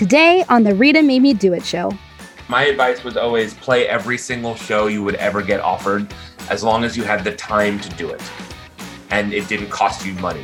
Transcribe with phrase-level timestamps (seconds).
[0.00, 1.92] Today on the Rita Made Me Do It show.
[2.48, 6.10] My advice was always play every single show you would ever get offered
[6.48, 8.22] as long as you had the time to do it
[9.10, 10.42] and it didn't cost you money.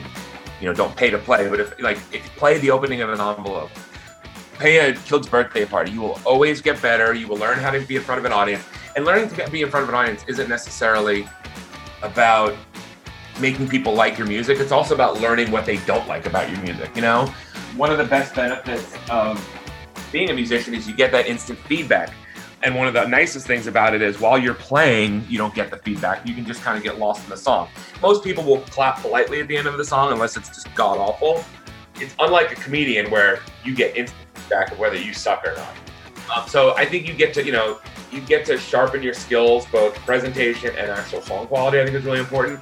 [0.61, 3.09] You know, don't pay to play, but if like if you play the opening of
[3.09, 3.71] an envelope,
[4.59, 7.15] pay a kid's birthday party, you will always get better.
[7.15, 8.63] You will learn how to be in front of an audience.
[8.95, 11.27] And learning to be in front of an audience isn't necessarily
[12.03, 12.55] about
[13.41, 14.59] making people like your music.
[14.61, 17.33] It's also about learning what they don't like about your music, you know?
[17.77, 19.39] One of the best benefits of
[20.11, 22.11] being a musician is you get that instant feedback.
[22.63, 25.71] And one of the nicest things about it is while you're playing, you don't get
[25.71, 26.27] the feedback.
[26.27, 27.69] You can just kind of get lost in the song.
[28.01, 30.97] Most people will clap politely at the end of the song unless it's just god
[30.97, 31.45] awful.
[32.01, 35.75] It's unlike a comedian where you get instant feedback of whether you suck or not.
[36.35, 39.67] Um, so I think you get to, you know, you get to sharpen your skills,
[39.67, 41.79] both presentation and actual song quality.
[41.79, 42.59] I think is really important.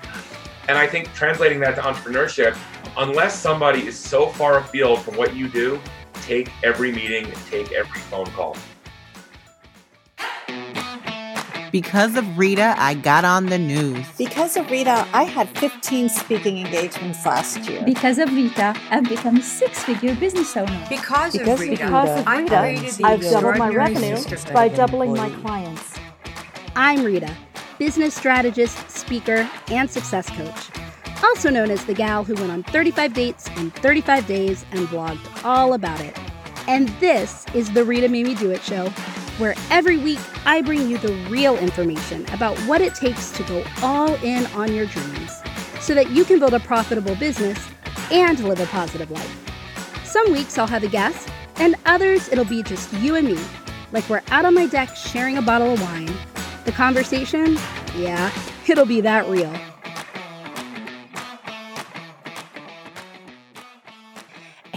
[0.69, 2.57] And I think translating that to entrepreneurship,
[2.97, 5.81] unless somebody is so far afield from what you do,
[6.23, 8.57] take every meeting and take every phone call.
[11.75, 14.07] Because of Rita, I got on the news.
[14.17, 17.83] Because of Rita, I had 15 speaking engagements last year.
[17.85, 20.87] Because of Rita, I've become a six-figure business owner.
[20.89, 25.99] Because, because of Rita, because of Rita I've doubled my revenue by doubling my clients.
[26.77, 27.37] I'm Rita,
[27.77, 30.71] business strategist, speaker, and success coach.
[31.25, 35.45] Also known as the gal who went on 35 dates in 35 days and blogged
[35.45, 36.17] all about it.
[36.69, 38.91] And this is the Rita Me Do It show
[39.39, 43.65] where every week I bring you the real information about what it takes to go
[43.83, 45.41] all in on your dreams
[45.81, 47.59] so that you can build a profitable business
[48.13, 50.05] and live a positive life.
[50.05, 53.39] Some weeks I'll have a guest, and others it'll be just you and me,
[53.93, 56.13] like we're out on my deck sharing a bottle of wine.
[56.65, 57.59] The conversation,
[57.97, 58.31] yeah,
[58.69, 59.53] it'll be that real.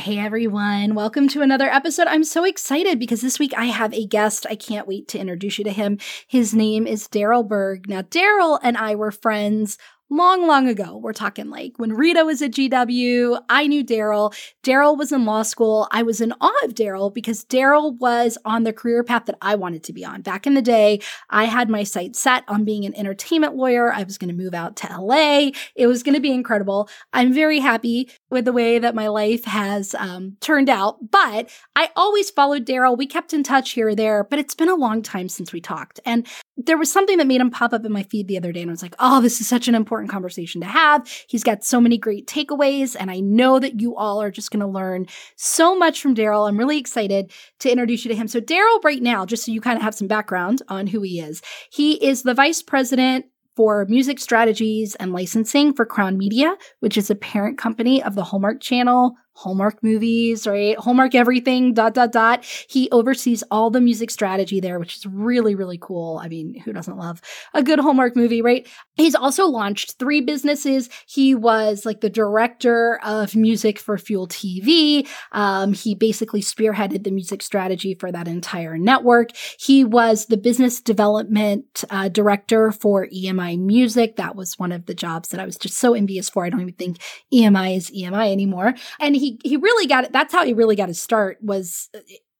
[0.07, 2.07] Hey everyone, welcome to another episode.
[2.07, 4.45] I'm so excited because this week I have a guest.
[4.49, 5.97] I can't wait to introduce you to him.
[6.29, 7.89] His name is Daryl Berg.
[7.89, 9.77] Now, Daryl and I were friends
[10.09, 10.97] long, long ago.
[10.97, 14.33] We're talking like when Rita was at GW, I knew Daryl.
[14.63, 15.87] Daryl was in law school.
[15.91, 19.55] I was in awe of Daryl because Daryl was on the career path that I
[19.55, 20.21] wanted to be on.
[20.21, 23.91] Back in the day, I had my sights set on being an entertainment lawyer.
[23.91, 25.51] I was going to move out to LA.
[25.75, 26.89] It was going to be incredible.
[27.11, 31.89] I'm very happy with the way that my life has um, turned out, but I
[31.95, 32.97] always followed Daryl.
[32.97, 35.61] We kept in touch here or there, but it's been a long time since we
[35.61, 35.99] talked.
[36.05, 36.27] And
[36.57, 38.69] there was something that made him pop up in my feed the other day, and
[38.69, 41.07] I was like, oh, this is such an important conversation to have.
[41.27, 44.61] He's got so many great takeaways, and I know that you all are just going
[44.61, 45.05] to learn
[45.35, 46.47] so much from Daryl.
[46.47, 48.27] I'm really excited to introduce you to him.
[48.27, 51.19] So, Daryl, right now, just so you kind of have some background on who he
[51.19, 53.25] is, he is the vice president
[53.57, 58.23] for music strategies and licensing for Crown Media, which is a parent company of the
[58.23, 60.77] Hallmark Channel, Hallmark movies, right?
[60.79, 62.43] Hallmark everything, dot, dot, dot.
[62.43, 66.19] He oversees all the music strategy there, which is really, really cool.
[66.21, 67.21] I mean, who doesn't love
[67.53, 68.67] a good Hallmark movie, right?
[68.95, 70.89] He's also launched three businesses.
[71.07, 75.07] He was like the director of music for Fuel TV.
[75.31, 79.29] Um, he basically spearheaded the music strategy for that entire network.
[79.59, 84.15] He was the business development uh, director for EMI Music.
[84.15, 86.43] That was one of the jobs that I was just so envious for.
[86.43, 86.97] I don't even think
[87.31, 88.73] EMI is EMI anymore.
[88.99, 90.13] And he he really got it.
[90.13, 91.99] That's how he really got his start was uh,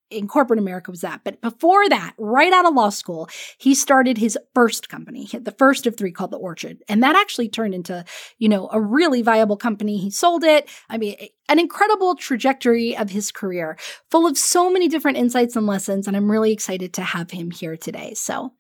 [0.09, 1.21] in corporate America was that.
[1.23, 5.85] But before that, right out of law school, he started his first company, the first
[5.85, 6.77] of three called The Orchard.
[6.87, 8.05] And that actually turned into,
[8.37, 9.97] you know, a really viable company.
[9.97, 10.69] He sold it.
[10.89, 11.15] I mean,
[11.49, 13.77] an incredible trajectory of his career,
[14.09, 16.07] full of so many different insights and lessons.
[16.07, 18.13] And I'm really excited to have him here today.
[18.13, 18.53] So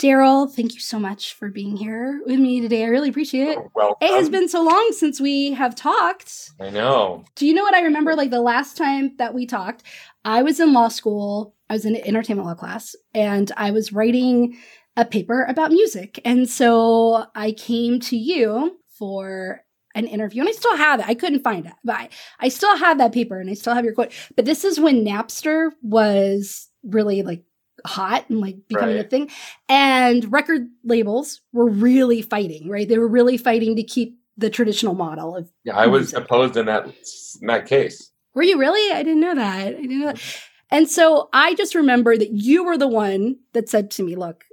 [0.00, 2.84] Daryl, thank you so much for being here with me today.
[2.84, 3.58] I really appreciate it.
[3.74, 6.52] Well, It has been so long since we have talked.
[6.58, 7.26] I know.
[7.36, 8.16] Do you know what I remember?
[8.16, 9.82] Like the last time that we talked,
[10.24, 11.54] I was in law school.
[11.68, 14.56] I was in an entertainment law class, and I was writing
[14.96, 16.18] a paper about music.
[16.24, 19.60] And so I came to you for
[19.94, 21.08] an interview, and I still have it.
[21.08, 22.08] I couldn't find it, but I,
[22.40, 24.12] I still have that paper, and I still have your quote.
[24.34, 27.42] But this is when Napster was really like
[27.84, 29.06] hot and like becoming Right.
[29.06, 29.30] a thing.
[29.68, 32.88] And record labels were really fighting, right?
[32.88, 36.66] They were really fighting to keep the traditional model of Yeah, I was opposed in
[36.66, 36.86] that
[37.40, 38.10] in that case.
[38.34, 38.92] Were you really?
[38.92, 39.66] I didn't know that.
[39.66, 40.16] I didn't know that.
[40.16, 40.46] Mm-hmm.
[40.72, 44.44] And so I just remember that you were the one that said to me, look,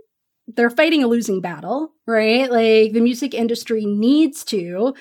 [0.48, 2.50] they're fighting a losing battle, right?
[2.50, 4.96] Like the music industry needs to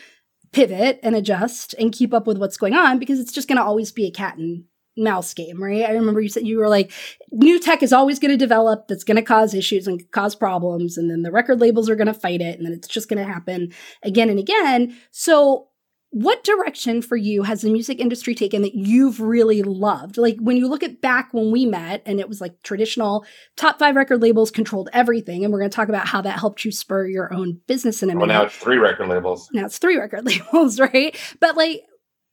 [0.53, 3.65] pivot and adjust and keep up with what's going on because it's just going to
[3.65, 4.65] always be a cat and
[4.97, 5.85] mouse game, right?
[5.85, 6.93] I remember you said you were like,
[7.33, 10.97] new tech is always going to develop that's going to cause issues and cause problems.
[10.97, 12.57] And then the record labels are going to fight it.
[12.57, 13.73] And then it's just going to happen
[14.03, 14.97] again and again.
[15.11, 15.69] So
[16.11, 20.17] what direction for you has the music industry taken that you've really loved?
[20.17, 23.27] Like when you look at back when we met and it was like traditional
[23.57, 25.45] top five record labels controlled everything.
[25.45, 28.09] And we're going to talk about how that helped you spur your own business in
[28.09, 28.39] a well, minute.
[28.39, 29.51] now it's three record labels.
[29.53, 31.15] Now it's three record labels, right?
[31.41, 31.83] But like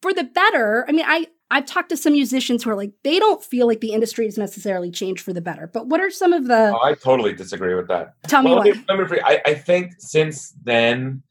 [0.02, 3.20] for the better, I mean, I, I've talked to some musicians who are like, they
[3.20, 5.70] don't feel like the industry has necessarily changed for the better.
[5.72, 6.74] But what are some of the.
[6.76, 8.16] Oh, I totally disagree with that.
[8.28, 8.68] Tell me well, what.
[8.68, 11.22] let me- let me- I, I think since then,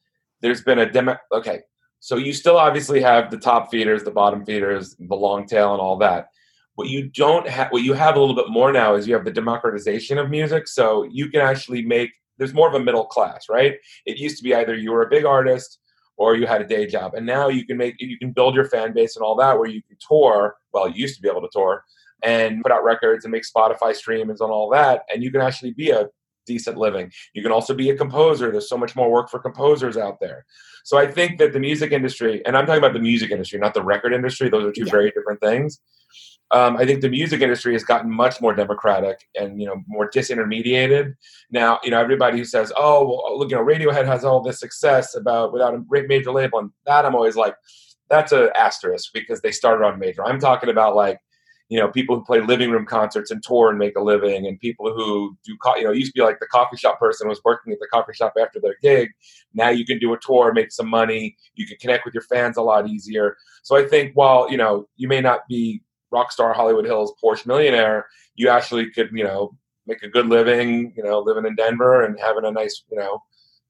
[0.40, 1.16] there's been a demo.
[1.32, 1.62] Okay.
[1.98, 5.80] So you still obviously have the top feeders, the bottom feeders, the long tail, and
[5.80, 6.28] all that.
[6.76, 9.24] What you don't have, what you have a little bit more now is you have
[9.24, 10.68] the democratization of music.
[10.68, 13.74] So you can actually make, there's more of a middle class, right?
[14.06, 15.78] It used to be either you were a big artist
[16.16, 17.14] or you had a day job.
[17.14, 19.68] And now you can make, you can build your fan base and all that where
[19.68, 20.56] you can tour.
[20.72, 21.84] Well, you used to be able to tour
[22.22, 25.02] and put out records and make Spotify streams and all that.
[25.12, 26.08] And you can actually be a
[26.46, 27.10] decent living.
[27.34, 28.50] You can also be a composer.
[28.50, 30.44] There's so much more work for composers out there.
[30.84, 33.74] So I think that the music industry, and I'm talking about the music industry, not
[33.74, 34.90] the record industry, those are two Yeah.
[34.90, 35.80] very different things.
[36.52, 40.10] Um, I think the music industry has gotten much more democratic and you know more
[40.10, 41.14] disintermediated.
[41.50, 44.60] Now, you know everybody who says, "Oh, well, look, you know, Radiohead has all this
[44.60, 47.56] success about without a major label," and that I'm always like,
[48.10, 50.24] that's a asterisk because they started on major.
[50.24, 51.18] I'm talking about like
[51.72, 54.60] you know people who play living room concerts and tour and make a living and
[54.60, 57.40] people who do co- you know used to be like the coffee shop person was
[57.46, 59.08] working at the coffee shop after their gig
[59.54, 62.58] now you can do a tour make some money you can connect with your fans
[62.58, 65.80] a lot easier so i think while you know you may not be
[66.12, 68.06] rock star hollywood hills porsche millionaire
[68.36, 69.50] you actually could you know
[69.86, 73.18] make a good living you know living in denver and having a nice you know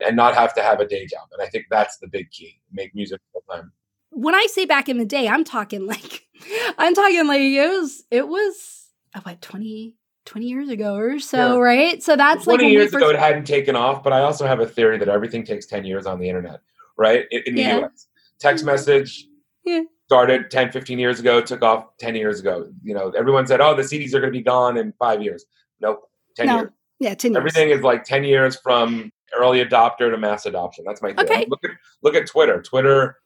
[0.04, 2.60] and not have to have a day job and i think that's the big key
[2.72, 3.72] make music full time
[4.14, 6.26] when I say back in the day, I'm talking like,
[6.76, 9.96] I'm talking like it was, it was, oh, what, 20,
[10.26, 11.56] 20 years ago or so, Yeah.
[11.58, 12.02] right?
[12.02, 14.60] So that's like 20 years first, ago it hadn't taken off but i also have
[14.60, 16.60] a theory that everything takes 10 years on the internet
[16.98, 17.78] right in, in the Yeah.
[17.78, 18.06] us
[18.38, 19.26] text message
[19.64, 19.84] Yeah.
[20.12, 22.68] Started 10 15 years ago took off 10 years ago.
[22.84, 25.44] You know everyone said oh the cds are going to be gone in five years.
[25.80, 26.02] Nope
[26.36, 26.70] 10 No, years.
[27.00, 27.38] Yeah, 10 years.
[27.38, 30.84] everything is like 10 years from early adopter to mass adoption.
[30.86, 31.28] That's my theory.
[31.30, 31.46] Okay.
[31.48, 31.70] look at
[32.02, 32.60] look at twitter.
[32.60, 33.16] Twitter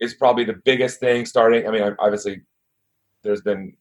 [0.00, 2.40] is probably the biggest thing starting i mean obviously
[3.22, 3.72] there's been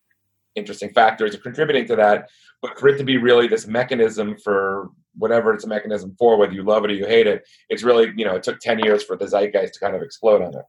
[0.53, 2.29] interesting factors contributing to that
[2.61, 6.53] but for it to be really this mechanism for whatever it's a mechanism for whether
[6.53, 9.01] you love it or you hate it it's really you know it took 10 years
[9.03, 10.65] for the zeitgeist to kind of explode on it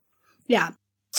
[0.46, 0.70] Yeah.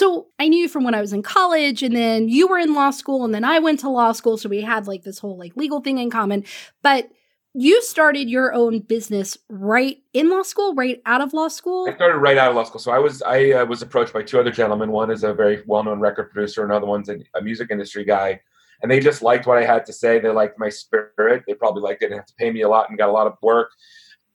[0.03, 2.91] So I knew from when I was in college, and then you were in law
[2.91, 4.37] school, and then I went to law school.
[4.37, 6.43] So we had like this whole like legal thing in common.
[6.81, 7.09] But
[7.53, 11.87] you started your own business right in law school, right out of law school.
[11.89, 12.81] I started right out of law school.
[12.81, 14.91] So I was I uh, was approached by two other gentlemen.
[14.91, 16.65] One is a very well known record producer.
[16.65, 18.41] Another one's a, a music industry guy.
[18.81, 20.19] And they just liked what I had to say.
[20.19, 21.43] They liked my spirit.
[21.47, 22.07] They probably liked it.
[22.07, 23.69] Didn't have to pay me a lot and got a lot of work.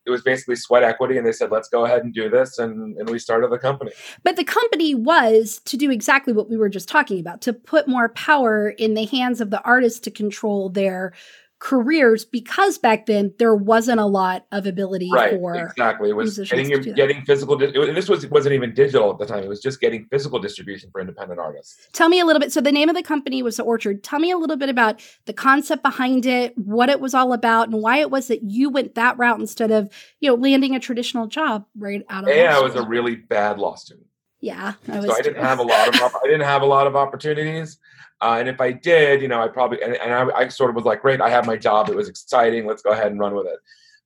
[0.09, 2.97] It was basically sweat equity, and they said, "Let's go ahead and do this." And
[2.97, 3.91] and we started the company.
[4.23, 7.87] But the company was to do exactly what we were just talking about to put
[7.87, 11.13] more power in the hands of the artists to control their
[11.59, 16.39] careers because back then there wasn't a lot of ability right for exactly it was
[16.39, 19.49] getting your, getting physical di- it, this was wasn't even digital at the time it
[19.49, 22.51] was just getting physical distribution for independent artists Tell me a little bit.
[22.51, 24.03] So the name of the company was the Orchard.
[24.03, 27.67] Tell me a little bit about the concept behind it, what it was all about,
[27.69, 29.89] and why it was that you went that route instead of,
[30.19, 32.33] you know, landing a traditional job right out of.
[32.35, 34.05] yeah i was a really bad law student
[34.41, 34.73] yeah.
[34.87, 35.05] I was.
[35.05, 37.77] so i didn't have a lot of i didn't have a lot of opportunities
[38.21, 40.75] uh, and if i did you know i probably and, and I, I sort of
[40.75, 43.35] was like great i have my job it was exciting let's go ahead and run
[43.35, 43.59] with it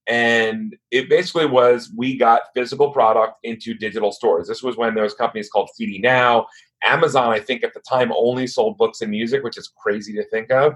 [0.07, 5.03] and it basically was we got physical product into digital stores this was when there
[5.03, 6.45] was companies called cd now
[6.83, 10.25] amazon i think at the time only sold books and music which is crazy to
[10.29, 10.73] think of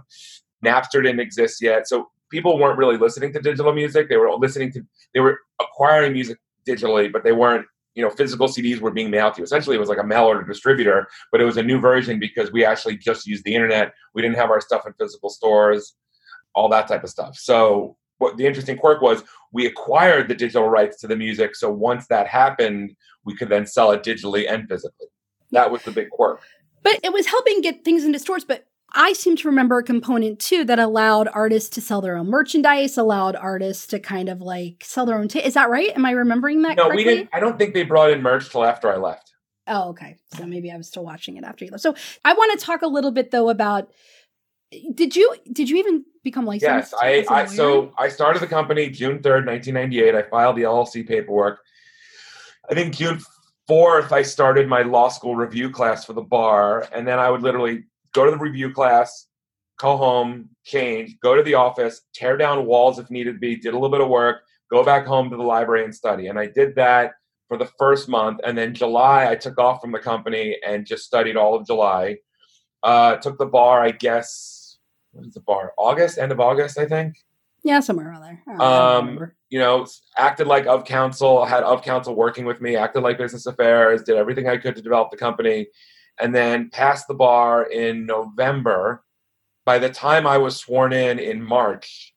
[0.64, 4.72] napster didn't exist yet so people weren't really listening to digital music they were listening
[4.72, 4.82] to
[5.14, 7.66] they were acquiring music digitally but they weren't
[7.98, 9.44] you know physical cds were being mailed to you.
[9.44, 12.52] Essentially it was like a mail order distributor but it was a new version because
[12.52, 13.94] we actually just used the internet.
[14.14, 15.96] We didn't have our stuff in physical stores
[16.54, 17.36] all that type of stuff.
[17.38, 21.72] So what the interesting quirk was we acquired the digital rights to the music so
[21.72, 25.08] once that happened we could then sell it digitally and physically.
[25.52, 26.42] That was the big quirk.
[26.84, 28.46] But it was helping get things into stores.
[28.46, 32.28] But I seem to remember a component too that allowed artists to sell their own
[32.28, 35.28] merchandise, allowed artists to kind of like sell their own.
[35.28, 35.92] T- Is that right?
[35.96, 37.06] Am I remembering that no correctly?
[37.06, 39.34] we didn't i don't think they brought in merch till after i left
[39.70, 40.16] Oh, okay.
[40.34, 41.84] So maybe I was still watching it after you left.
[41.84, 43.92] So I want to talk a little bit though about.
[44.94, 46.94] Did you did you even become licensed?
[46.94, 50.16] Yes, I, I so I started the company June third, nineteen ninety eight.
[50.16, 51.60] I filed the LLC paperwork.
[52.70, 53.20] I think June
[53.68, 57.42] fourth, I started my law school review class for the bar, and then I would
[57.42, 57.84] literally
[58.18, 59.28] go to the review class,
[59.78, 63.78] go home, change, go to the office, tear down walls if needed be, did a
[63.78, 66.28] little bit of work, go back home to the library and study.
[66.28, 67.12] And I did that
[67.48, 71.06] for the first month, and then July I took off from the company and just
[71.06, 72.18] studied all of July.
[72.82, 74.80] Uh, took the bar, I guess.
[75.12, 75.74] What is the bar?
[75.78, 77.18] August, end of August, I think.
[77.64, 78.62] Yeah, somewhere around there.
[78.62, 83.18] Um, you know, acted like of counsel, had of counsel working with me, acted like
[83.18, 85.68] business affairs, did everything I could to develop the company,
[86.20, 89.04] and then passed the bar in November.
[89.66, 92.14] By the time I was sworn in in March,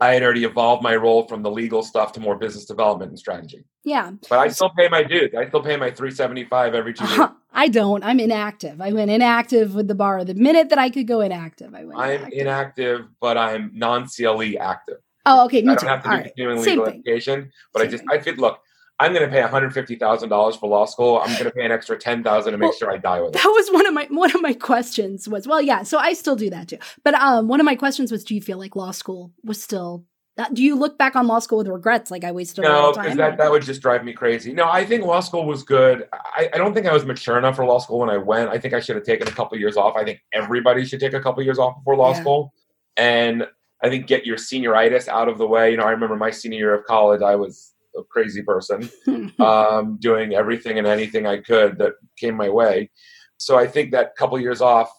[0.00, 3.18] I had already evolved my role from the legal stuff to more business development and
[3.18, 3.64] strategy.
[3.84, 4.12] Yeah.
[4.28, 5.34] But I still pay my dues.
[5.38, 7.28] I still pay my 375 every two years.
[7.52, 8.02] I don't.
[8.02, 8.80] I'm inactive.
[8.80, 10.24] I went inactive with the bar.
[10.24, 12.38] The minute that I could go inactive, I went I'm inactive.
[12.40, 14.96] inactive, but I'm non-CLE active.
[15.26, 15.62] Oh, okay.
[15.62, 16.26] Me I don't have to All do right.
[16.34, 17.02] continuing Same legal thing.
[17.06, 18.18] education, but Same I just thing.
[18.18, 18.58] I feel look,
[19.00, 21.18] I'm going to pay $150,000 for law school.
[21.18, 23.42] I'm going to pay an extra 10,000 to make Well, sure I die with it.
[23.42, 26.36] That was one of my one of my questions was well yeah so I still
[26.36, 28.92] do that too but um one of my questions was do you feel like law
[28.92, 30.04] school was still
[30.52, 33.16] do you look back on law school with regrets like I wasted No, of because
[33.16, 34.52] that, that would just drive me crazy.
[34.52, 36.08] No, I think law school was good.
[36.12, 38.50] I, I don't think I was mature enough for law school when I went.
[38.50, 39.94] I think I should have taken a couple years off.
[39.96, 42.20] I think everybody should take a couple years off before law Yeah.
[42.20, 42.52] school.
[42.96, 43.46] And
[43.82, 45.70] I think get your senioritis out of the way.
[45.70, 48.90] You know, I remember my senior year of college, I was a crazy person,
[49.38, 52.90] um, doing everything and anything I could that came my way.
[53.38, 54.90] So I think that couple years off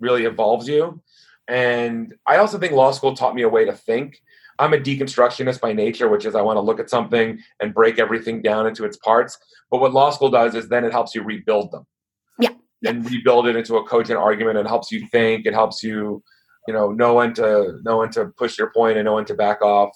[0.00, 1.02] really evolves you.
[1.48, 4.20] And I also think law school taught me a way to think.
[4.58, 7.98] I'm a deconstructionist by nature, which is I want to look at something and break
[7.98, 9.38] everything down into its parts.
[9.70, 11.86] But what law school does is then it helps you rebuild them.
[12.38, 12.50] Yeah,
[12.82, 12.90] yeah.
[12.90, 15.46] And rebuild it into a cogent argument and helps you think.
[15.46, 16.22] It helps you,
[16.66, 19.34] you know, know when to know when to push your point and know when to
[19.34, 19.90] back off.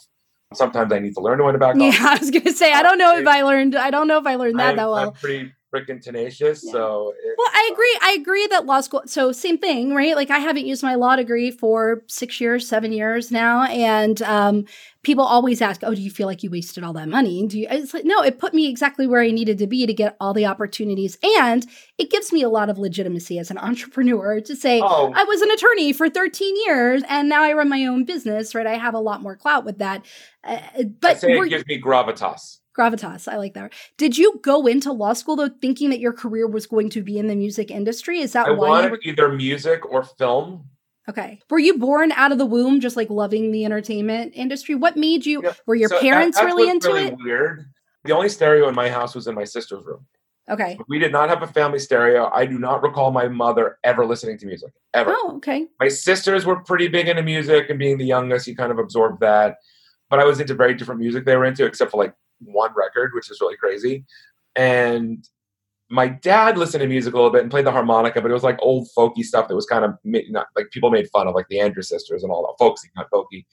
[0.54, 1.92] Sometimes I need to learn to back yeah.
[2.00, 4.36] I was gonna say I don't know if I learned I don't know if I
[4.36, 6.62] learned that I'm, that I'm well pretty freaking tenacious.
[6.64, 6.72] Yeah.
[6.72, 7.98] So it, Well, I agree.
[8.02, 9.02] I agree that law school.
[9.06, 10.14] So same thing, right?
[10.14, 14.66] Like I haven't used my law degree for six years, seven years now, and um,
[15.02, 17.66] people always ask, "Oh, do you feel like you wasted all that money?" Do you?
[17.70, 20.32] It's like no, it put me exactly where I needed to be to get all
[20.32, 21.66] the opportunities, and
[21.98, 25.42] it gives me a lot of legitimacy as an entrepreneur to say oh, I was
[25.42, 28.54] an attorney for 13 years, and now I run my own business.
[28.54, 28.66] Right?
[28.66, 30.04] I have a lot more clout with that.
[30.44, 32.58] Uh, I but it gives me gravitas.
[32.76, 33.30] gravitas.
[33.30, 33.72] I like that.
[33.96, 37.18] Did you go into law school though, thinking that your career was going to be
[37.18, 38.20] in the music industry?
[38.20, 40.68] Is that I why you wanted were either music or film.
[41.08, 41.40] Okay?
[41.50, 44.74] Were you born out of the womb just like loving the entertainment industry?
[44.74, 45.42] What made you?
[45.42, 47.18] Yeah, Were your So parents that's really into really it?
[47.18, 47.66] Weird.
[48.04, 50.06] The only stereo in my house was in my sister's room.
[50.50, 50.76] Okay.
[50.88, 52.28] We did not have a family stereo.
[52.34, 55.14] I do not recall my mother ever listening to music ever.
[55.16, 55.66] Oh, okay.
[55.78, 59.20] My sisters were pretty big into music, and being the youngest, you kind of absorbed
[59.20, 59.58] that.
[60.10, 63.12] But I was into very different music they were into, except for like one record,
[63.14, 64.04] which is really crazy.
[64.56, 65.26] And
[65.92, 68.42] my dad listened to music a little bit and played the harmonica, but it was
[68.42, 71.46] like old folky stuff that was kind of not like people made fun of, like
[71.48, 73.44] the Andrews sisters and all that folksy, not folky.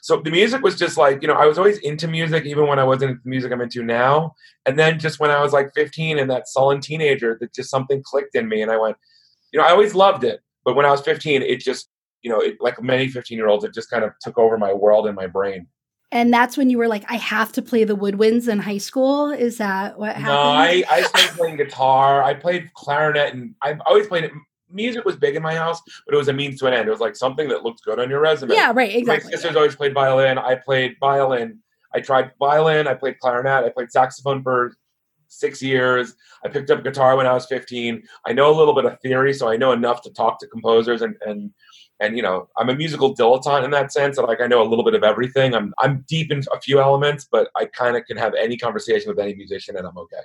[0.00, 2.78] So the music was just like, you know, I was always into music, even when
[2.78, 4.36] I wasn't into the music I'm into now.
[4.66, 8.04] And then just when I was like 15 and that sullen teenager, that just something
[8.04, 8.96] clicked in me, and I went,
[9.52, 11.88] you know, I always loved it, but when I was 15, it just,
[12.22, 14.72] you know, it, like many 15 year olds, it just kind of took over my
[14.72, 15.66] world and my brain.
[16.12, 19.30] And that's when you were like, I have to play the woodwinds in high school.
[19.30, 20.26] Is that what happened?
[20.26, 22.22] No, I, I started playing guitar.
[22.22, 24.32] I played clarinet, and I've always played it.
[24.72, 26.88] Music was big in my house, but it was a means to an end.
[26.88, 28.54] It was like something that looked good on your resume.
[28.54, 28.94] yeah, right.
[28.94, 29.30] Exactly.
[29.30, 30.38] My sisters always played violin.
[30.38, 31.58] I played violin.
[31.92, 32.86] I tried violin.
[32.86, 33.64] I played clarinet.
[33.64, 34.74] I played saxophone for
[35.26, 36.14] six years.
[36.44, 38.02] I picked up guitar when I was 15.
[38.26, 41.02] I know a little bit of theory, so I know enough to talk to composers
[41.02, 41.52] and and
[42.00, 44.16] and you know I'm a musical dilettante in that sense.
[44.16, 45.54] That like I know a little bit of everything.
[45.54, 49.08] I'm I'm deep in a few elements, but I kind of can have any conversation
[49.08, 50.22] with any musician and I'm okay.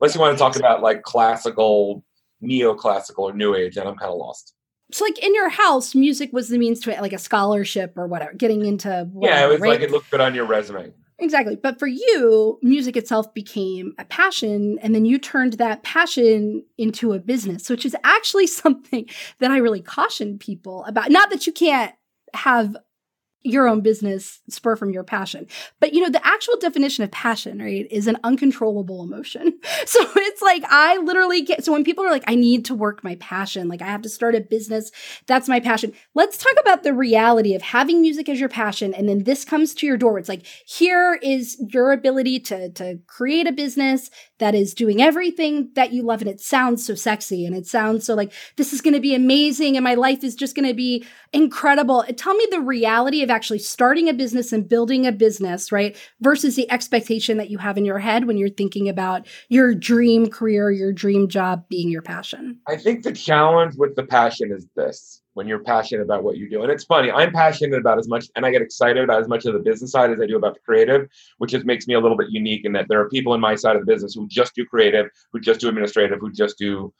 [0.00, 2.04] Unless you want to talk about like classical,
[2.42, 4.54] neoclassical, or new age, and I'm kind of lost.
[4.92, 8.06] So, like in your house, music was the means to it, like a scholarship or
[8.06, 9.70] whatever, getting into yeah, whatever, it was right?
[9.70, 10.92] like it looked good on your resume.
[11.20, 11.56] Exactly.
[11.56, 17.12] But for you, music itself became a passion, and then you turned that passion into
[17.12, 19.06] a business, which is actually something
[19.40, 21.10] that I really caution people about.
[21.10, 21.92] Not that you can't
[22.34, 22.76] have
[23.44, 25.46] your own business spur from your passion.
[25.80, 29.58] But you know, the actual definition of passion, right, is an uncontrollable emotion.
[29.86, 33.02] So it's like I literally get so when people are like, I need to work
[33.02, 34.90] my passion, like I have to start a business,
[35.26, 35.94] that's my passion.
[36.14, 39.72] Let's talk about the reality of having music as your passion, and then this comes
[39.74, 40.18] to your door.
[40.18, 45.70] It's like, here is your ability to to create a business that is doing everything
[45.74, 48.80] that you love, and it sounds so sexy and it sounds so like this is
[48.80, 52.04] gonna be amazing, and my life is just gonna be incredible.
[52.16, 55.96] Tell me the reality of actually starting a business and building a business, right?
[56.20, 60.28] Versus the expectation that you have in your head when you're thinking about your dream
[60.28, 62.58] career, your dream job being your passion.
[62.66, 65.22] I think the challenge with the passion is this.
[65.38, 66.64] when you're passionate about what you do.
[66.64, 69.46] And it's funny, I'm passionate about as much, and I get excited about as much
[69.46, 71.06] of the business side as I do about the creative,
[71.38, 73.54] which just makes me a little bit unique in that there are people in my
[73.54, 76.92] side of the business who just do creative, who just do administrative, who just do,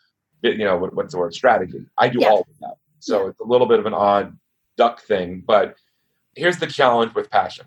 [0.42, 1.80] you know, what's the word, strategy.
[1.98, 2.28] I do yeah.
[2.28, 2.74] all of that.
[3.00, 3.30] So yeah.
[3.30, 4.38] it's a little bit of an odd
[4.76, 5.42] duck thing.
[5.44, 5.74] But
[6.38, 7.66] here's the challenge with passion.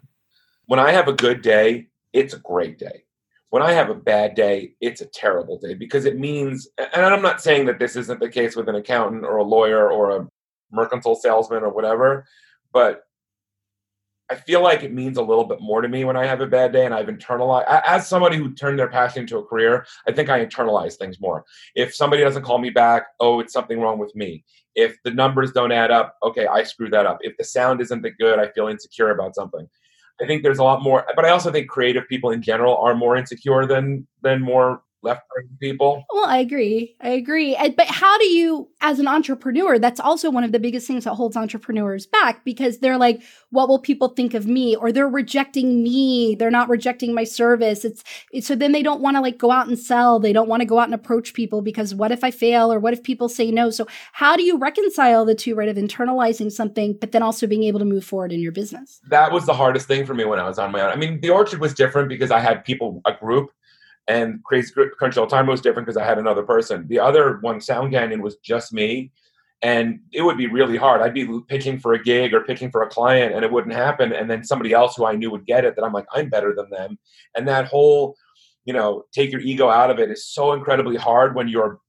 [0.66, 3.04] When I have a good day, it's a great day.
[3.50, 7.22] When I have a bad day, it's a terrible day because it means, and I'm
[7.22, 10.28] not saying that this isn't the case with an accountant or a lawyer or a
[10.72, 12.26] mercantile salesman or whatever.
[12.72, 13.04] But
[14.32, 16.48] I feel like it means a little bit more to me when I have a
[16.48, 20.14] bad day and I've internalized as somebody who turned their passion into a career, I
[20.14, 21.44] think I internalize things more.
[21.76, 24.46] If somebody doesn't call me back, oh, it's something wrong with me.
[24.74, 27.18] If the numbers don't add up, okay, I screwed that up.
[27.20, 29.68] If the sound isn't that good, I feel insecure about something.
[30.22, 32.96] I think there's a lot more, but I also think creative people in general are
[32.96, 35.24] more insecure than than more left
[35.60, 36.06] people.
[36.12, 36.96] Well, I agree.
[37.02, 37.56] I agree.
[37.76, 41.14] But how do you, as an entrepreneur, that's also one of the biggest things that
[41.14, 44.76] holds entrepreneurs back because they're like, what will people think of me?
[44.76, 46.36] Or they're rejecting me.
[46.36, 47.84] They're not rejecting my service.
[47.84, 50.20] It's, it's so then they don't want to like go out and sell.
[50.20, 52.80] They don't want to go out and approach people because what if I fail or
[52.80, 53.70] what if people say no?
[53.70, 55.70] So how do you reconcile the two, right?
[55.70, 59.02] Of internalizing something, but then also being able to move forward in your business?
[59.10, 60.90] That was the hardest thing for me when I was on my own.
[60.90, 63.52] I mean, the orchard was different because I had people, a group
[64.08, 66.88] and Crazy Crunchy All Time was different because I had another person.
[66.88, 69.12] The other one, Sound Canyon, was just me.
[69.64, 71.02] And it would be really hard.
[71.02, 74.12] I'd be pitching for a gig or pitching for a client and it wouldn't happen.
[74.12, 76.56] And then somebody else who I knew would get it that I'm like, I'm better
[76.56, 76.98] than them.
[77.36, 78.16] And that whole,
[78.66, 81.80] you know, take your ego out of it is so incredibly hard when your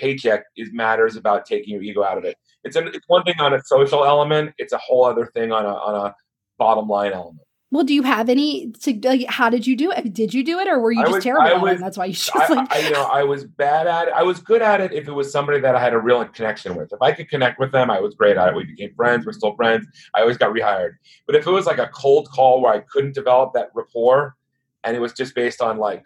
[0.00, 2.36] paycheck is matters about taking your ego out of it.
[2.64, 4.52] It's, a, it's one thing on a social element.
[4.58, 6.14] It's a whole other thing on a, on a
[6.58, 7.46] bottom line element.
[7.72, 8.70] Well, do you have any?
[8.82, 10.12] To, like, how did you do it?
[10.12, 11.80] Did you do it, or were you just was, terrible was, at it?
[11.80, 12.70] that's why you just I, like.
[12.70, 14.14] I, you know, I was bad at it.
[14.14, 16.76] I was good at it if it was somebody that I had a real connection
[16.76, 16.92] with.
[16.92, 18.54] If I could connect with them, I was great at it.
[18.54, 19.24] We became friends.
[19.24, 19.86] We're still friends.
[20.14, 20.96] I always got rehired.
[21.26, 24.36] But if it was like a cold call where I couldn't develop that rapport,
[24.84, 26.04] and it was just based on like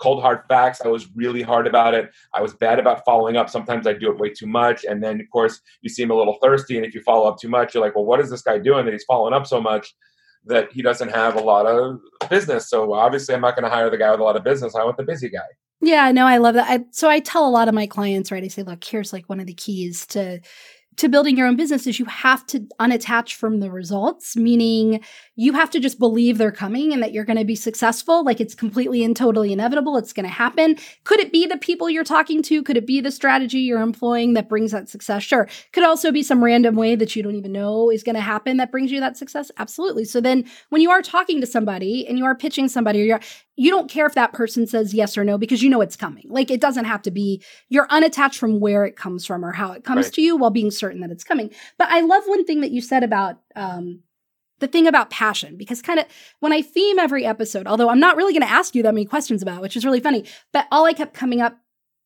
[0.00, 0.80] cold hard facts.
[0.84, 2.10] I was really hard about it.
[2.34, 3.48] I was bad about following up.
[3.48, 4.84] Sometimes I do it way too much.
[4.84, 6.76] And then, of course, you seem a little thirsty.
[6.76, 8.84] And if you follow up too much, you're like, well, what is this guy doing
[8.86, 9.94] that he's following up so much?
[10.46, 12.68] That he doesn't have a lot of business.
[12.68, 14.74] So obviously, I'm not going to hire the guy with a lot of business.
[14.74, 15.40] I want the busy guy.
[15.82, 16.68] Yeah, no, I love that.
[16.68, 18.44] I, so I tell a lot of my clients, right?
[18.44, 20.40] I say, look, here's like one of the keys to
[21.00, 25.00] to building your own business is you have to unattach from the results, meaning
[25.34, 28.22] you have to just believe they're coming and that you're going to be successful.
[28.22, 29.96] Like it's completely and totally inevitable.
[29.96, 30.76] It's going to happen.
[31.04, 32.62] Could it be the people you're talking to?
[32.62, 35.22] Could it be the strategy you're employing that brings that success?
[35.22, 35.48] Sure.
[35.72, 38.58] Could also be some random way that you don't even know is going to happen
[38.58, 39.50] that brings you that success.
[39.56, 40.04] Absolutely.
[40.04, 43.20] So then when you are talking to somebody and you are pitching somebody or you're,
[43.60, 46.24] you don't care if that person says yes or no because you know it's coming.
[46.30, 49.72] Like it doesn't have to be, you're unattached from where it comes from or how
[49.72, 50.14] it comes right.
[50.14, 51.50] to you while being certain that it's coming.
[51.76, 54.00] But I love one thing that you said about um,
[54.60, 56.06] the thing about passion, because kind of
[56.38, 59.04] when I theme every episode, although I'm not really going to ask you that many
[59.04, 61.58] questions about, which is really funny, but all I kept coming up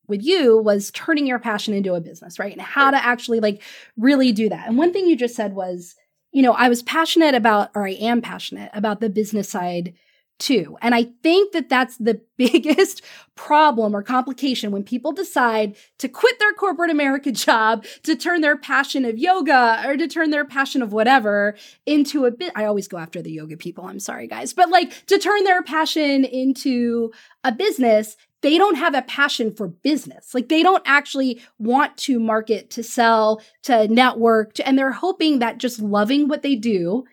[0.09, 2.53] with you was turning your passion into a business, right?
[2.53, 3.01] And how right.
[3.01, 3.63] to actually like
[3.97, 4.67] really do that.
[4.67, 5.95] And one thing you just said was,
[6.33, 9.95] you know, I was passionate about, or I am passionate about the business side
[10.39, 10.77] too.
[10.83, 13.03] And I think that that's the biggest
[13.37, 18.57] problem or complication when people decide to quit their corporate America job to turn their
[18.57, 22.53] passion of yoga or to turn their passion of whatever into a bit.
[22.55, 23.87] I always go after the yoga people.
[23.87, 24.53] I'm sorry, guys.
[24.53, 27.13] But like to turn their passion into
[27.45, 30.35] a business, they don't have a passion for business.
[30.35, 35.39] Like they don't actually want to market, to sell, to network, to, and they're hoping
[35.39, 37.05] that just loving what they do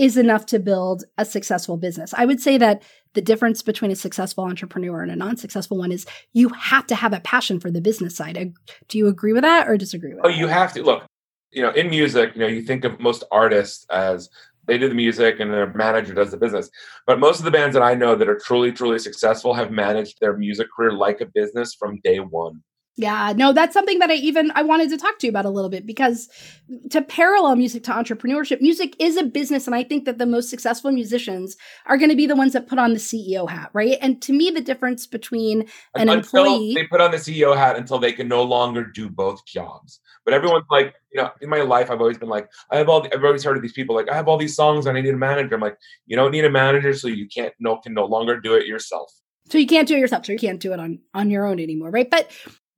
[0.00, 2.14] is enough to build a successful business.
[2.16, 2.82] I would say that
[3.12, 7.12] the difference between a successful entrepreneur and a non-successful one is you have to have
[7.12, 8.54] a passion for the business side.
[8.88, 10.26] Do you agree with that or disagree with that?
[10.26, 10.38] oh, that?
[10.38, 10.82] you have to.
[10.82, 11.04] Look,
[11.52, 14.30] you know, in music, you know, you think of most artists as
[14.64, 16.70] they do the music and their manager does the business.
[17.06, 20.18] But most of the bands that I know that are truly, truly successful have managed
[20.18, 22.62] their music career like a business from day one.
[23.00, 25.50] Yeah, no, that's something that I even I wanted to talk to you about a
[25.50, 26.28] little bit because
[26.90, 30.50] to parallel music to entrepreneurship, music is a business and I think that the most
[30.50, 33.96] successful musicians are going to be the ones that put on the CEO hat, right?
[34.02, 35.62] And to me the difference between
[35.94, 39.08] an until employee they put on the CEO hat until they can no longer do
[39.08, 39.98] both jobs.
[40.26, 43.00] But everyone's like, you know, in my life I've always been like I have all
[43.00, 45.00] the, I've always heard of these people like I have all these songs and I
[45.00, 45.54] need a manager.
[45.54, 48.52] I'm like, you don't need a manager so you can't no can no longer do
[48.56, 49.10] it yourself.
[49.48, 50.26] So you can't do it yourself.
[50.26, 52.10] So you can't do it on on your own anymore, right?
[52.10, 52.30] But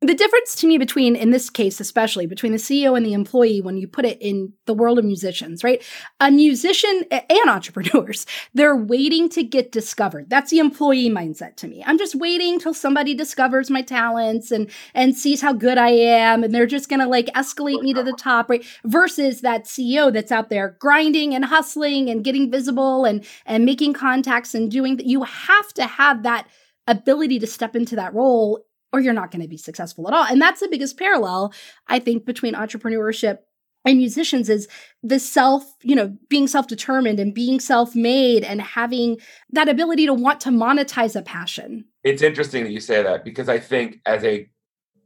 [0.03, 3.61] the difference to me between in this case especially between the ceo and the employee
[3.61, 5.83] when you put it in the world of musicians right?
[6.21, 10.29] A musician and entrepreneurs they're waiting to get discovered.
[10.29, 11.83] That's the employee mindset to me.
[11.87, 16.43] I'm just waiting till somebody discovers my talents and and sees how good i am
[16.43, 18.65] and they're just gonna like escalate me to the top right?
[18.85, 23.93] Versus that ceo that's out there grinding and hustling and getting visible and and making
[23.93, 26.49] contacts and doing that you have to have that
[26.88, 30.25] ability to step into that role or you're not going to be successful at all.
[30.25, 31.53] And that's the biggest parallel,
[31.89, 33.39] I think, between entrepreneurship
[33.85, 34.69] and musicians is
[35.03, 39.19] the self, you know, being self determined and being self made and having
[39.51, 41.85] that ability to want to monetize a passion.
[42.05, 44.49] It's interesting that you say that because I think as a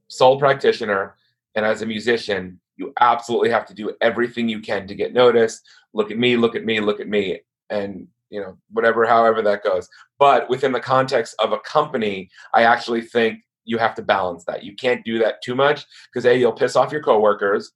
[0.08, 1.16] sole practitioner
[1.54, 5.62] and as a musician, you absolutely have to do everything you can to get noticed.
[5.94, 7.40] Look at me, look at me, look at me.
[7.70, 12.62] And you know whatever however that goes but within the context of a company i
[12.64, 14.64] actually think you have to balance that.
[14.64, 17.72] You can't do that too much because a you'll piss off your coworkers,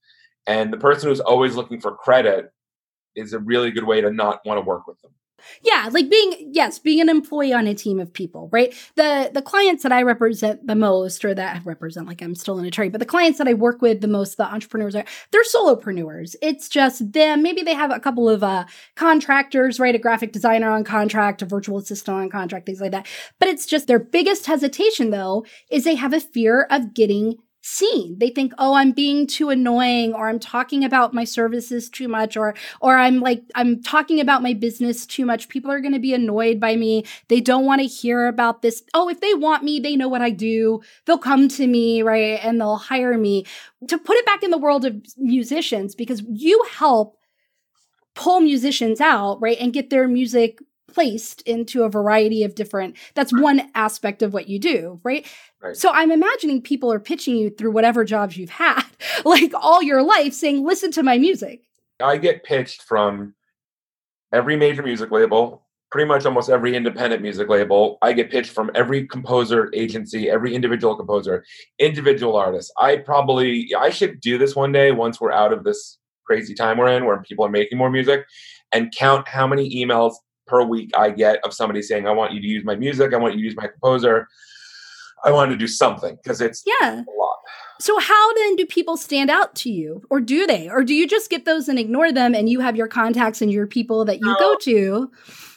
[0.46, 2.50] and the person who's always looking for credit
[3.16, 5.12] is a really good way to not want to work with them.
[5.62, 8.74] Yeah, like being yes, being an employee on a team of people, right?
[8.96, 12.58] The the clients that I represent the most, or that I represent like I'm still
[12.58, 15.04] in a trade, but the clients that I work with the most, the entrepreneurs are
[15.30, 16.36] they're solopreneurs.
[16.42, 17.42] It's just them.
[17.42, 18.64] Maybe they have a couple of uh
[18.96, 19.94] contractors, right?
[19.94, 23.06] A graphic designer on contract, a virtual assistant on contract, things like that.
[23.38, 28.18] But it's just their biggest hesitation though is they have a fear of getting seen.
[28.18, 32.36] They think, "Oh, I'm being too annoying or I'm talking about my services too much
[32.36, 35.48] or or I'm like I'm talking about my business too much.
[35.48, 37.04] People are going to be annoyed by me.
[37.28, 38.82] They don't want to hear about this.
[38.94, 40.80] Oh, if they want me, they know what I do.
[41.06, 42.40] They'll come to me, right?
[42.42, 43.44] And they'll hire me."
[43.88, 47.16] To put it back in the world of musicians because you help
[48.14, 49.58] pull musicians out, right?
[49.60, 50.58] And get their music
[50.92, 55.24] placed into a variety of different that's one aspect of what you do right?
[55.62, 55.76] Right?
[55.76, 58.82] so i'm imagining people are pitching you through whatever jobs you've had
[59.24, 61.62] like all your life saying listen to my music
[62.00, 63.34] i get pitched from
[64.32, 68.70] every major music label pretty much almost every independent music label i get pitched from
[68.74, 71.44] every composer agency every individual composer
[71.78, 75.98] individual artist i probably i should do this one day once we're out of this
[76.24, 78.24] crazy time we're in where people are making more music
[78.72, 80.14] and count how many emails
[80.50, 83.16] per week I get of somebody saying, I want you to use my music, I
[83.16, 84.26] want you to use my composer.
[85.24, 87.00] I wanted to do something because it's yeah.
[87.00, 87.36] a lot.
[87.80, 90.02] So how then do people stand out to you?
[90.10, 90.68] Or do they?
[90.68, 93.50] Or do you just get those and ignore them and you have your contacts and
[93.50, 95.10] your people that you no, go to?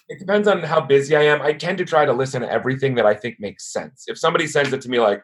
[0.07, 1.41] It depends on how busy I am.
[1.41, 4.05] I tend to try to listen to everything that I think makes sense.
[4.07, 5.21] If somebody sends it to me like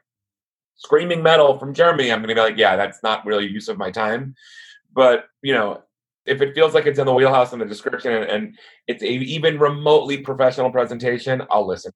[0.75, 3.77] screaming metal from Germany, I'm going to be like, yeah, that's not really use of
[3.77, 4.35] my time.
[4.93, 5.83] But, you know,
[6.25, 9.07] if it feels like it's in the wheelhouse in the description and, and it's a
[9.07, 11.91] even remotely professional presentation, I'll listen.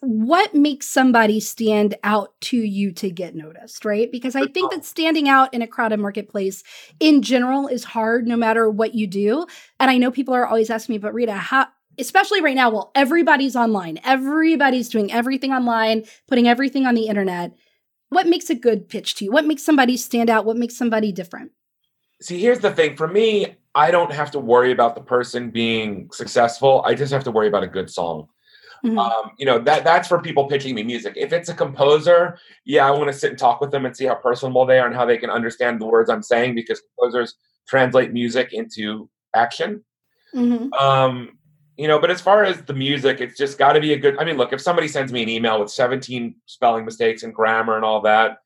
[0.00, 4.10] What makes somebody stand out to you to get noticed, right?
[4.10, 6.62] Because I think that standing out in a crowded marketplace
[7.00, 9.46] in general is hard no matter what you do.
[9.80, 11.66] And I know people are always asking me, but Rita, how
[11.98, 13.98] especially right now, well, everybody's online.
[14.04, 17.52] Everybody's doing everything online, putting everything on the internet.
[18.10, 19.32] What makes a good pitch to you?
[19.32, 20.44] What makes somebody stand out?
[20.44, 21.50] What makes somebody different?
[22.20, 22.96] See, here's the thing.
[22.96, 26.82] For me, I don't have to worry about the person being successful.
[26.86, 28.28] I just have to worry about a good song.
[28.84, 28.98] Mm-hmm.
[28.98, 31.14] Um, you know that that's for people pitching me music.
[31.16, 34.06] If it's a composer, yeah, I want to sit and talk with them and see
[34.06, 37.34] how personable they are and how they can understand the words I'm saying because composers
[37.66, 39.84] translate music into action.
[40.34, 40.72] Mm-hmm.
[40.74, 41.38] Um,
[41.76, 44.18] you know, but as far as the music, it's just got to be a good.
[44.18, 47.76] I mean, look, if somebody sends me an email with 17 spelling mistakes and grammar
[47.76, 48.38] and all that,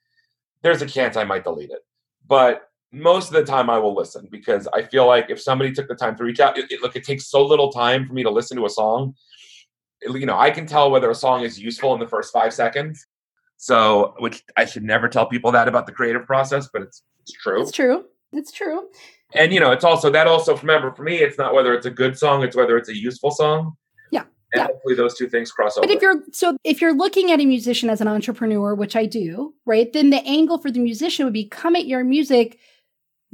[0.62, 1.80] there's a chance I might delete it.
[2.26, 5.88] But most of the time I will listen because I feel like if somebody took
[5.88, 8.22] the time to reach out, it, it, look, it takes so little time for me
[8.22, 9.14] to listen to a song.
[10.06, 13.06] You know, I can tell whether a song is useful in the first five seconds.
[13.56, 17.32] So, which I should never tell people that about the creative process, but it's it's
[17.32, 17.62] true.
[17.62, 18.04] It's true.
[18.32, 18.88] It's true.
[19.34, 21.90] And you know, it's also that also remember for me, it's not whether it's a
[21.90, 23.76] good song, it's whether it's a useful song.
[24.10, 24.24] Yeah.
[24.52, 24.66] And yeah.
[24.66, 25.86] hopefully those two things cross over.
[25.86, 29.06] But if you're so if you're looking at a musician as an entrepreneur, which I
[29.06, 32.58] do, right, then the angle for the musician would be come at your music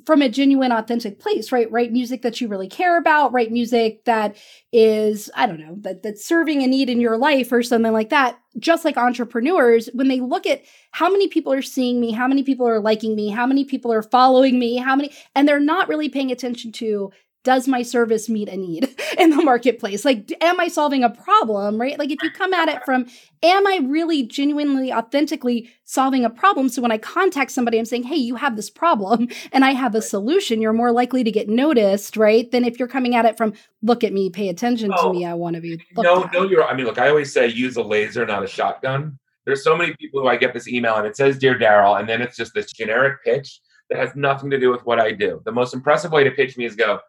[0.09, 1.71] from a genuine authentic place right?
[1.71, 4.39] Write music that you really care about write music that
[4.73, 8.09] is i don't know that that's serving a need in your life or something like
[8.09, 8.39] that.
[8.59, 12.43] Just like entrepreneurs when they look at how many people are seeing me how many
[12.43, 15.91] people are liking me how many people are following me how many and they're not
[15.91, 17.11] really paying attention to
[17.45, 20.05] does my service meet a need in the marketplace?
[20.05, 21.99] Like, am I solving a problem, right?
[21.99, 23.07] Like, if you come at it from,
[23.43, 26.69] am I really genuinely, authentically solving a problem?
[26.69, 29.95] So when I contact somebody, I'm saying, hey, you have this problem and I have
[29.95, 32.51] a solution, you're more likely to get noticed, right?
[32.51, 35.25] Than if you're coming at it from, look at me, pay attention oh, to me,
[35.25, 35.83] I want to be.
[35.97, 36.33] no, at.
[36.33, 39.65] no, you're, I mean, look, I always say use a laser, not a shotgun There's
[39.65, 42.21] so many people who I get this email and it says Dear Daryl, and then
[42.21, 45.41] it's just this generic pitch that has nothing to do with what I do.
[45.45, 47.01] The most impressive way to pitch me is go,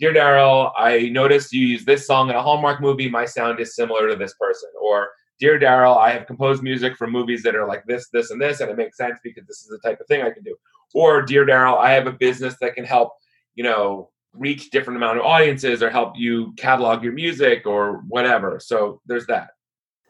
[0.00, 3.10] Dear Daryl, I noticed you use this song in a Hallmark movie.
[3.10, 4.70] My sound is similar to this person.
[4.80, 8.40] Or Dear Daryl, I have composed music for movies that are like this, this, and
[8.40, 10.56] this, and it makes sense because this is the type of thing I can do.
[10.94, 13.12] Or Dear Daryl, I have a business that can help,
[13.54, 18.58] you know, reach different amount of audiences or help you catalog your music or whatever.
[18.58, 19.50] So there's that.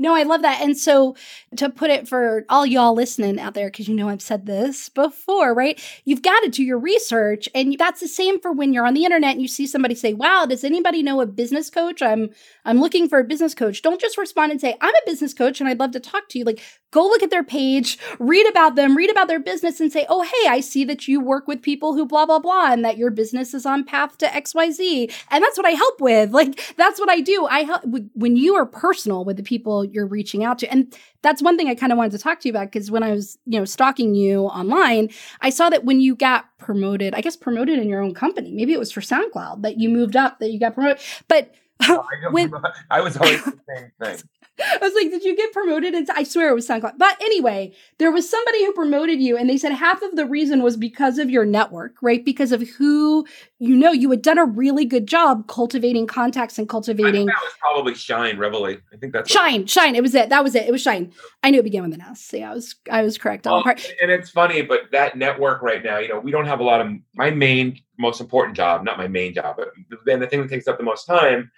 [0.00, 0.62] No, I love that.
[0.62, 1.14] And so
[1.56, 4.88] to put it for all y'all listening out there, because you know I've said this
[4.88, 5.78] before, right?
[6.06, 7.50] You've got to do your research.
[7.54, 10.14] And that's the same for when you're on the internet and you see somebody say,
[10.14, 12.00] Wow, does anybody know a business coach?
[12.00, 12.30] I'm
[12.64, 13.82] I'm looking for a business coach.
[13.82, 16.38] Don't just respond and say, I'm a business coach and I'd love to talk to
[16.38, 16.46] you.
[16.46, 20.06] Like go look at their page, read about them, read about their business, and say,
[20.08, 22.96] Oh, hey, I see that you work with people who blah, blah, blah, and that
[22.96, 25.12] your business is on path to XYZ.
[25.30, 26.30] And that's what I help with.
[26.30, 27.46] Like that's what I do.
[27.50, 27.82] I help
[28.14, 30.70] when you are personal with the people you're reaching out to.
[30.70, 33.02] And that's one thing I kind of wanted to talk to you about because when
[33.02, 37.20] I was, you know, stalking you online, I saw that when you got promoted, I
[37.20, 40.38] guess promoted in your own company, maybe it was for SoundCloud that you moved up,
[40.40, 40.98] that you got promoted.
[41.28, 41.54] But
[42.30, 42.52] when,
[42.90, 44.18] I was always the same thing.
[44.60, 45.94] I was like, did you get promoted?
[45.94, 46.98] And I swear it was SoundCloud.
[46.98, 50.62] But anyway, there was somebody who promoted you, and they said half of the reason
[50.62, 52.24] was because of your network, right?
[52.24, 53.26] Because of who
[53.58, 53.92] you know.
[53.92, 57.26] You had done a really good job cultivating contacts and cultivating.
[57.26, 58.78] that was probably Shine Reveille.
[58.92, 59.66] I think that's Shine.
[59.66, 59.94] Shine.
[59.94, 60.28] It was it.
[60.28, 60.66] That was it.
[60.66, 61.12] It was Shine.
[61.42, 62.30] I knew it began with an S.
[62.32, 63.92] Yeah, I was I was correct on part.
[64.02, 66.80] And it's funny, but that network right now, you know, we don't have a lot
[66.80, 69.68] of my main most important job, not my main job, but
[70.06, 71.50] then the thing that takes up the most time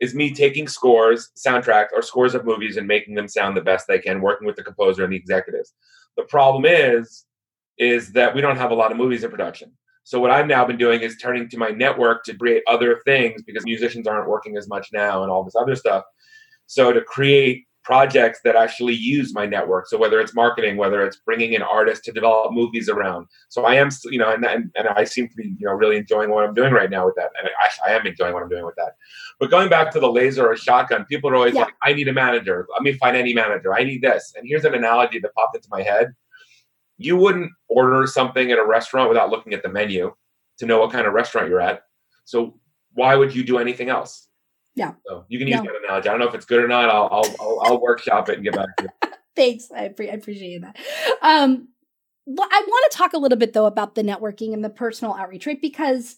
[0.00, 3.86] is me taking scores, soundtracks, or scores of movies and making them sound the best
[3.86, 5.72] they can, working with the composer and the executives.
[6.16, 7.24] The problem is,
[7.78, 9.72] is that we don't have a lot of movies in production.
[10.04, 13.42] So what I've now been doing is turning to my network to create other things
[13.42, 16.04] because musicians aren't working as much now and all this other stuff.
[16.66, 19.86] So to create projects that actually use my network.
[19.86, 23.28] So whether it's marketing, whether it's bringing in artists to develop movies around.
[23.48, 25.96] So I am, you know, and, and, and I seem to be, you know, really
[25.96, 27.30] enjoying what I'm doing right now with that.
[27.38, 28.96] And I, I am enjoying what I'm doing with that.
[29.38, 31.60] But going back to the laser or shotgun, people are always yeah.
[31.60, 32.66] like, I need a manager.
[32.72, 33.72] Let me find any manager.
[33.72, 34.32] I need this.
[34.36, 36.12] And here's an analogy that popped into my head.
[36.98, 40.12] You wouldn't order something at a restaurant without looking at the menu
[40.58, 41.82] to know what kind of restaurant you're at.
[42.24, 42.58] So
[42.94, 44.25] why would you do anything else?
[44.76, 44.92] Yeah.
[45.06, 46.08] So you can use that analogy.
[46.08, 46.90] I don't know if it's good or not.
[46.90, 49.10] I'll I'll I'll, I'll workshop it and get back to you.
[49.36, 49.70] Thanks.
[49.70, 50.76] I, pre- I appreciate that.
[51.22, 51.68] Um,
[52.28, 55.46] I want to talk a little bit though about the networking and the personal outreach,
[55.46, 55.60] right?
[55.60, 56.16] Because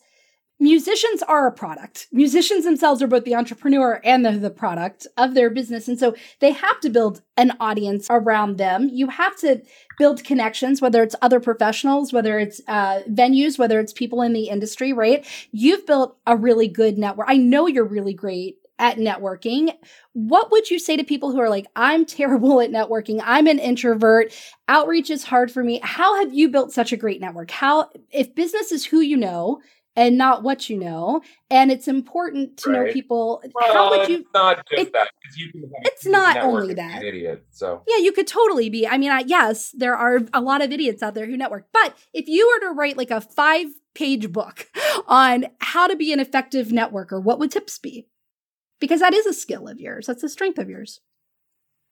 [0.60, 2.08] musicians are a product.
[2.12, 5.88] Musicians themselves are both the entrepreneur and the, the product of their business.
[5.88, 8.88] And so they have to build an audience around them.
[8.92, 9.62] You have to
[9.98, 14.48] build connections, whether it's other professionals, whether it's uh, venues, whether it's people in the
[14.48, 15.26] industry, right?
[15.52, 17.28] You've built a really good network.
[17.28, 19.74] I know you're really great at networking.
[20.12, 23.20] What would you say to people who are like, I'm terrible at networking.
[23.24, 24.32] I'm an introvert.
[24.68, 25.80] Outreach is hard for me.
[25.82, 27.50] How have you built such a great network?
[27.50, 29.60] How, if business is who you know,
[29.98, 31.22] and not what you know.
[31.50, 32.86] And it's important to right.
[32.86, 33.42] know people.
[33.52, 34.24] Well, how would you?
[34.32, 35.08] not just it, that.
[35.36, 35.50] You
[35.82, 37.02] it's not only that.
[37.02, 37.44] idiot.
[37.50, 38.86] So yeah, you could totally be.
[38.86, 41.66] I mean, I, yes, there are a lot of idiots out there who network.
[41.72, 44.68] But if you were to write like a five-page book
[45.08, 48.06] on how to be an effective networker, what would tips be?
[48.80, 50.06] Because that is a skill of yours.
[50.06, 51.00] That's a strength of yours.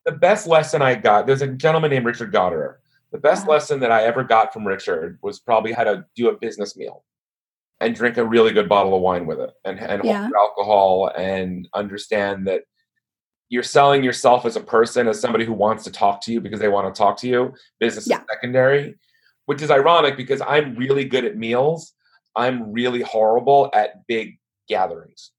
[0.04, 1.26] The best lesson I got.
[1.26, 2.80] There's a gentleman named Richard Goddard.
[3.10, 3.52] The best uh-huh.
[3.52, 7.02] lesson that I ever got from Richard was probably how to do a business meal
[7.80, 10.28] and drink a really good bottle of wine with it and, and yeah.
[10.36, 12.62] alcohol and understand that
[13.48, 16.58] you're selling yourself as a person, as somebody who wants to talk to you because
[16.58, 17.54] they want to talk to you.
[17.78, 18.18] Business yeah.
[18.18, 18.96] is secondary,
[19.44, 21.92] which is ironic because I'm really good at meals.
[22.34, 25.30] I'm really horrible at big gatherings.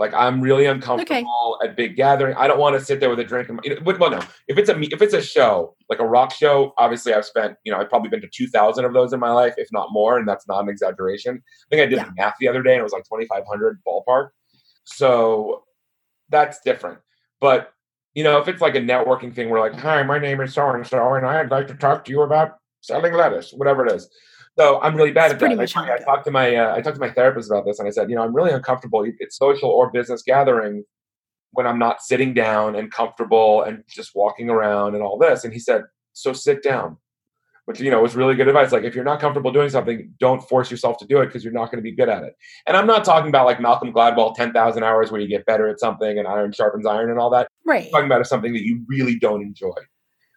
[0.00, 1.68] Like I'm really uncomfortable okay.
[1.68, 2.34] at big gathering.
[2.34, 3.50] I don't want to sit there with a drink.
[3.50, 4.20] And, you know, well, no.
[4.48, 7.70] If it's a if it's a show like a rock show, obviously I've spent you
[7.70, 10.18] know I've probably been to two thousand of those in my life, if not more,
[10.18, 11.42] and that's not an exaggeration.
[11.44, 12.06] I think I did yeah.
[12.06, 14.30] the math the other day, and it was like twenty five hundred ballpark.
[14.84, 15.64] So
[16.30, 16.98] that's different.
[17.38, 17.74] But
[18.14, 20.70] you know, if it's like a networking thing, we're like, "Hi, my name is so
[20.70, 24.08] and so, and I'd like to talk to you about selling lettuce, whatever it is."
[24.58, 25.76] So I'm really bad it's at that.
[25.76, 27.90] I, I, talked to my uh, I talked to my therapist about this, and I
[27.90, 29.06] said, you know, I'm really uncomfortable.
[29.18, 30.84] It's social or business gathering
[31.52, 35.44] when I'm not sitting down and comfortable and just walking around and all this.
[35.44, 35.82] And he said,
[36.12, 36.96] so sit down,
[37.64, 38.72] which you know was really good advice.
[38.72, 41.52] Like if you're not comfortable doing something, don't force yourself to do it because you're
[41.52, 42.34] not going to be good at it.
[42.66, 45.68] And I'm not talking about like Malcolm Gladwell, ten thousand hours where you get better
[45.68, 47.48] at something and iron sharpens iron and all that.
[47.66, 47.86] Right.
[47.86, 49.72] I'm talking about something that you really don't enjoy.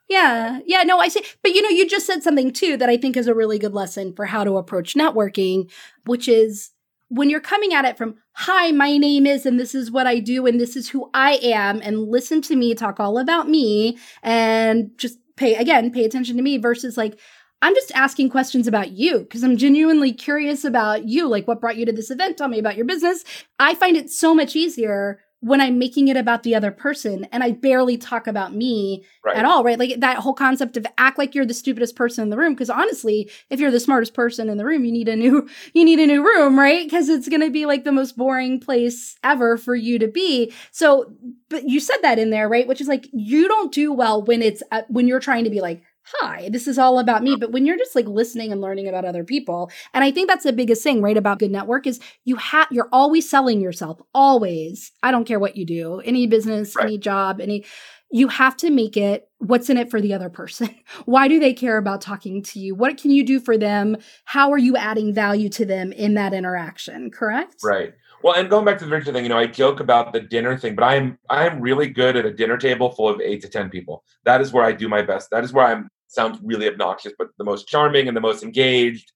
[0.09, 0.59] Yeah.
[0.65, 0.83] Yeah.
[0.83, 1.23] No, I see.
[1.41, 3.73] But you know, you just said something too that I think is a really good
[3.73, 5.71] lesson for how to approach networking,
[6.05, 6.71] which is
[7.09, 10.19] when you're coming at it from, hi, my name is, and this is what I
[10.19, 13.99] do, and this is who I am, and listen to me talk all about me
[14.23, 17.19] and just pay, again, pay attention to me versus like,
[17.61, 21.29] I'm just asking questions about you because I'm genuinely curious about you.
[21.29, 22.37] Like, what brought you to this event?
[22.37, 23.23] Tell me about your business.
[23.59, 27.43] I find it so much easier when I'm making it about the other person and
[27.43, 29.35] I barely talk about me right.
[29.35, 29.77] at all, right?
[29.77, 32.55] Like that whole concept of act like you're the stupidest person in the room.
[32.55, 35.83] Cause honestly, if you're the smartest person in the room, you need a new, you
[35.83, 36.89] need a new room, right?
[36.89, 40.53] Cause it's going to be like the most boring place ever for you to be.
[40.71, 41.13] So,
[41.49, 42.65] but you said that in there, right?
[42.65, 45.59] Which is like, you don't do well when it's, uh, when you're trying to be
[45.59, 47.35] like, hi, this is all about me.
[47.35, 50.43] But when you're just like listening and learning about other people, and I think that's
[50.43, 54.01] the biggest thing, right, about good network is you have you're always selling yourself.
[54.13, 54.91] Always.
[55.01, 56.85] I don't care what you do, any business, right.
[56.85, 57.65] any job, any
[58.13, 60.69] you have to make it what's in it for the other person.
[61.05, 62.75] Why do they care about talking to you?
[62.75, 63.97] What can you do for them?
[64.25, 67.09] How are you adding value to them in that interaction?
[67.09, 67.55] Correct?
[67.63, 67.93] Right.
[68.23, 70.57] Well, and going back to the Victor thing, you know, I joke about the dinner
[70.57, 73.69] thing, but I'm I'm really good at a dinner table full of eight to ten
[73.69, 74.05] people.
[74.23, 75.29] That is where I do my best.
[75.31, 79.11] That is where I'm sounds really obnoxious, but the most charming and the most engaged,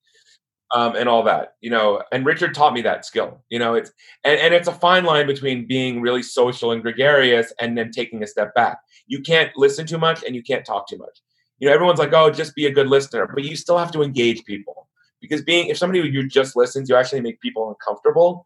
[0.71, 1.53] um, and all that.
[1.61, 3.43] You know, and Richard taught me that skill.
[3.49, 3.91] You know, it's
[4.23, 8.23] and, and it's a fine line between being really social and gregarious and then taking
[8.23, 8.79] a step back.
[9.07, 11.21] You can't listen too much and you can't talk too much.
[11.59, 14.03] You know, everyone's like, oh, just be a good listener, but you still have to
[14.03, 14.87] engage people
[15.21, 18.45] because being if somebody you just listens, you actually make people uncomfortable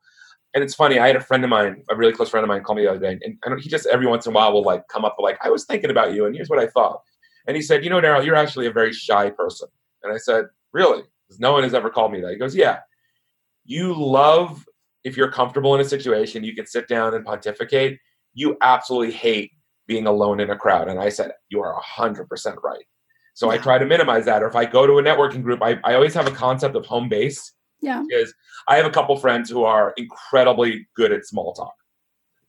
[0.54, 1.00] and it's funny.
[1.00, 2.92] I had a friend of mine, a really close friend of mine, call me the
[2.92, 5.16] other day, and, and he just every once in a while will like come up
[5.20, 7.02] like, "I was thinking about you, and here's what I thought."
[7.48, 9.68] And he said, "You know, Daryl, you're actually a very shy person."
[10.04, 12.32] And I said, "Really?" Because no one has ever called me that.
[12.32, 12.80] He goes, "Yeah,
[13.66, 14.66] you love
[15.04, 18.00] if you're comfortable in a situation, you can sit down and pontificate.
[18.34, 19.52] You absolutely hate
[19.88, 22.86] being alone in a crowd." And I said, "You are hundred percent right."
[23.34, 23.54] So yeah.
[23.54, 24.44] I try to minimize that.
[24.44, 26.86] Or if I go to a networking group, I, I always have a concept of
[26.86, 28.04] home base yeah.
[28.08, 28.34] Because
[28.68, 31.74] I have a couple friends who are incredibly good at small talk.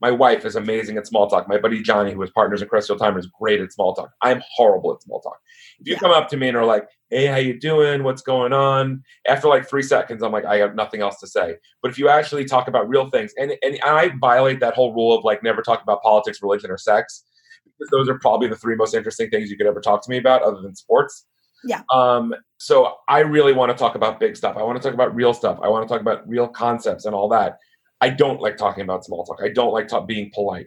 [0.02, 1.48] My wife is amazing at small talk.
[1.48, 4.10] My buddy Johnny, who is partners in Crestfield Timer, is great at small talk.
[4.20, 5.38] I'm horrible at small talk.
[5.78, 6.00] If you yeah.
[6.00, 8.02] come up to me and are like, "Hey, how you doing?
[8.02, 11.54] What's going on?" After like three seconds, I'm like, I have nothing else to say.
[11.82, 15.16] But if you actually talk about real things, and and I violate that whole rule
[15.16, 17.22] of like never talk about politics, religion, or sex,
[17.64, 20.18] because those are probably the three most interesting things you could ever talk to me
[20.18, 21.26] about, other than sports.
[21.64, 21.82] Yeah.
[21.92, 24.56] Um, so I really want to talk about big stuff.
[24.56, 25.58] I want to talk about real stuff.
[25.62, 27.58] I want to talk about real concepts and all that.
[28.02, 29.38] I don't like talking about small talk.
[29.42, 30.66] I don't like talk, being polite,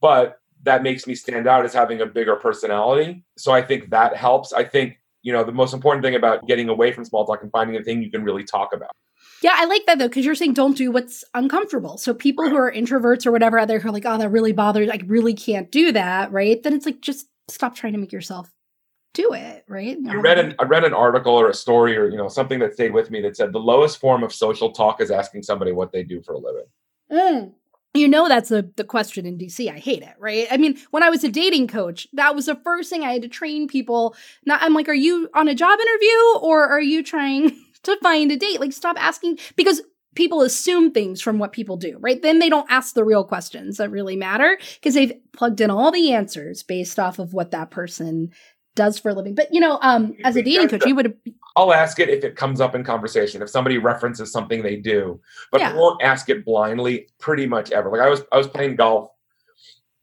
[0.00, 3.24] but that makes me stand out as having a bigger personality.
[3.36, 4.52] So I think that helps.
[4.52, 7.50] I think you know the most important thing about getting away from small talk and
[7.50, 8.92] finding a thing you can really talk about.
[9.42, 11.98] Yeah, I like that though, because you're saying don't do what's uncomfortable.
[11.98, 12.52] So people right.
[12.52, 15.34] who are introverts or whatever other who are like, oh, that really bothers, I really
[15.34, 16.62] can't do that, right?
[16.62, 18.50] Then it's like just stop trying to make yourself
[19.16, 19.96] do it, right?
[20.08, 22.74] I read an I read an article or a story or you know something that
[22.74, 25.90] stayed with me that said the lowest form of social talk is asking somebody what
[25.90, 26.66] they do for a living.
[27.10, 27.52] Mm.
[27.94, 29.72] You know that's a, the question in DC.
[29.72, 30.46] I hate it, right?
[30.50, 33.22] I mean, when I was a dating coach, that was the first thing I had
[33.22, 34.14] to train people.
[34.44, 37.50] Not, I'm like, are you on a job interview or are you trying
[37.84, 38.60] to find a date?
[38.60, 39.80] Like, stop asking because
[40.14, 42.20] people assume things from what people do, right?
[42.20, 45.92] Then they don't ask the real questions that really matter because they've plugged in all
[45.92, 48.32] the answers based off of what that person
[48.76, 49.34] does for a living.
[49.34, 51.16] But you know, um, as a dating coach, you would.
[51.56, 53.42] I'll ask it if it comes up in conversation.
[53.42, 55.72] If somebody references something they do, but yeah.
[55.72, 57.08] I won't ask it blindly.
[57.18, 57.90] Pretty much ever.
[57.90, 59.08] Like I was, I was playing golf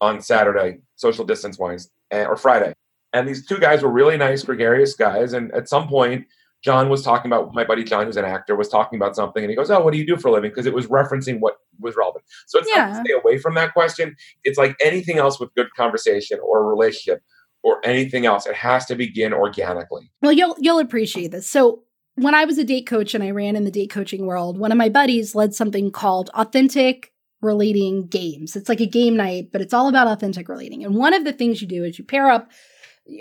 [0.01, 2.73] on Saturday, social distance wise, or Friday,
[3.13, 5.31] and these two guys were really nice, gregarious guys.
[5.31, 6.25] And at some point,
[6.63, 9.49] John was talking about my buddy John, who's an actor, was talking about something, and
[9.49, 11.57] he goes, "Oh, what do you do for a living?" Because it was referencing what
[11.79, 12.25] was relevant.
[12.47, 12.85] So it's yeah.
[12.85, 14.15] not to stay away from that question.
[14.43, 17.21] It's like anything else with good conversation or relationship
[17.63, 18.45] or anything else.
[18.45, 20.11] It has to begin organically.
[20.21, 21.49] Well, you'll you'll appreciate this.
[21.49, 21.83] So
[22.15, 24.71] when I was a date coach and I ran in the date coaching world, one
[24.71, 28.55] of my buddies led something called authentic relating games.
[28.55, 30.83] It's like a game night, but it's all about authentic relating.
[30.83, 32.49] And one of the things you do is you pair up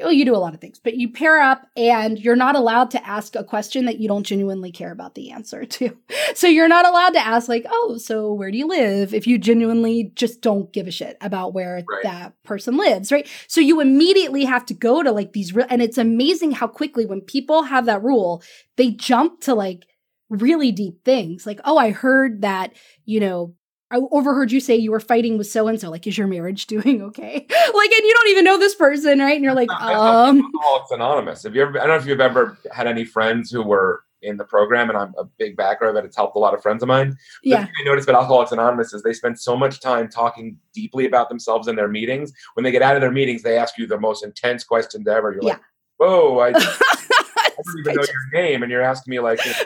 [0.03, 2.93] Oh, you do a lot of things, but you pair up and you're not allowed
[2.93, 5.97] to ask a question that you don't genuinely care about the answer to.
[6.35, 9.13] So you're not allowed to ask, like, oh, so where do you live?
[9.13, 12.03] If you genuinely just don't give a shit about where right.
[12.05, 13.29] that person lives, right?
[13.49, 17.05] So you immediately have to go to like these, real, and it's amazing how quickly
[17.05, 18.43] when people have that rule,
[18.77, 19.85] they jump to like
[20.31, 21.45] really deep things.
[21.45, 22.73] Like, oh, I heard that,
[23.05, 23.55] you know,
[23.93, 25.91] I overheard you say you were fighting with so and so.
[25.91, 27.35] Like, is your marriage doing okay?
[27.35, 29.35] like, and you don't even know this person, right?
[29.37, 31.43] And you're like, um, Alcoholics Anonymous.
[31.43, 31.79] Have you ever?
[31.79, 34.97] I don't know if you've ever had any friends who were in the program, and
[34.97, 36.05] I'm a big backer of it.
[36.05, 37.11] It's helped a lot of friends of mine.
[37.11, 37.67] But yeah.
[37.81, 41.69] I noticed about Alcoholics Anonymous is they spend so much time talking deeply about themselves
[41.69, 42.33] in their meetings.
[42.55, 45.33] When they get out of their meetings, they ask you the most intense questions ever.
[45.33, 45.51] You're yeah.
[45.51, 45.61] like,
[45.97, 49.59] whoa, I, I don't even know your name, and you're asking me like you know,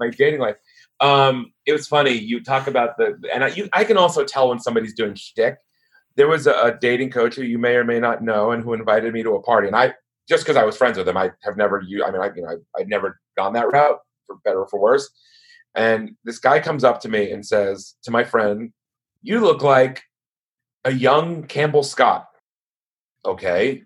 [0.00, 0.56] my dating life.
[1.02, 2.12] Um, it was funny.
[2.12, 5.56] You talk about the, and I, you, I can also tell when somebody's doing shtick.
[6.16, 8.72] There was a, a dating coach who you may or may not know, and who
[8.72, 9.66] invited me to a party.
[9.66, 9.94] And I,
[10.28, 12.42] just because I was friends with him, I have never, you, I mean, I, you
[12.42, 15.10] know, I, I'd never gone that route for better or for worse.
[15.74, 18.72] And this guy comes up to me and says to my friend,
[19.22, 20.02] "You look like
[20.84, 22.26] a young Campbell Scott."
[23.24, 23.82] Okay,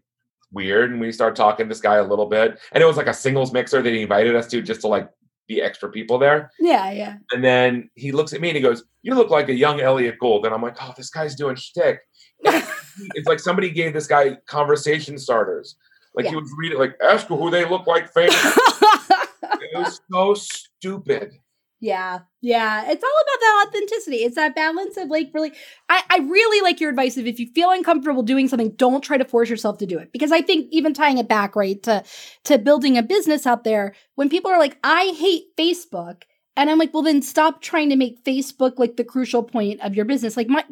[0.51, 0.91] weird.
[0.91, 3.53] And we start talking this guy a little bit, and it was like a singles
[3.53, 5.09] mixer that he invited us to just to like
[5.49, 6.51] be extra people there.
[6.59, 7.17] Yeah, yeah.
[7.33, 10.19] And then he looks at me and he goes, "You look like a young Elliott
[10.19, 12.01] Gould." And I'm like, "Oh, this guy's doing shtick."
[12.45, 15.77] it's like somebody gave this guy conversation starters.
[16.15, 16.31] Like Yeah.
[16.31, 18.35] he would read it like, "Ask who they look like." Famous.
[18.43, 21.33] it was so stupid.
[21.79, 22.91] Yeah, yeah.
[22.91, 24.17] It's all about that authenticity.
[24.25, 25.53] It's that balance of like really
[25.91, 29.19] I, I really like your advice of if you feel uncomfortable doing something, don't try
[29.19, 30.11] to force yourself to do it.
[30.11, 32.03] Because I think even tying it back, right, to
[32.45, 36.23] to building a business out there, when people are like, I hate Facebook,
[36.57, 39.95] and I'm like, well, then stop trying to make Facebook like the crucial point of
[39.95, 40.35] your business.
[40.35, 40.65] Like, my,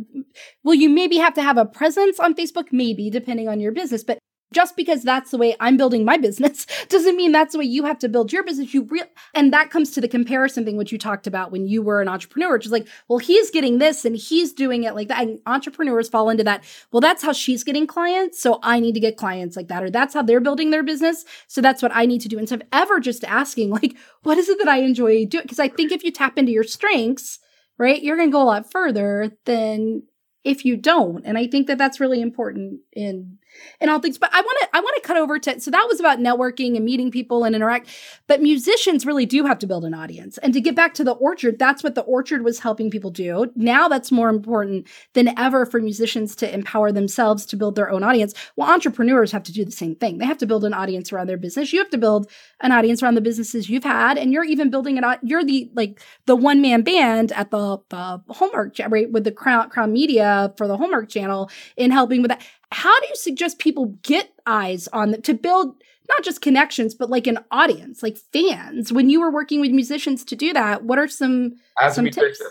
[0.62, 2.68] will you maybe have to have a presence on Facebook?
[2.72, 4.18] Maybe, depending on your business, but
[4.54, 7.84] just because that's the way I'm building my business doesn't mean that's the way you
[7.84, 8.72] have to build your business.
[8.72, 11.82] You real and that comes to the comparison thing which you talked about when you
[11.82, 15.08] were an entrepreneur, which is like, well, he's getting this and he's doing it like
[15.08, 15.22] that.
[15.22, 16.64] And entrepreneurs fall into that.
[16.92, 19.90] Well, that's how she's getting clients, so I need to get clients like that, or
[19.90, 22.38] that's how they're building their business, so that's what I need to do.
[22.38, 25.42] Instead of ever just asking, like, what is it that I enjoy doing?
[25.42, 27.40] Because I think if you tap into your strengths,
[27.78, 30.02] right, you're going to go a lot further than
[30.44, 31.24] if you don't.
[31.24, 33.38] And I think that that's really important in
[33.80, 34.18] in all things.
[34.18, 36.76] But I want to I want to cut over to so that was about networking
[36.76, 37.88] and meeting people and interact.
[38.26, 40.38] But musicians really do have to build an audience.
[40.38, 43.50] And to get back to the orchard, that's what the orchard was helping people do.
[43.54, 48.02] Now that's more important than ever for musicians to empower themselves to build their own
[48.02, 48.34] audience.
[48.56, 50.18] Well, entrepreneurs have to do the same thing.
[50.18, 51.72] They have to build an audience around their business.
[51.72, 52.30] You have to build
[52.60, 56.00] an audience around the businesses you've had, and you're even building au- You're the like
[56.26, 60.66] the one man band at the the Hallmark right with the Crown Crown Media for
[60.66, 62.42] the Hallmark Channel in helping with that.
[62.72, 65.74] How do you suggest people get eyes on them to build
[66.08, 68.92] not just connections, but like an audience, like fans?
[68.92, 72.42] When you were working with musicians to do that, what are some As some tips?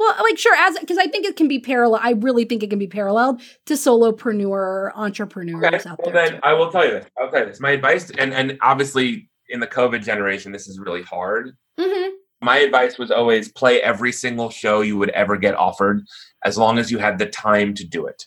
[0.00, 2.00] Well, like sure, as because I think it can be parallel.
[2.02, 6.30] I really think it can be paralleled to solopreneur entrepreneurs Okay, out well there.
[6.30, 7.06] then I will tell you this.
[7.20, 7.60] I'll tell you this.
[7.60, 11.56] My advice, and and obviously in the COVID generation, this is really hard.
[11.80, 16.02] hmm My advice was always play every single show you would ever get offered,
[16.44, 18.26] as long as you had the time to do it,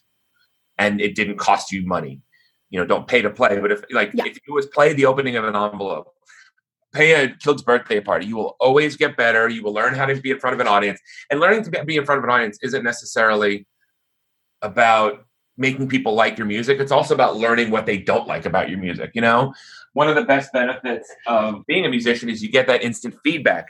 [0.77, 2.21] and it didn't cost you money.
[2.69, 4.25] You know, don't pay to play, but if like Yeah.
[4.25, 6.07] if it was play the opening of an envelope,
[6.93, 9.47] pay a kid's birthday party, you will always get better.
[9.49, 10.99] You will learn how to be in front of an audience,
[11.29, 13.67] and learning to be in front of an audience isn't necessarily
[14.61, 15.25] about
[15.57, 16.79] making people like your music.
[16.79, 19.11] It's also about learning what they don't like about your music.
[19.13, 19.53] You know,
[19.93, 23.67] one of the best benefits of being a musician is you get that instant feedback.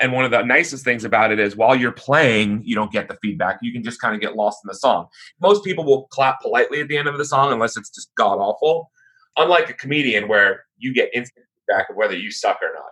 [0.00, 3.08] And one of the nicest things about it is while you're playing, you don't get
[3.08, 3.58] the feedback.
[3.62, 5.06] You can just kind of get lost in the song.
[5.40, 8.38] Most people will clap politely at the end of the song unless it's just god
[8.38, 8.90] awful.
[9.36, 12.82] Unlike a comedian where you get instant feedback of whether you suck or not.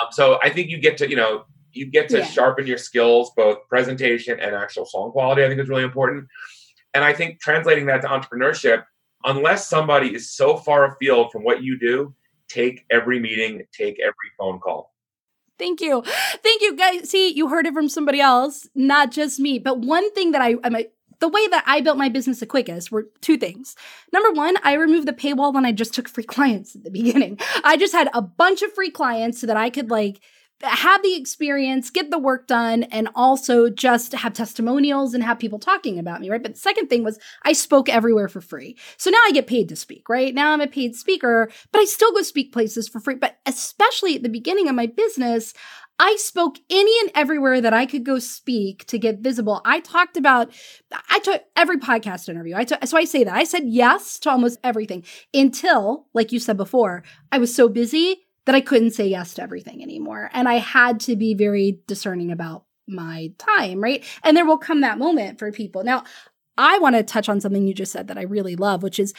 [0.00, 2.26] Um, so I think you get to, you know, you get to Yeah.
[2.26, 5.44] sharpen your skills, both presentation and actual song quality.
[5.44, 6.26] I think is really important.
[6.94, 8.84] And I think translating that to entrepreneurship,
[9.24, 12.14] unless somebody is so far afield from what you do,
[12.48, 14.91] take every meeting, take every phone call.
[15.62, 16.02] Thank you.
[16.42, 17.08] Thank you, guys.
[17.08, 19.60] See, you heard it from somebody else, not just me.
[19.60, 20.88] But one thing that I, I'm a,
[21.20, 23.76] the way that I built my business the quickest were two things.
[24.12, 27.38] Number one, I removed the paywall when I just took free clients at the beginning.
[27.62, 30.20] I just had a bunch of free clients so that I could like
[30.62, 35.58] have the experience, get the work done, and also just have testimonials and have people
[35.58, 36.42] talking about me, right?
[36.42, 38.76] But the second thing was I spoke everywhere for free.
[38.96, 40.34] So now I get paid to speak, right?
[40.34, 43.16] Now I'm a paid speaker, but I still go speak places for free.
[43.16, 45.52] But especially at the beginning of my business,
[45.98, 49.60] I spoke any and everywhere that I could go speak to get visible.
[49.64, 50.52] I talked about,
[51.10, 52.56] I took every podcast interview.
[52.56, 56.40] I took, so I say that I said yes to almost everything until, like you
[56.40, 60.30] said before, I was so busy that I couldn't say yes to everything anymore.
[60.32, 64.04] And I had to be very discerning about my time, right?
[64.24, 65.84] And there will come that moment for people.
[65.84, 66.04] Now,
[66.58, 69.14] I want to touch on something you just said that I really love, which is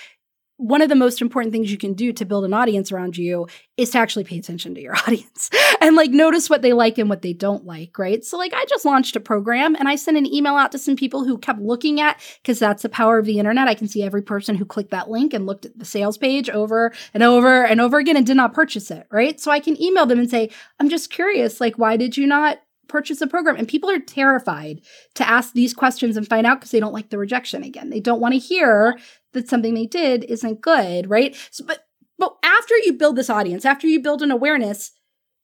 [0.57, 3.47] one of the most important things you can do to build an audience around you
[3.75, 5.49] is to actually pay attention to your audience
[5.81, 8.23] and like notice what they like and what they don't like, right?
[8.23, 10.95] So like I just launched a program and I sent an email out to some
[10.95, 13.67] people who kept looking at because that's the power of the internet.
[13.67, 16.49] I can see every person who clicked that link and looked at the sales page
[16.49, 19.39] over and over and over again and did not purchase it, right?
[19.39, 20.49] So I can email them and say,
[20.79, 24.81] "I'm just curious, like why did you not purchase a program?" And people are terrified
[25.15, 27.89] to ask these questions and find out because they don't like the rejection again.
[27.89, 28.97] They don't want to hear
[29.33, 31.35] that something they did isn't good, right?
[31.51, 31.85] So, but
[32.17, 34.91] but after you build this audience, after you build an awareness,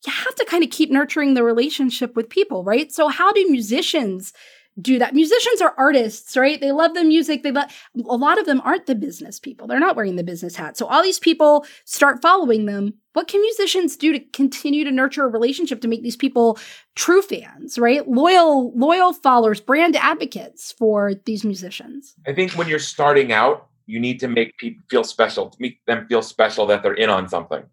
[0.06, 2.92] you have to kind of keep nurturing the relationship with people, right?
[2.92, 4.34] So how do musicians
[4.82, 5.14] do that?
[5.14, 6.62] Musicians are artists, right?
[6.62, 7.44] They love the music.
[7.44, 7.70] They love
[8.08, 9.68] a lot of them aren't the business people.
[9.68, 10.78] They're not wearing the business hat.
[10.78, 12.94] So all these people start following them.
[13.14, 16.58] What can musicians do to continue to nurture a relationship to make these people
[16.96, 18.08] true fans, right?
[18.08, 22.16] Loyal, loyal followers, brand advocates for these musicians.
[22.26, 25.80] I think when you're starting out, you need to make people feel special, to make
[25.88, 27.64] them feel special that they're in on something.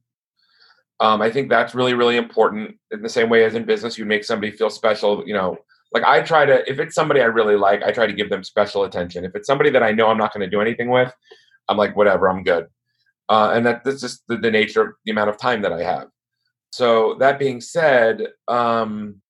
[0.99, 2.79] Um, I think that's really, really important.
[2.91, 5.23] In the same way as in business, you make somebody feel special.
[5.27, 5.59] You know,
[5.93, 8.43] like I try to, if it's somebody I really like, I try to give them
[8.43, 9.27] special attention.
[9.27, 11.12] If it's somebody that I know I'm not going to do anything with,
[11.69, 12.67] I'm like, whatever, I'm good.
[13.29, 15.83] Uh, and that that's just the, the, nature of the amount of time that I
[15.83, 16.09] have.
[16.71, 19.21] So that being said, um,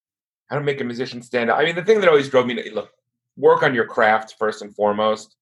[0.49, 1.59] how to make a musician stand out?
[1.59, 2.91] I mean, the thing that always drove me to look,
[3.37, 5.35] work on your craft first and foremost.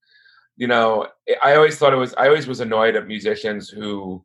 [0.57, 1.09] You know,
[1.43, 4.25] I always thought it was, I always was annoyed at musicians who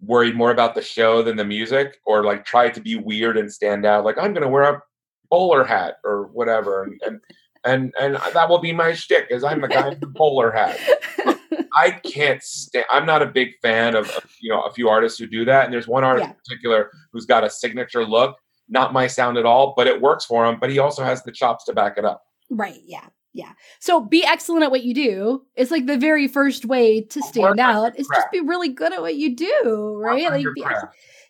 [0.00, 3.52] worried more about the show than the music or like tried to be weird and
[3.52, 4.82] stand out like i'm going to wear a
[5.30, 7.20] bowler hat or whatever and and
[7.64, 10.78] and, and that will be my shtick is i'm the guy in the bowler hat.
[11.74, 15.18] I can't stand i'm not a big fan of, of, you know a few artists
[15.18, 16.30] who do that and there's one artist yeah.
[16.30, 18.36] in particular who's got a signature look
[18.68, 21.32] not my sound at all but it works for him but he also has the
[21.32, 22.22] chops to back it up.
[22.50, 23.06] Right yeah
[23.36, 23.52] yeah.
[23.80, 25.44] So be excellent at what you do.
[25.54, 29.02] It's like the very first way to stand out is just be really good at
[29.02, 30.30] what you do, right?
[30.30, 30.64] Like be,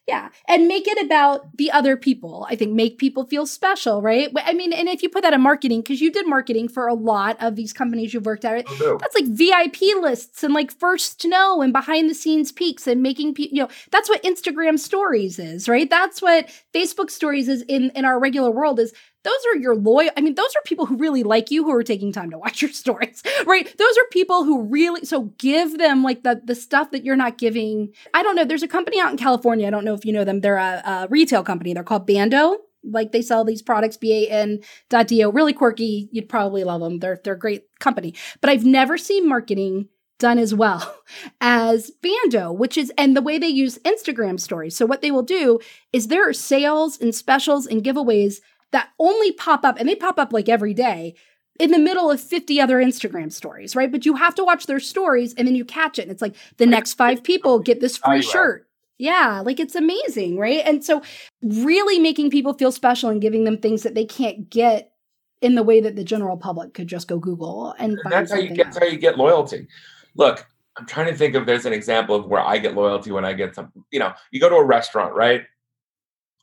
[0.07, 0.29] yeah.
[0.47, 2.47] And make it about the other people.
[2.49, 4.31] I think make people feel special, right?
[4.37, 6.95] I mean, and if you put that in marketing, because you did marketing for a
[6.95, 11.21] lot of these companies you've worked at, oh, that's like VIP lists and like first
[11.23, 14.79] to know and behind the scenes peaks and making people, you know, that's what Instagram
[14.79, 15.91] stories is, right?
[15.91, 18.95] That's what Facebook stories is in, in our regular world is
[19.27, 21.83] those are your loyal i mean those are people who really like you who are
[21.83, 23.67] taking time to watch your stories right?
[23.79, 27.39] Those are people who really so give them like the the stuff that you're not
[27.39, 27.93] giving.
[28.15, 30.25] I don't know there's a company out in california i don't know if you know
[30.25, 32.59] them they're a, a retail company they're called bando.
[32.89, 37.39] Like they sell these products ban.do really quirky you'd probably love them they're they're a
[37.39, 38.15] great company.
[38.41, 41.03] But i've never seen marketing done as well
[41.43, 44.75] as Bando, which is, and the way they use Instagram stories.
[44.75, 45.59] So, what they will do
[45.93, 48.41] is there are sales and specials and giveaways
[48.77, 51.15] that only pop up, and they pop up like every day
[51.59, 53.91] in the middle of 50 other Instagram stories, right?
[53.91, 56.03] But you have to watch their stories and then you catch it.
[56.03, 58.69] And it's like the next five people get this free shirt.
[58.99, 60.63] Yeah, like it's amazing, right?
[60.67, 61.01] And so
[61.43, 64.93] really making people feel special and giving them things that they can't get
[65.41, 68.39] in the way that the general public could just go Google and, and that's how
[68.39, 69.67] you get that's how you get loyalty.
[70.15, 70.47] Look,
[70.79, 73.33] I'm trying to think of there's an example of where I get loyalty when I
[73.33, 73.83] get something.
[73.91, 75.43] You know, you go to a restaurant, right?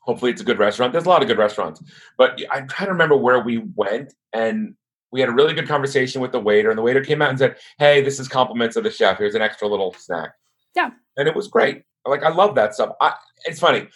[0.04, 0.92] Hopefully, it's a good restaurant.
[0.92, 1.82] There's a lot of good restaurants,
[2.18, 4.74] but I'm trying to remember where we went, and
[5.10, 7.38] we had a really good conversation with the waiter, and the waiter came out and
[7.38, 9.18] said, "Hey, this is compliments of the chef.
[9.18, 10.32] Here's an extra little snack."
[10.76, 11.84] Yeah, and it was great.
[12.06, 12.94] Like I love that stuff.
[13.00, 13.14] I,
[13.46, 13.88] it's funny.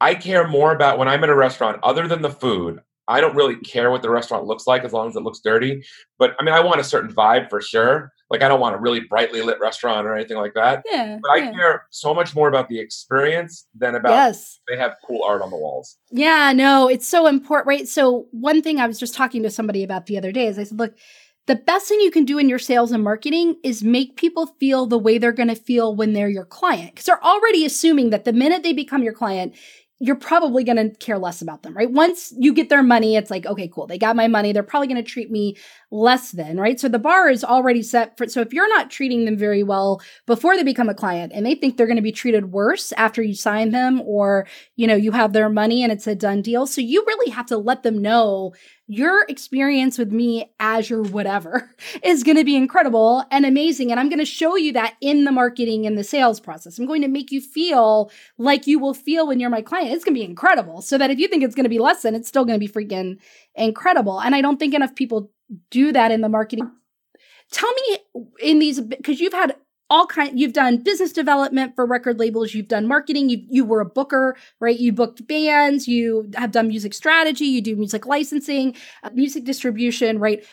[0.00, 2.80] I care more about when I'm in a restaurant, other than the food.
[3.10, 5.84] I don't really care what the restaurant looks like as long as it looks dirty.
[6.18, 8.12] But I mean, I want a certain vibe for sure.
[8.30, 10.84] Like I don't want a really brightly lit restaurant or anything like that.
[10.86, 11.18] Yeah.
[11.20, 11.52] But I yeah.
[11.52, 14.60] care so much more about the experience than about yes.
[14.68, 15.98] they have cool art on the walls.
[16.12, 17.88] Yeah, no, it's so important, right?
[17.88, 20.64] So one thing I was just talking to somebody about the other day is I
[20.64, 20.94] said, look,
[21.46, 24.86] the best thing you can do in your sales and marketing is make people feel
[24.86, 26.92] the way they're going to feel when they're your client.
[26.92, 29.56] Because they're already assuming that the minute they become your client,
[30.02, 31.90] you're probably going to care less about them, right?
[31.90, 33.86] Once you get their money, it's like, okay, cool.
[33.86, 34.50] They got my money.
[34.50, 35.58] They're probably going to treat me
[35.90, 36.80] less than, right?
[36.80, 40.00] So the bar is already set for, so if you're not treating them very well
[40.26, 43.22] before they become a client and they think they're going to be treated worse after
[43.22, 46.66] you sign them or, you know, you have their money and it's a done deal.
[46.66, 48.54] So you really have to let them know
[48.90, 51.70] your experience with me as your whatever
[52.02, 53.92] is going to be incredible and amazing.
[53.92, 56.76] And I'm going to show you that in the marketing and the sales process.
[56.76, 59.92] I'm going to make you feel like you will feel when you're my client.
[59.92, 60.82] It's going to be incredible.
[60.82, 62.66] So that if you think it's going to be less than, it's still going to
[62.66, 63.18] be freaking
[63.54, 64.20] incredible.
[64.20, 65.30] And I don't think enough people
[65.70, 66.68] do that in the marketing.
[67.52, 67.98] Tell me
[68.42, 69.54] in these, because you've had
[69.90, 73.80] all kind you've done business development for record labels you've done marketing you you were
[73.80, 74.78] a booker right?
[74.78, 80.18] You booked bands you have done music strategy you do music licensing uh, music distribution
[80.18, 80.44] right?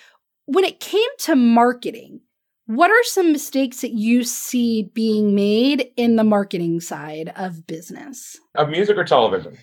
[0.46, 2.22] When it came to marketing
[2.66, 8.38] what are some mistakes that you see being made in the marketing side of business?
[8.56, 9.58] Of music or television?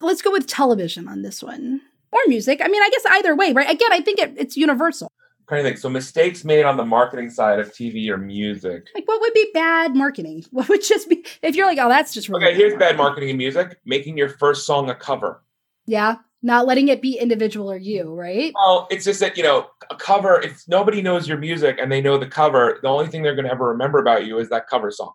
[0.00, 1.80] Let's go with television on this one.
[2.12, 2.60] Or music.
[2.62, 3.70] I mean i guess either way right?
[3.70, 5.10] Again i think it, it's universal
[5.48, 5.78] trying of think.
[5.78, 8.88] So mistakes made on the marketing side of TV or music.
[8.94, 10.44] Like what would be bad marketing?
[10.50, 12.56] What would just be if you're like, oh, that's just really okay.
[12.56, 15.42] Here's bad marketing in music: making your first song a cover.
[15.86, 18.52] Yeah, not letting it be individual or you, right?
[18.54, 20.40] Well, it's just that you know a cover.
[20.40, 23.46] If nobody knows your music and they know the cover, the only thing they're going
[23.46, 25.12] to ever remember about you is that cover song.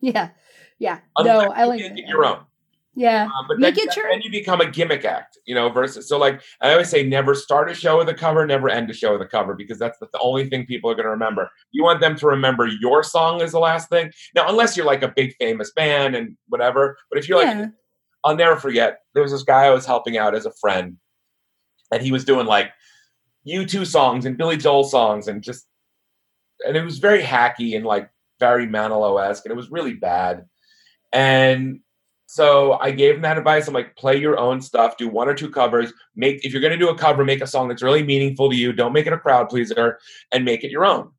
[0.00, 0.30] Yeah,
[0.78, 1.00] yeah.
[1.16, 1.98] Unless no, I like it.
[2.08, 2.40] your own.
[2.94, 3.24] Yeah.
[3.24, 6.08] Um, but Make then, it your then you become a gimmick act, you know, versus
[6.08, 8.92] so like I always say never start a show with a cover, never end a
[8.92, 11.48] show with a cover because that's the, the only thing people are going to remember.
[11.70, 14.10] You want them to remember your song as the last thing.
[14.34, 17.60] Now, unless you're like a big famous band and whatever, but if you're yeah.
[17.60, 17.70] like
[18.24, 19.00] I'll never forget.
[19.14, 20.96] There was this guy I was helping out as a friend,
[21.92, 22.70] and he was doing like
[23.48, 25.66] U2 songs and Billy Joel songs, and just,
[26.66, 30.44] and it was very hacky and like very Manilow esque, and it was really bad.
[31.12, 31.80] And
[32.30, 33.66] so I gave him that advice.
[33.66, 35.92] I'm like, play your own stuff, do one or two covers.
[36.14, 38.54] Make if you're going to do a cover, make a song that's really meaningful to
[38.54, 38.72] you.
[38.72, 39.98] Don't make it a crowd pleaser,
[40.30, 41.10] and make it your own.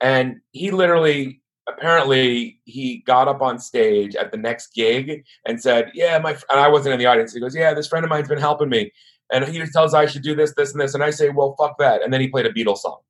[0.00, 5.90] And he literally apparently he got up on stage at the next gig and said,
[5.92, 7.34] "Yeah, my," and I wasn't in the audience.
[7.34, 8.90] He goes, "Yeah, this friend of mine's been helping me,"
[9.30, 11.54] and he just tells I should do this, this, and this, and I say, "Well,
[11.58, 13.00] fuck that," and then he played a Beatles song.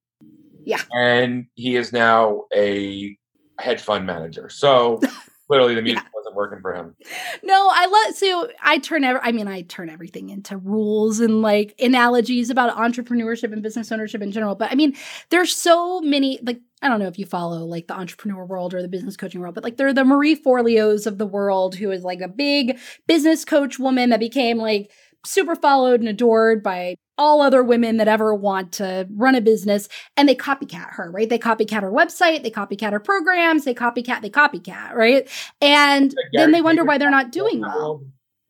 [0.64, 0.82] Yeah.
[0.92, 3.16] and he is now a
[3.60, 4.48] hedge fund manager.
[4.48, 4.98] So
[5.46, 6.94] clearly, the music wasn't working for him.
[7.42, 11.42] No, I love so I turn every I mean I turn everything into rules and
[11.42, 14.54] like analogies about entrepreneurship and business ownership in general.
[14.54, 14.96] But I mean,
[15.30, 18.82] there's so many like I don't know if you follow like the entrepreneur world or
[18.82, 22.04] the business coaching world, but like they're the Marie Forleos of the world who is
[22.04, 24.90] like a big business coach woman that became like
[25.24, 29.88] super followed and adored by all other women that ever want to run a business
[30.16, 31.28] and they copycat her, right?
[31.28, 35.28] They copycat her website, they copycat her programs, they copycat, they copycat, right?
[35.60, 38.04] And then they wonder why they're not doing well.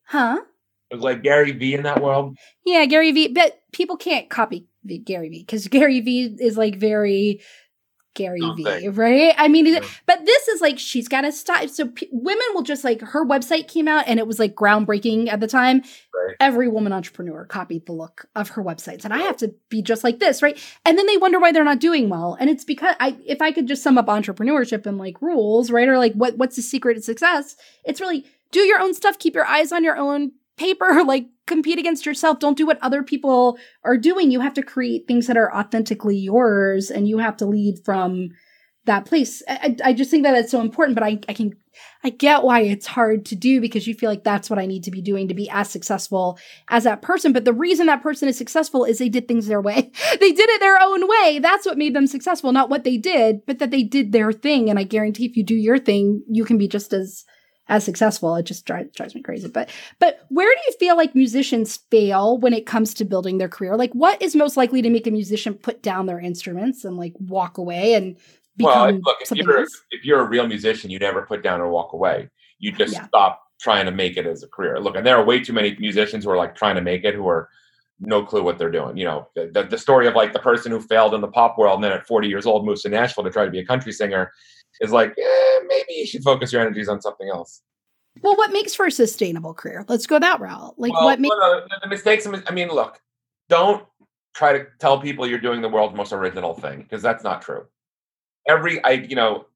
[0.04, 0.40] Huh?
[0.90, 2.36] It was like Gary Vee in that world.
[2.64, 4.66] Yeah, Gary Vee, but people can't copy
[5.04, 7.40] Gary Vee because Gary Vee is like very
[8.16, 9.32] Gary Vee, right?
[9.38, 9.84] I mean, Yeah.
[10.06, 11.68] but this is like she's got a style.
[11.68, 15.28] So p- women will just like her website came out and it was like groundbreaking
[15.28, 15.82] at the time.
[16.12, 16.34] Right.
[16.40, 20.02] Every woman entrepreneur copied the look of her websites, and I have to be just
[20.02, 20.58] like this, right?
[20.84, 23.52] And then they wonder why they're not doing well, and it's because I, if I
[23.52, 26.94] could just sum up entrepreneurship and like rules, right, or like what what's the secret
[26.94, 27.54] to success?
[27.84, 31.78] It's really do your own stuff, keep your eyes on your own paper, like compete
[31.78, 32.38] against yourself.
[32.38, 34.30] Don't do what other people are doing.
[34.30, 38.30] You have to create things that are authentically yours and you have to lead from
[38.86, 39.42] that place.
[39.48, 41.52] I, I just think that that's so important, but I, I can,
[42.02, 44.84] I get why it's hard to do because you feel like that's what I need
[44.84, 46.38] to be doing to be as successful
[46.68, 47.32] as that person.
[47.32, 49.90] But the reason that person is successful is they did things their way.
[50.20, 51.40] they did it their own way.
[51.40, 54.70] That's what made them successful, not what they did, but that they did their thing.
[54.70, 57.24] And I guarantee if you do your thing, you can be just as
[57.68, 58.34] as successful.
[58.36, 59.48] It just drives, drives me crazy.
[59.48, 63.48] But but where do you feel like musicians fail when it comes to building their
[63.48, 63.76] career?
[63.76, 67.12] Like what is most likely to make a musician put down their instruments and like
[67.18, 68.16] walk away and
[68.60, 69.82] Well, become look, if something you're else?
[69.90, 72.30] if you're a real musician, you never put down or walk away.
[72.58, 73.06] You just Yeah.
[73.08, 74.78] stop trying to make it as a career.
[74.78, 77.14] Look, and there are way too many musicians who are like trying to make it
[77.14, 77.48] who are
[77.98, 78.96] no clue what they're doing.
[78.98, 81.56] You know, the, the, the story of like the person who failed in the pop
[81.56, 83.64] world and then at 40 years old moves to Nashville to try to be a
[83.64, 84.30] country singer
[84.80, 87.62] is like, eh, maybe you should focus your energies on something else.
[88.22, 89.84] Well, what makes for a sustainable career?
[89.88, 90.74] Let's go that route.
[90.78, 92.26] Like well, what makes well, no, the- mistakes.
[92.26, 92.98] I mean, look,
[93.48, 93.84] don't
[94.34, 97.66] try to tell people you're doing the world's most original thing because that's not true.
[98.48, 99.46] Every, I, you know,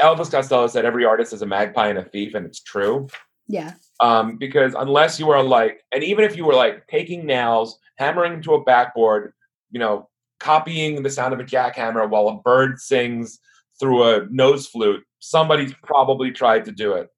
[0.00, 3.08] Elvis Costello said every artist is a magpie and a thief, and it's true.
[3.48, 3.74] yeah.
[4.00, 8.34] Um, because unless you are like, and even if you were like taking nails, hammering
[8.34, 9.32] into a backboard,
[9.72, 13.40] you know, copying the sound of a jackhammer while a bird sings
[13.80, 17.08] through a nose flute, somebody's probably tried to do it.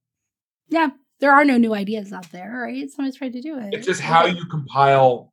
[0.69, 0.91] Yeah.
[1.21, 2.89] There are no new ideas out there, right?
[2.91, 3.75] Somebody's tried to do it.
[3.75, 5.33] It's just how you compile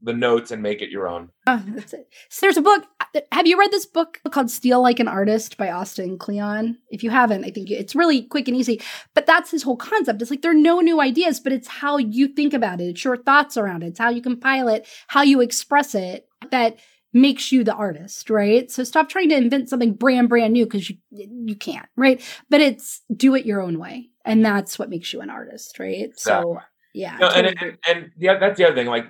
[0.00, 1.28] the notes and make it your own.
[1.46, 2.08] Oh, that's it.
[2.28, 2.84] So there's a book.
[3.00, 6.78] Uh, have you read this book called Steal Like an Artist by Austin Kleon?
[6.90, 8.80] If you haven't, I think it's really quick and easy.
[9.14, 10.22] But that's his whole concept.
[10.22, 12.84] It's like there are no new ideas, but it's how you think about it.
[12.84, 13.88] It's your thoughts around it.
[13.88, 16.78] It's how you compile it, how you express it that
[17.12, 18.70] makes you the artist, right?
[18.70, 22.20] So stop trying to invent something brand brand new because you you can't, right?
[22.50, 26.10] But it's do it your own way, and that's what makes you an artist, right?
[26.18, 26.58] So
[26.94, 28.86] yeah, No, and, totally and and yeah, that's the other thing.
[28.86, 29.06] Like,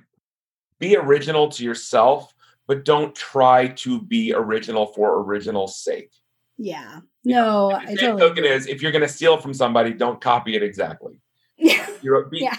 [0.79, 2.33] be original to yourself,
[2.67, 6.13] but don't try to be original for original's sake.
[6.57, 7.01] yeah.
[7.25, 8.21] No, And I totally.
[8.21, 8.57] token agree.
[8.57, 11.21] is if you're going to steal from somebody, don't copy it exactly.
[11.59, 11.87] Yeah.
[12.03, 12.57] You're be, Yeah.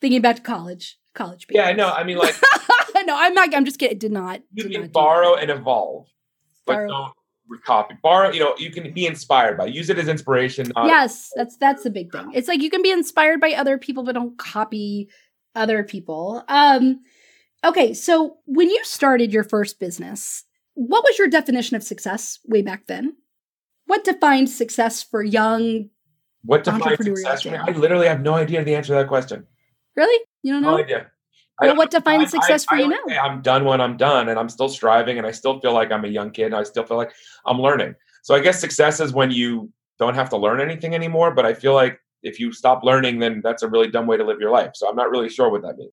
[0.00, 1.46] Thinking back to college, college.
[1.50, 1.78] yeah, babies.
[1.78, 2.36] no, I mean like
[3.06, 3.54] no, I'm not.
[3.54, 3.98] I'm just kidding.
[3.98, 4.40] Did not.
[4.52, 6.06] you did can not borrow and evolve,
[6.66, 6.88] but Borrow.
[6.88, 7.12] don't
[7.64, 7.94] copy.
[8.02, 9.66] Borrow, you know, you can be inspired by.
[9.66, 10.70] Use it as inspiration.
[10.74, 12.30] Not, yes, that's that's the big thing.
[12.34, 15.08] It's like you can be inspired by other people, but don't copy
[15.54, 16.44] other people.
[16.48, 17.00] Um.
[17.64, 22.60] Okay, so when you started your first business, what was your definition of success way
[22.60, 23.16] back then?
[23.86, 25.88] What defined success for young?
[26.44, 27.46] What Entrepreneurial success?
[27.46, 29.46] I literally have no idea the answer to that question.
[29.96, 30.78] Really, you don't No know?
[30.78, 31.06] idea.
[31.60, 33.22] Well, I what defines success for I you now?
[33.22, 36.04] I'm done when I'm done, and I'm still striving, and I still feel like I'm
[36.04, 37.12] a young kid, and I still feel like
[37.46, 37.94] I'm learning.
[38.22, 41.32] So I guess success is when you don't have to learn anything anymore.
[41.32, 44.24] But I feel like if you stop learning, then that's a really dumb way to
[44.24, 44.72] live your life.
[44.74, 45.92] So I'm not really sure what that means.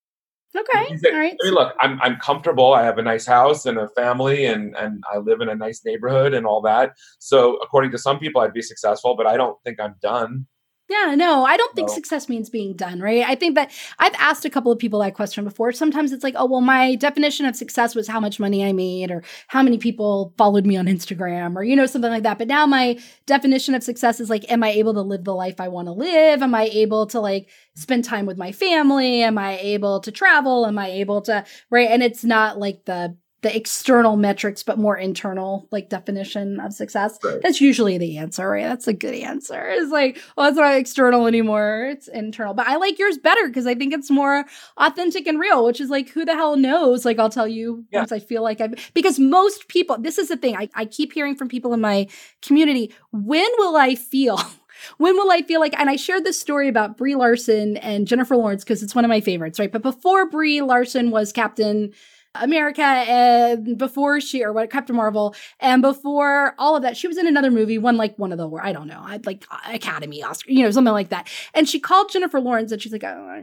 [0.56, 0.80] Okay.
[1.14, 1.38] All right.
[1.42, 2.74] I mean, look, I'm I'm comfortable.
[2.74, 5.82] I have a nice house and a family, and and I live in a nice
[5.86, 6.94] neighborhood and all that.
[7.20, 10.48] So according to some people, I'd be successful, but I don't think I'm done.
[10.92, 11.94] Yeah, no, I don't think no.
[11.94, 13.24] success means being done, right?
[13.26, 15.72] I think that I've asked a couple of people that question before.
[15.72, 19.10] Sometimes it's like, oh, well, my definition of success was how much money I made
[19.10, 22.38] or how many people followed me on Instagram or, you know, something like that.
[22.38, 25.62] But now my definition of success is like, am I able to live the life
[25.62, 26.42] I want to live?
[26.42, 29.24] Am I able to like spend time with my family?
[29.24, 30.66] Am I able to travel?
[30.66, 31.90] Am I able to, right?
[31.90, 37.18] And it's not like the the external metrics, but more internal like definition of success.
[37.24, 37.42] Right.
[37.42, 38.64] That's usually the answer, right?
[38.64, 39.68] That's a good answer.
[39.70, 41.90] It's like, well, it's not external anymore.
[41.92, 42.54] It's internal.
[42.54, 44.46] But I like yours better because I think it's more
[44.78, 47.04] authentic and real, which is like, who the hell knows?
[47.04, 48.00] Like, I'll tell you yeah.
[48.00, 51.12] once I feel like I've, because most people, this is the thing I, I keep
[51.14, 52.08] hearing from people in my
[52.44, 52.94] community.
[53.12, 54.40] When will I feel
[54.98, 58.36] when will I feel like, and I shared this story about Brie Larson and Jennifer
[58.36, 59.72] Lawrence because it's one of my favorites, right?
[59.72, 61.92] But before Brie Larson was Captain
[62.36, 67.18] America and before she or what Captain Marvel and before all of that she was
[67.18, 70.52] in another movie one like one of the I don't know like uh, Academy Oscar
[70.52, 71.30] you know something like that.
[71.54, 73.42] And she called Jennifer Lawrence and she's like oh,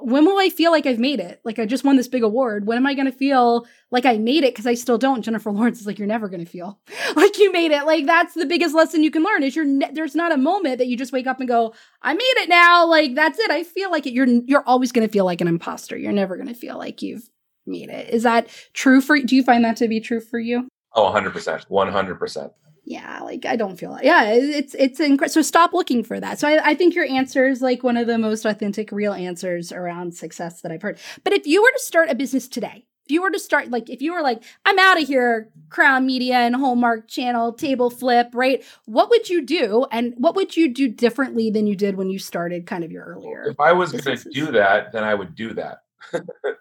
[0.00, 1.40] when will I feel like I've made it?
[1.44, 2.66] Like I just won this big award.
[2.66, 4.52] When am I going to feel like I made it?
[4.52, 5.22] Because I still don't.
[5.22, 6.78] Jennifer Lawrence is like you're never going to feel
[7.16, 7.86] like you made it.
[7.86, 10.78] Like that's the biggest lesson you can learn is you're ne- there's not a moment
[10.78, 11.72] that you just wake up and go
[12.02, 12.86] I made it now.
[12.86, 13.50] Like that's it.
[13.50, 14.12] I feel like it.
[14.12, 15.96] You're you're always going to feel like an imposter.
[15.96, 17.28] You're never going to feel like you've
[17.66, 18.10] mean it.
[18.10, 20.68] Is that true for do you find that to be true for you?
[20.94, 21.66] Oh, 100%.
[21.68, 22.50] 100%.
[22.86, 25.32] Yeah, like I don't feel like yeah, it's it's incredible.
[25.32, 26.38] So stop looking for that.
[26.38, 29.72] So I, I think your answer is like one of the most authentic, real answers
[29.72, 30.98] around success that I've heard.
[31.24, 33.90] But if you were to start a business today, if you were to start like
[33.90, 38.30] if you were like i'm out of here crown media and hallmark channel table flip
[38.32, 42.08] right what would you do and what would you do differently than you did when
[42.08, 45.14] you started kind of your earlier if i was going to do that then i
[45.14, 45.83] would do that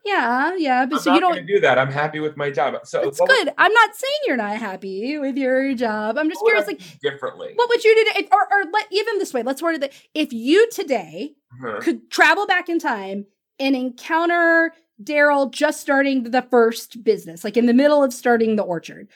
[0.05, 1.77] yeah, yeah, but I'm so you don't do that.
[1.77, 2.75] I'm happy with my job.
[2.85, 3.49] So it's good.
[3.57, 6.17] I'm not saying you're not happy with your job.
[6.17, 7.51] I'm just curious, like differently.
[7.55, 8.27] What would you do?
[8.31, 9.81] Or, or let, even this way, let's word it.
[9.81, 11.81] That if you today uh-huh.
[11.81, 13.25] could travel back in time
[13.59, 18.63] and encounter Daryl just starting the first business, like in the middle of starting the
[18.63, 19.07] orchard,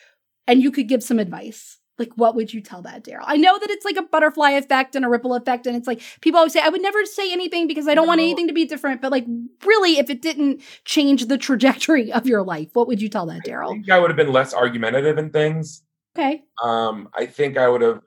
[0.47, 3.23] and you could give some advice, like what would you tell that daryl?
[3.23, 6.01] I know that it's like a butterfly effect and a ripple effect and it's like
[6.21, 8.09] people always say i would never say anything because i don't no.
[8.09, 9.25] want anything to be different but like
[9.65, 13.43] really if it didn't change the trajectory of your life what would you tell that
[13.43, 13.69] daryl?
[13.69, 15.83] i think i would have been less argumentative in things.
[16.17, 16.43] Okay.
[16.63, 18.01] Um i think i would have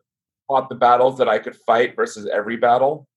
[0.48, 3.08] fought the battles that i could fight versus every battle.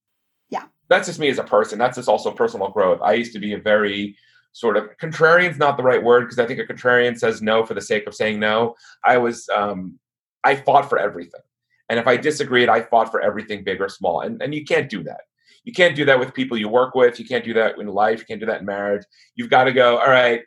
[0.49, 0.65] Yeah.
[0.89, 1.79] That's just me as a person.
[1.79, 2.99] That's just also personal growth.
[3.01, 4.15] I used to be a very
[4.53, 7.73] sort of contrarian's not the right word because I think a contrarian says no for
[7.73, 8.75] the sake of saying no.
[9.03, 9.99] I was um,
[10.43, 11.41] I fought for everything.
[11.89, 14.21] And if I disagreed, I fought for everything big or small.
[14.21, 15.21] And, and you can't do that.
[15.63, 17.19] You can't do that with people you work with.
[17.19, 18.19] You can't do that in life.
[18.19, 19.03] You can't do that in marriage.
[19.35, 20.41] You've got to go, all right,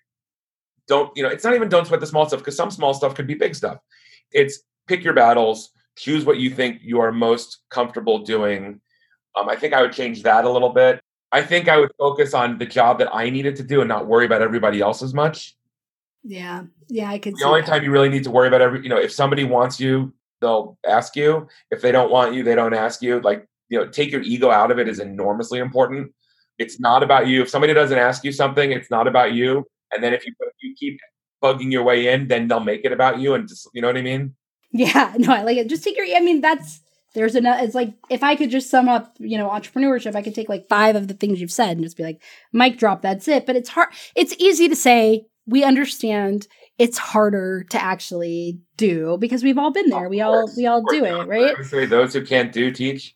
[0.87, 3.15] don't, you know, it's not even don't sweat the small stuff because some small stuff
[3.15, 3.79] could be big stuff.
[4.33, 8.81] It's pick your battles, choose what you think you are most comfortable doing.
[9.35, 11.01] Um, I think I would change that a little bit.
[11.33, 14.07] I think I would focus on the job that I needed to do and not
[14.07, 15.56] worry about everybody else as much.
[16.27, 16.65] Yeah.
[16.89, 17.69] Yeah, I could The only that.
[17.69, 20.77] time you really need to worry about every, you know, if somebody wants you, they'll
[20.87, 21.47] ask you.
[21.71, 23.21] If they don't want you, they don't ask you.
[23.21, 26.13] Like, you know, take your ego out of it is enormously important.
[26.59, 27.43] It's not about you.
[27.43, 29.65] If somebody doesn't ask you something, it's not about you.
[29.93, 30.99] And then if you if you keep
[31.43, 33.35] bugging your way in, then they'll make it about you.
[33.35, 34.35] And just, you know what I mean?
[34.73, 35.69] Yeah, no, I like it.
[35.69, 36.07] Just take your.
[36.17, 36.81] I mean, that's
[37.15, 37.63] there's enough.
[37.63, 40.69] It's like if I could just sum up, you know, entrepreneurship, I could take like
[40.69, 42.23] five of the things you've said and just be like,
[42.53, 43.03] mic drop.
[43.03, 43.47] That's it.
[43.47, 43.89] But it's hard.
[44.15, 45.27] It's easy to say.
[45.47, 50.09] We understand it's harder to actually do because we've all been there.
[50.09, 51.57] we all we all do it, right?
[51.65, 53.15] Say those who can't do teach.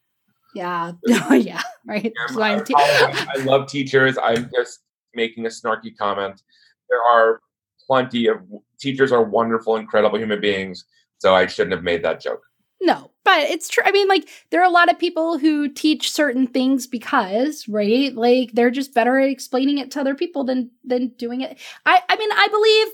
[0.54, 0.92] Yeah,
[1.34, 2.12] yeah, right.
[2.36, 4.18] I, te- I love teachers.
[4.22, 4.80] I'm just
[5.14, 6.42] making a snarky comment.
[6.88, 7.40] There are
[7.86, 8.38] plenty of
[8.80, 10.84] teachers are wonderful, incredible human beings.
[11.18, 12.40] So I shouldn't have made that joke.
[12.80, 13.84] No, but it's true.
[13.86, 18.14] I mean, like, there are a lot of people who teach certain things because, right?
[18.14, 21.58] Like, they're just better at explaining it to other people than than doing it.
[21.84, 22.88] I, I mean, I believe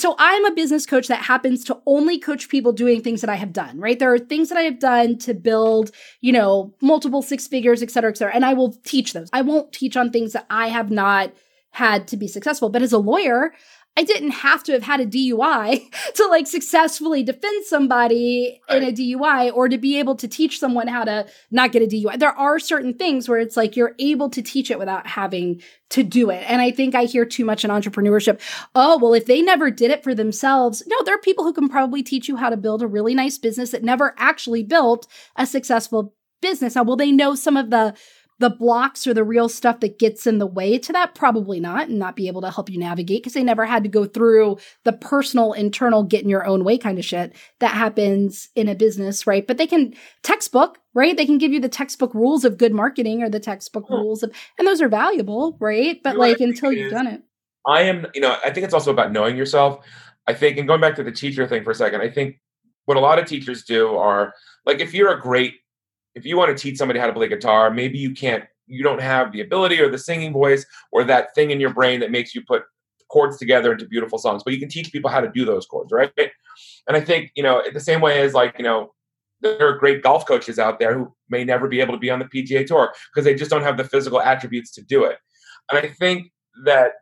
[0.00, 3.34] so I'm a business coach that happens to only coach people doing things that I
[3.34, 3.98] have done, right?
[3.98, 5.90] There are things that I have done to build,
[6.22, 8.34] you know, multiple six figures, et cetera, et cetera.
[8.34, 9.28] And I will teach those.
[9.34, 11.34] I won't teach on things that I have not
[11.72, 12.70] had to be successful.
[12.70, 13.52] But as a lawyer,
[14.00, 18.82] I didn't have to have had a DUI to like successfully defend somebody right.
[18.82, 21.86] in a DUI or to be able to teach someone how to not get a
[21.86, 22.18] DUI.
[22.18, 26.02] There are certain things where it's like you're able to teach it without having to
[26.02, 26.42] do it.
[26.48, 28.40] And I think I hear too much in entrepreneurship.
[28.74, 31.68] Oh, well, if they never did it for themselves, no, there are people who can
[31.68, 35.44] probably teach you how to build a really nice business that never actually built a
[35.44, 36.74] successful business.
[36.74, 37.94] Now, will they know some of the
[38.40, 41.14] the blocks or the real stuff that gets in the way to that?
[41.14, 43.88] Probably not, and not be able to help you navigate because they never had to
[43.88, 48.48] go through the personal, internal, get in your own way kind of shit that happens
[48.56, 49.46] in a business, right?
[49.46, 51.16] But they can textbook, right?
[51.16, 54.34] They can give you the textbook rules of good marketing or the textbook rules of,
[54.58, 56.00] and those are valuable, right?
[56.02, 57.22] But you like until you've done it.
[57.68, 59.84] I am, you know, I think it's also about knowing yourself.
[60.26, 62.40] I think, and going back to the teacher thing for a second, I think
[62.86, 64.32] what a lot of teachers do are
[64.64, 65.54] like if you're a great
[66.14, 69.00] if you want to teach somebody how to play guitar, maybe you can't, you don't
[69.00, 72.34] have the ability or the singing voice or that thing in your brain that makes
[72.34, 72.62] you put
[73.10, 75.92] chords together into beautiful songs, but you can teach people how to do those chords,
[75.92, 76.12] right?
[76.86, 78.92] And I think, you know, the same way as like, you know,
[79.42, 82.18] there are great golf coaches out there who may never be able to be on
[82.18, 85.18] the PGA Tour because they just don't have the physical attributes to do it.
[85.70, 86.30] And I think
[86.64, 86.92] that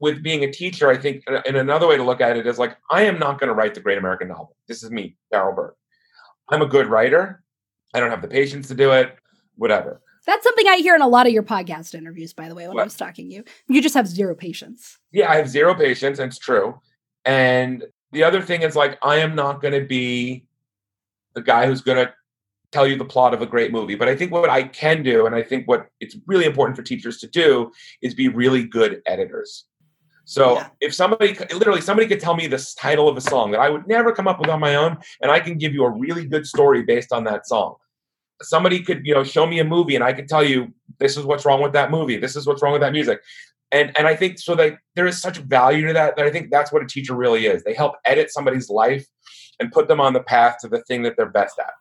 [0.00, 2.58] with being a teacher, I think, uh, and another way to look at it is
[2.58, 4.56] like, I am not going to write the great American novel.
[4.68, 5.74] This is me, Daryl Berg.
[6.50, 7.42] I'm a good writer.
[7.96, 9.16] I don't have the patience to do it,
[9.56, 10.02] whatever.
[10.26, 12.74] That's something I hear in a lot of your podcast interviews, by the way, when
[12.74, 12.82] what?
[12.82, 13.44] I was talking to you.
[13.68, 14.98] You just have zero patience.
[15.12, 16.78] Yeah, I have zero patience, it's true.
[17.24, 20.44] And the other thing is like I am not gonna be
[21.34, 22.12] the guy who's gonna
[22.70, 23.94] tell you the plot of a great movie.
[23.94, 26.82] But I think what I can do, and I think what it's really important for
[26.82, 27.72] teachers to do,
[28.02, 29.64] is be really good editors.
[30.26, 30.68] So yeah.
[30.80, 33.86] if somebody, literally, somebody could tell me the title of a song that I would
[33.86, 36.46] never come up with on my own, and I can give you a really good
[36.46, 37.76] story based on that song
[38.42, 41.24] somebody could you know show me a movie and i could tell you this is
[41.24, 43.20] what's wrong with that movie this is what's wrong with that music
[43.72, 46.50] and and i think so that there is such value to that that i think
[46.50, 49.06] that's what a teacher really is they help edit somebody's life
[49.58, 51.72] and put them on the path to the thing that they're best at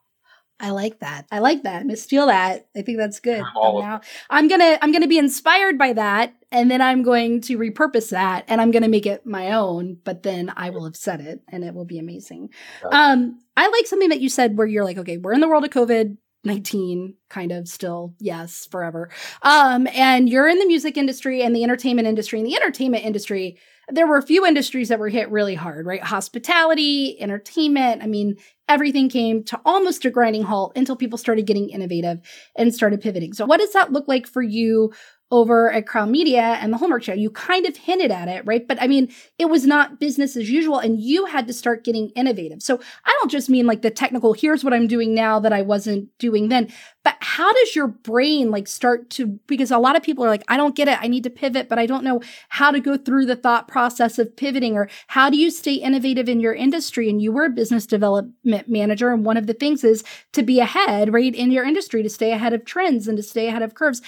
[0.60, 1.26] I like that.
[1.32, 1.86] I like that.
[1.90, 2.68] I feel that.
[2.76, 3.44] I think that's good.
[3.56, 8.12] Now, I'm gonna I'm gonna be inspired by that, and then I'm going to repurpose
[8.12, 9.98] that, and I'm gonna make it my own.
[10.06, 12.52] But then I will have said it, and it will be amazing.
[12.90, 15.66] Um, I like something that you said where you're like, okay, we're in the world
[15.66, 16.18] of COVID.
[16.46, 19.10] 19 kind of still yes forever.
[19.42, 22.40] Um and you're in the music industry and the entertainment industry.
[22.40, 23.58] And the entertainment industry
[23.90, 26.02] there were a few industries that were hit really hard right?
[26.02, 28.36] Hospitality entertainment i mean
[28.68, 32.20] everything came to almost a grinding halt until people started getting innovative
[32.56, 33.34] and started pivoting.
[33.34, 34.92] So what does that look like for you
[35.32, 37.14] over at Crown Media and the Hallmark Show.
[37.14, 38.68] You kind of hinted at it, right?
[38.68, 42.10] But I mean, it was not business as usual, and you had to start getting
[42.10, 42.62] innovative.
[42.62, 45.64] So I don't just mean like the technical, here's what I'm doing now that I
[45.64, 46.72] wasn't doing then,
[47.04, 50.44] but how does your brain like start to, because a lot of people are like,
[50.48, 51.00] I don't get it.
[51.02, 54.20] I need to pivot, but I don't know how to go through the thought process
[54.20, 57.10] of pivoting, or how do you stay innovative in your industry?
[57.10, 59.12] And you were a business development manager.
[59.12, 60.04] And one of the things is
[60.34, 63.48] to be ahead, right, in your industry, to stay ahead of trends and to stay
[63.48, 64.02] ahead of curves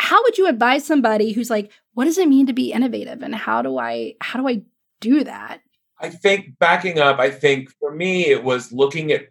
[0.00, 3.34] how would you advise somebody who's like what does it mean to be innovative and
[3.34, 4.62] how do i how do i
[5.00, 5.60] do that
[6.00, 9.28] i think backing up i think for me it was looking at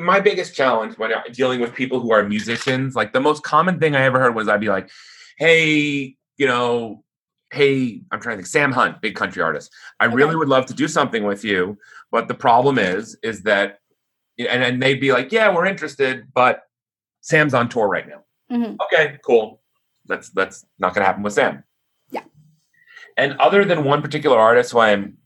[0.00, 3.94] my biggest challenge when dealing with people who are musicians like the most common thing
[3.94, 4.90] i ever heard was i'd be like
[5.36, 7.04] hey you know
[7.52, 10.14] hey i'm trying to think sam hunt big country artist i okay.
[10.14, 11.76] really would love to do something with you
[12.10, 13.78] but the problem is is that
[14.38, 16.62] and, and they'd be like yeah we're interested but
[17.20, 18.74] sam's on tour right now mm-hmm.
[18.82, 19.60] okay cool
[20.08, 21.64] that's that's not going to happen with Sam.
[22.10, 22.24] Yeah.
[23.16, 25.18] And other than one particular artist who I'm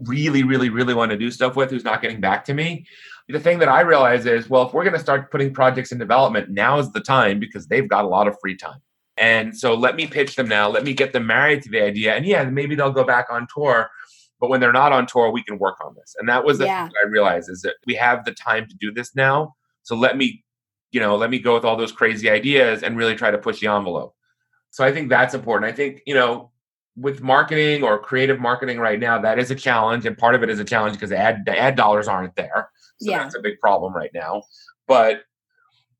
[0.00, 2.86] really, really, really want to do stuff with, who's not getting back to me,
[3.28, 5.98] the thing that I realize is, well, if we're going to start putting projects in
[5.98, 8.80] development, now is the time because they've got a lot of free time.
[9.16, 10.68] And so let me pitch them now.
[10.68, 12.14] Let me get them married to the idea.
[12.14, 13.90] And yeah, maybe they'll go back on tour.
[14.40, 16.16] But when they're not on tour, we can work on this.
[16.18, 16.86] And that was the yeah.
[16.86, 19.54] thing I realized is that we have the time to do this now.
[19.82, 20.42] So let me
[20.92, 23.60] you know, let me go with all those crazy ideas and really try to push
[23.60, 24.14] the envelope.
[24.70, 25.72] So I think that's important.
[25.72, 26.50] I think, you know,
[26.96, 30.06] with marketing or creative marketing right now, that is a challenge.
[30.06, 32.70] And part of it is a challenge because ad, the ad dollars aren't there.
[33.00, 33.18] So yeah.
[33.18, 34.42] that's a big problem right now.
[34.86, 35.22] But,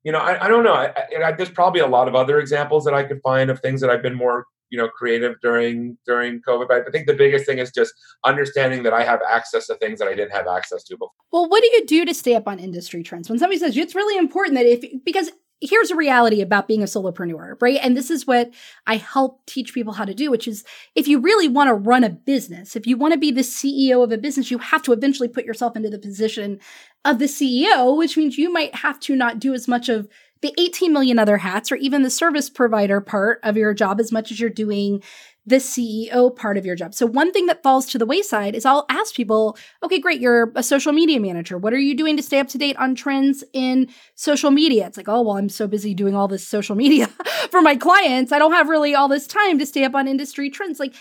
[0.03, 0.73] you know, I, I don't know.
[0.73, 3.81] I, I, there's probably a lot of other examples that I could find of things
[3.81, 7.45] that I've been more you know creative during during covid but i think the biggest
[7.45, 7.93] thing is just
[8.25, 11.47] understanding that i have access to things that i didn't have access to before well
[11.47, 14.17] what do you do to stay up on industry trends when somebody says it's really
[14.17, 15.29] important that if because
[15.61, 17.79] here's a reality about being a solopreneur, right?
[17.81, 18.51] And this is what
[18.87, 20.65] I help teach people how to do, which is
[20.95, 24.03] if you really want to run a business, if you want to be the CEO
[24.03, 26.59] of a business, you have to eventually put yourself into the position
[27.05, 30.07] of the CEO, which means you might have to not do as much of
[30.41, 34.11] the 18 million other hats or even the service provider part of your job as
[34.11, 35.01] much as you're doing
[35.45, 36.93] the CEO part of your job.
[36.93, 40.51] So, one thing that falls to the wayside is I'll ask people, okay, great, you're
[40.55, 41.57] a social media manager.
[41.57, 44.85] What are you doing to stay up to date on trends in social media?
[44.85, 47.07] It's like, oh, well, I'm so busy doing all this social media
[47.49, 48.31] for my clients.
[48.31, 50.79] I don't have really all this time to stay up on industry trends.
[50.79, 50.93] Like,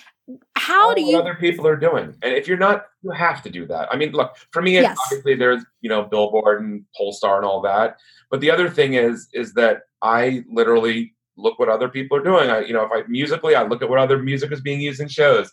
[0.57, 1.18] how do you?
[1.18, 2.14] other people are doing.
[2.22, 3.89] And if you're not you have to do that.
[3.93, 4.97] I mean, look, for me, yes.
[5.07, 7.99] obviously there's, you know, Billboard and Pollstar and all that.
[8.31, 12.51] But the other thing is, is that I literally look what other people are doing.
[12.51, 15.01] I, you know, if I musically, I look at what other music is being used
[15.01, 15.51] in shows.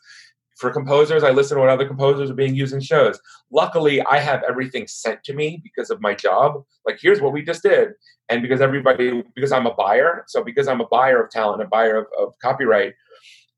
[0.57, 3.19] For composers, I listen to what other composers are being used in shows.
[3.51, 6.63] Luckily, I have everything sent to me because of my job.
[6.85, 7.89] Like, here's what we just did.
[8.29, 11.67] And because everybody, because I'm a buyer, so because I'm a buyer of talent, a
[11.67, 12.93] buyer of, of copyright,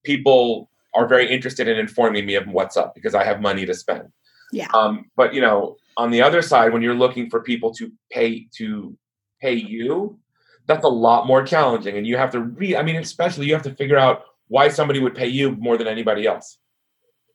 [0.04, 3.74] people are very interested in informing me of what's up because I have money to
[3.74, 4.10] spend.
[4.52, 4.68] Yeah.
[4.74, 8.48] Um, but you know, on the other side, when you're looking for people to pay
[8.58, 8.98] to
[9.42, 10.20] pay you,
[10.66, 11.98] that's a lot more challenging.
[11.98, 15.00] And you have to read, I mean, especially you have to figure out why somebody
[15.00, 16.58] would pay you more than anybody else.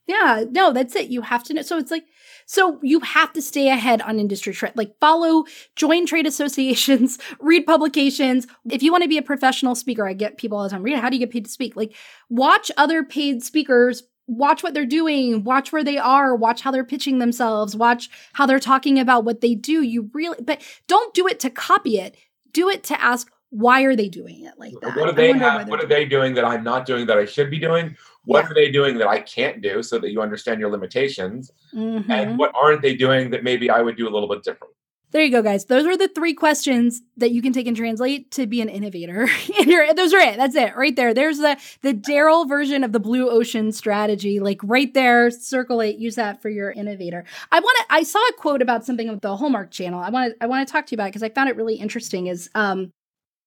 [0.06, 1.08] Yeah, no, that's it.
[1.08, 1.62] You have to know.
[1.62, 2.04] So it's like,
[2.46, 4.76] so you have to stay ahead on industry trend.
[4.76, 5.44] Like follow,
[5.76, 8.46] join trade associations, read publications.
[8.70, 10.82] If you want to be a professional speaker, I get people all the time.
[10.82, 11.76] Read how do you get paid to speak?
[11.76, 11.94] Like
[12.28, 14.02] watch other paid speakers.
[14.26, 18.46] Watch what they're doing, watch where they are, watch how they're pitching themselves, watch how
[18.46, 19.82] they're talking about what they do.
[19.82, 22.16] You really, but don't do it to copy it.
[22.50, 24.96] Do it to ask, why are they doing it like that?
[24.96, 27.50] What are they have, what are they doing that I'm not doing that I should
[27.50, 27.96] be doing?
[28.24, 28.50] What yeah.
[28.50, 31.50] are they doing that I can't do so that you understand your limitations?
[31.74, 32.10] Mm-hmm.
[32.10, 34.74] And what aren't they doing that maybe I would do a little bit different?
[35.14, 35.66] There you go, guys.
[35.66, 39.28] Those are the three questions that you can take and translate to be an innovator.
[39.60, 40.36] and those are it.
[40.36, 41.14] That's it, right there.
[41.14, 45.30] There's the the Daryl version of the blue ocean strategy, like right there.
[45.30, 45.98] Circle it.
[45.98, 47.24] Use that for your innovator.
[47.52, 47.94] I want to.
[47.94, 50.00] I saw a quote about something of the Hallmark Channel.
[50.00, 50.42] I want to.
[50.42, 52.26] I want to talk to you about it because I found it really interesting.
[52.26, 52.90] Is um,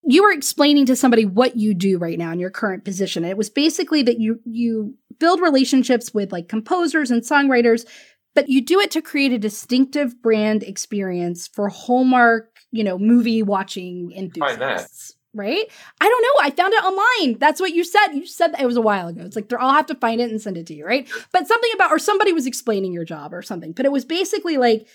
[0.09, 3.23] you were explaining to somebody what you do right now in your current position.
[3.23, 7.85] And it was basically that you you build relationships with like composers and songwriters,
[8.33, 13.43] but you do it to create a distinctive brand experience for Hallmark, you know, movie
[13.43, 15.15] watching enthusiasts.
[15.33, 15.65] Right?
[16.01, 16.47] I don't know.
[16.47, 17.37] I found it online.
[17.37, 18.13] That's what you said.
[18.13, 19.21] You said that it was a while ago.
[19.23, 21.07] It's like I'll have to find it and send it to you, right?
[21.31, 23.73] But something about or somebody was explaining your job or something.
[23.73, 24.87] But it was basically like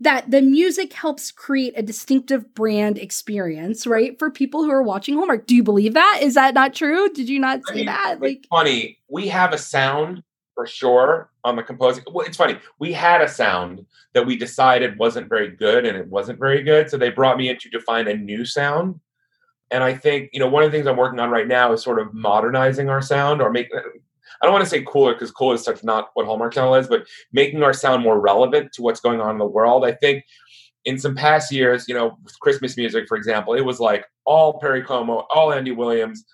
[0.00, 4.18] that the music helps create a distinctive brand experience, right?
[4.18, 5.46] For people who are watching Hallmark.
[5.46, 6.20] Do you believe that?
[6.22, 7.08] Is that not true?
[7.10, 8.20] Did you not see I mean, that?
[8.20, 8.98] Like funny.
[9.08, 10.22] We have a sound
[10.54, 12.04] for sure on the composing.
[12.12, 12.58] Well, it's funny.
[12.78, 16.90] We had a sound that we decided wasn't very good and it wasn't very good.
[16.90, 19.00] So they brought me in to define a new sound.
[19.70, 21.82] And I think, you know, one of the things I'm working on right now is
[21.82, 23.68] sort of modernizing our sound or make
[24.40, 26.86] I don't want to say cooler because cooler is such not what Hallmark Channel is,
[26.86, 29.84] but making our sound more relevant to what's going on in the world.
[29.84, 30.24] I think
[30.84, 34.82] in some past years, you know, Christmas music, for example, it was like all Perry
[34.82, 36.24] Como, all Andy Williams,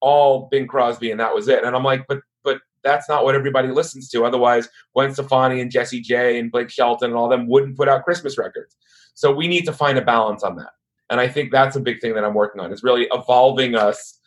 [0.00, 1.64] all Bing Crosby, and that was it.
[1.64, 4.24] And I'm like, but but that's not what everybody listens to.
[4.24, 8.04] Otherwise, Gwen Stefani and Jessie J and Blake Shelton and all them wouldn't put out
[8.04, 8.76] Christmas records.
[9.14, 10.70] So we need to find a balance on that.
[11.10, 14.18] And I think that's a big thing that I'm working on is really evolving us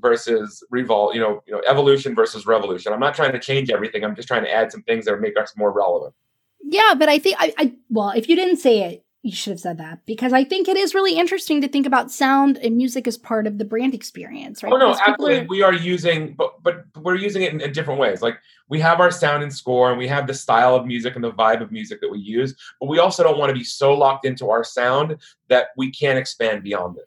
[0.00, 4.04] versus revol you know you know evolution versus revolution i'm not trying to change everything
[4.04, 6.14] i'm just trying to add some things that make us more relevant
[6.62, 9.60] yeah but i think I, I well if you didn't say it you should have
[9.60, 13.08] said that because I think it is really interesting to think about sound and music
[13.08, 14.72] as part of the brand experience, right?
[14.72, 15.40] Oh no, absolutely.
[15.40, 15.46] Are...
[15.48, 18.22] We are using, but but we're using it in, in, different ways.
[18.22, 18.38] Like
[18.68, 21.32] we have our sound and score, and we have the style of music and the
[21.32, 24.24] vibe of music that we use, but we also don't want to be so locked
[24.24, 25.16] into our sound
[25.48, 27.04] that we can't expand beyond it.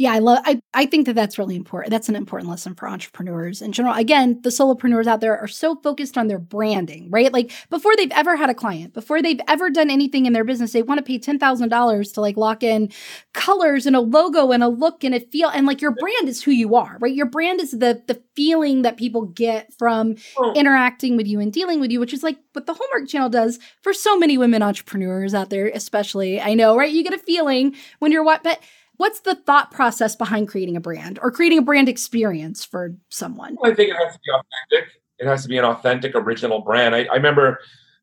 [0.00, 0.38] Yeah, I love.
[0.44, 1.90] I I think that that's really important.
[1.90, 3.96] That's an important lesson for entrepreneurs in general.
[3.96, 7.32] Again, the solopreneurs out there are so focused on their branding, right?
[7.32, 10.72] Like before they've ever had a client, before they've ever done anything in their business,
[10.72, 12.92] they want to pay ten thousand dollars to like lock in
[13.34, 15.48] colors and a logo and a look and a feel.
[15.48, 17.14] And like your brand is who you are, right?
[17.14, 20.14] Your brand is the the feeling that people get from
[20.54, 23.58] interacting with you and dealing with you, which is like what the Hallmark Channel does
[23.82, 26.40] for so many women entrepreneurs out there, especially.
[26.40, 26.92] I know, right?
[26.92, 28.60] You get a feeling when you're what, but
[28.98, 33.56] what's the thought process behind creating a brand or creating a brand experience for someone?
[33.64, 34.92] I think it has to be authentic.
[35.18, 36.94] It has to be an authentic, original brand.
[36.94, 37.58] I, I remember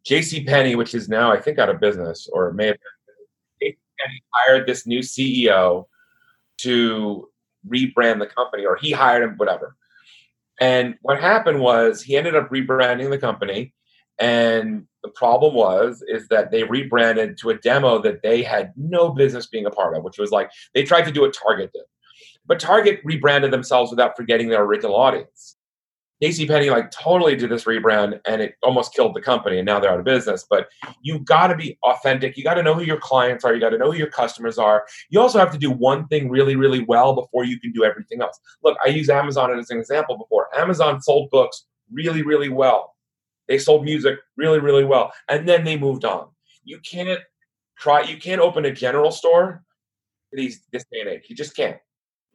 [0.06, 0.44] J.C.
[0.44, 2.82] Penney, which is now I think out of business, or may have been.
[4.34, 5.86] Hired this new CEO
[6.58, 7.30] to
[7.68, 9.76] rebrand the company, or he hired him, whatever.
[10.60, 13.74] And what happened was he ended up rebranding the company,
[14.20, 19.10] and the problem was is that they rebranded to a demo that they had no
[19.10, 21.84] business being a part of, which was like they tried to do what Target did.
[22.48, 25.58] But Target rebranded themselves without forgetting their original audience.
[26.24, 26.48] J.C.
[26.48, 29.92] Penney like totally did this rebrand and it almost killed the company and now they're
[29.92, 30.44] out of business.
[30.50, 30.70] But
[31.02, 32.36] you got to be authentic.
[32.36, 33.54] You got to know who your clients are.
[33.54, 34.86] You got to know who your customers are.
[35.10, 38.22] You also have to do one thing really, really well before you can do everything
[38.22, 38.40] else.
[38.64, 40.48] Look, I use Amazon as an example before.
[40.58, 42.95] Amazon sold books really, really well
[43.48, 45.14] they sold music really, really well.
[45.30, 46.30] And then they moved on.
[46.64, 47.20] You can't
[47.78, 49.64] try, you can't open a general store
[50.32, 51.26] these this day and age.
[51.30, 51.78] You just can't.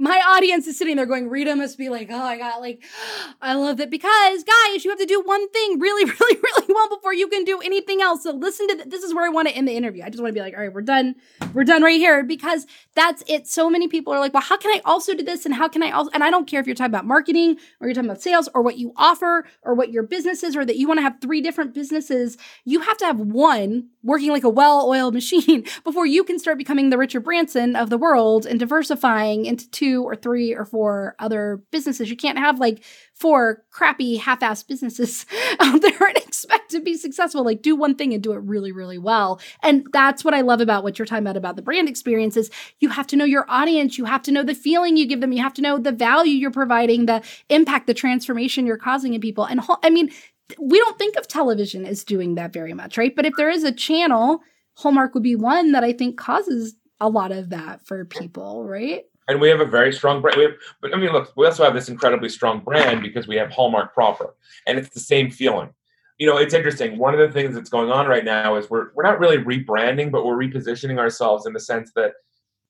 [0.00, 2.82] My audience is sitting there going, Rita must be like, oh I got like,
[3.42, 6.88] I love that because guys, you have to do one thing really, really, really well
[6.88, 8.22] before you can do anything else.
[8.22, 10.02] So listen to th- this is where I want to end the interview.
[10.02, 11.16] I just want to be like, all right, we're done.
[11.52, 13.46] We're done right here because that's it.
[13.46, 15.44] So many people are like, well, how can I also do this?
[15.44, 17.86] And how can I also, and I don't care if you're talking about marketing or
[17.86, 20.76] you're talking about sales or what you offer or what your business is or that
[20.78, 22.38] you want to have three different businesses.
[22.64, 26.56] You have to have one working like a well oiled machine before you can start
[26.56, 30.64] becoming the Richard Branson of the world and diversifying into two two or three or
[30.64, 32.10] four other businesses.
[32.10, 32.82] You can't have like
[33.14, 35.26] four crappy half-ass businesses
[35.60, 37.44] out there and expect to be successful.
[37.44, 39.40] Like do one thing and do it really, really well.
[39.62, 42.50] And that's what I love about what you're talking about about the brand experiences.
[42.78, 43.98] You have to know your audience.
[43.98, 45.32] You have to know the feeling you give them.
[45.32, 49.20] You have to know the value you're providing, the impact, the transformation you're causing in
[49.20, 49.44] people.
[49.44, 50.10] And I mean,
[50.58, 53.14] we don't think of television as doing that very much, right?
[53.14, 54.40] But if there is a channel,
[54.74, 59.04] Hallmark would be one that I think causes a lot of that for people, right?
[59.30, 60.40] And we have a very strong brand.
[60.40, 60.52] Have,
[60.82, 63.94] but I mean, look, we also have this incredibly strong brand because we have Hallmark
[63.94, 64.34] proper,
[64.66, 65.70] and it's the same feeling.
[66.18, 66.98] You know, it's interesting.
[66.98, 70.10] One of the things that's going on right now is we're we're not really rebranding,
[70.10, 72.12] but we're repositioning ourselves in the sense that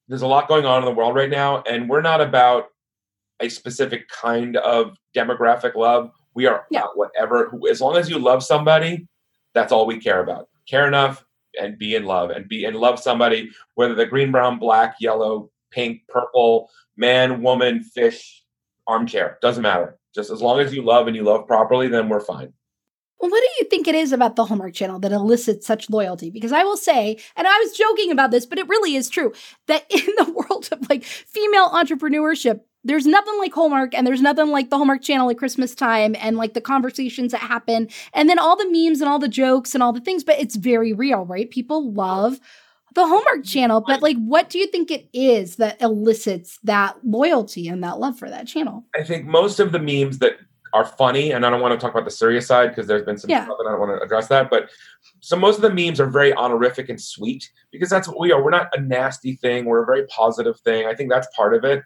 [0.06, 2.66] there's a lot going on in the world right now, and we're not about
[3.40, 6.10] a specific kind of demographic love.
[6.34, 6.84] We are yeah.
[6.94, 7.52] whatever.
[7.70, 9.08] As long as you love somebody,
[9.54, 10.48] that's all we care about.
[10.68, 11.24] Care enough
[11.58, 15.50] and be in love and be and love somebody, whether they're green, brown, black, yellow,
[15.70, 18.44] pink, purple, man, woman, fish,
[18.86, 19.38] armchair.
[19.40, 19.98] Doesn't matter.
[20.14, 22.52] Just as long as you love and you love properly, then we're fine.
[23.20, 26.30] Well, what do you think it is about the Hallmark Channel that elicits such loyalty?
[26.30, 29.32] Because I will say, and I was joking about this, but it really is true
[29.66, 34.48] that in the world of like female entrepreneurship, there's nothing like Hallmark and there's nothing
[34.48, 38.38] like the Hallmark Channel at Christmas time and like the conversations that happen and then
[38.38, 41.26] all the memes and all the jokes and all the things, but it's very real,
[41.26, 41.50] right?
[41.50, 42.40] People love
[42.94, 47.68] the Hallmark channel, but like what do you think it is that elicits that loyalty
[47.68, 48.84] and that love for that channel?
[48.96, 50.36] I think most of the memes that
[50.72, 53.18] are funny, and I don't want to talk about the serious side because there's been
[53.18, 53.44] some yeah.
[53.44, 54.70] stuff and I don't want to address that, but
[55.20, 58.42] so most of the memes are very honorific and sweet because that's what we are.
[58.42, 60.86] We're not a nasty thing, we're a very positive thing.
[60.86, 61.82] I think that's part of it.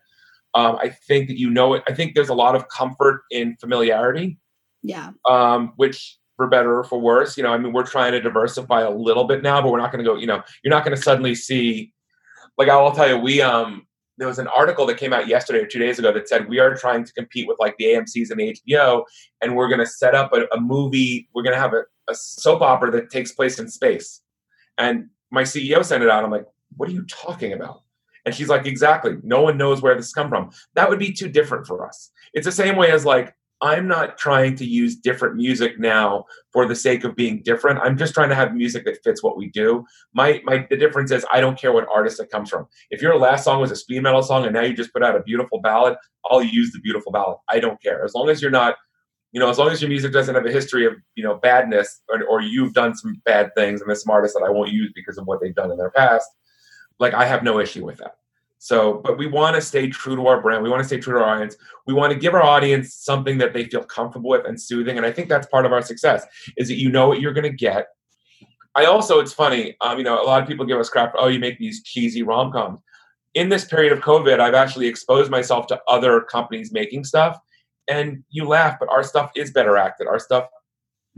[0.54, 1.82] Um, I think that you know it.
[1.88, 4.38] I think there's a lot of comfort in familiarity.
[4.82, 5.10] Yeah.
[5.28, 7.36] Um, which for better or for worse.
[7.36, 9.92] You know, I mean, we're trying to diversify a little bit now, but we're not
[9.92, 10.16] going to go.
[10.16, 11.92] You know, you're not going to suddenly see.
[12.56, 15.58] Like I will tell you, we um there was an article that came out yesterday
[15.60, 18.30] or two days ago that said we are trying to compete with like the AMC's
[18.30, 19.04] and the HBO,
[19.40, 21.28] and we're going to set up a, a movie.
[21.34, 24.20] We're going to have a, a soap opera that takes place in space.
[24.78, 26.24] And my CEO sent it out.
[26.24, 27.82] I'm like, what are you talking about?
[28.24, 29.16] And she's like, exactly.
[29.22, 30.50] No one knows where this come from.
[30.74, 32.10] That would be too different for us.
[32.32, 36.68] It's the same way as like I'm not trying to use different music now for
[36.68, 37.80] the sake of being different.
[37.80, 39.86] I'm just trying to have music that fits what we do.
[40.12, 42.66] My my the difference is I don't care what artist it comes from.
[42.90, 45.16] If your last song was a speed metal song and now you just put out
[45.16, 45.96] a beautiful ballad,
[46.30, 47.38] I'll use the beautiful ballad.
[47.48, 48.04] I don't care.
[48.04, 48.76] As long as you're not,
[49.32, 52.02] you know, as long as your music doesn't have a history of, you know, badness
[52.10, 54.92] or, or you've done some bad things and there's some artists that I won't use
[54.94, 56.28] because of what they've done in their past,
[57.00, 58.16] like I have no issue with that.
[58.64, 60.62] So, but we want to stay true to our brand.
[60.62, 61.54] We want to stay true to our audience.
[61.86, 64.96] We want to give our audience something that they feel comfortable with and soothing.
[64.96, 66.24] And I think that's part of our success
[66.56, 67.88] is that you know what you're going to get.
[68.74, 71.12] I also, it's funny, um, you know, a lot of people give us crap.
[71.18, 72.80] oh, you make these cheesy rom coms.
[73.34, 77.38] In this period of COVID, I've actually exposed myself to other companies making stuff,
[77.86, 80.06] and you laugh, but our stuff is better acted.
[80.06, 80.46] Our stuff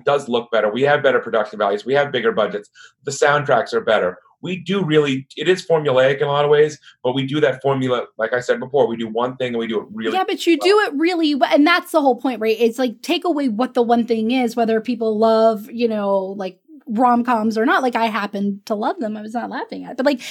[0.04, 0.68] does look better.
[0.68, 1.86] We have better production values.
[1.86, 2.70] We have bigger budgets.
[3.04, 6.78] The soundtracks are better we do really it is formulaic in a lot of ways
[7.02, 9.66] but we do that formula like i said before we do one thing and we
[9.66, 10.68] do it really yeah but you well.
[10.68, 13.74] do it really well and that's the whole point right it's like take away what
[13.74, 18.06] the one thing is whether people love you know like rom-coms or not like i
[18.06, 20.22] happen to love them i was not laughing at it but like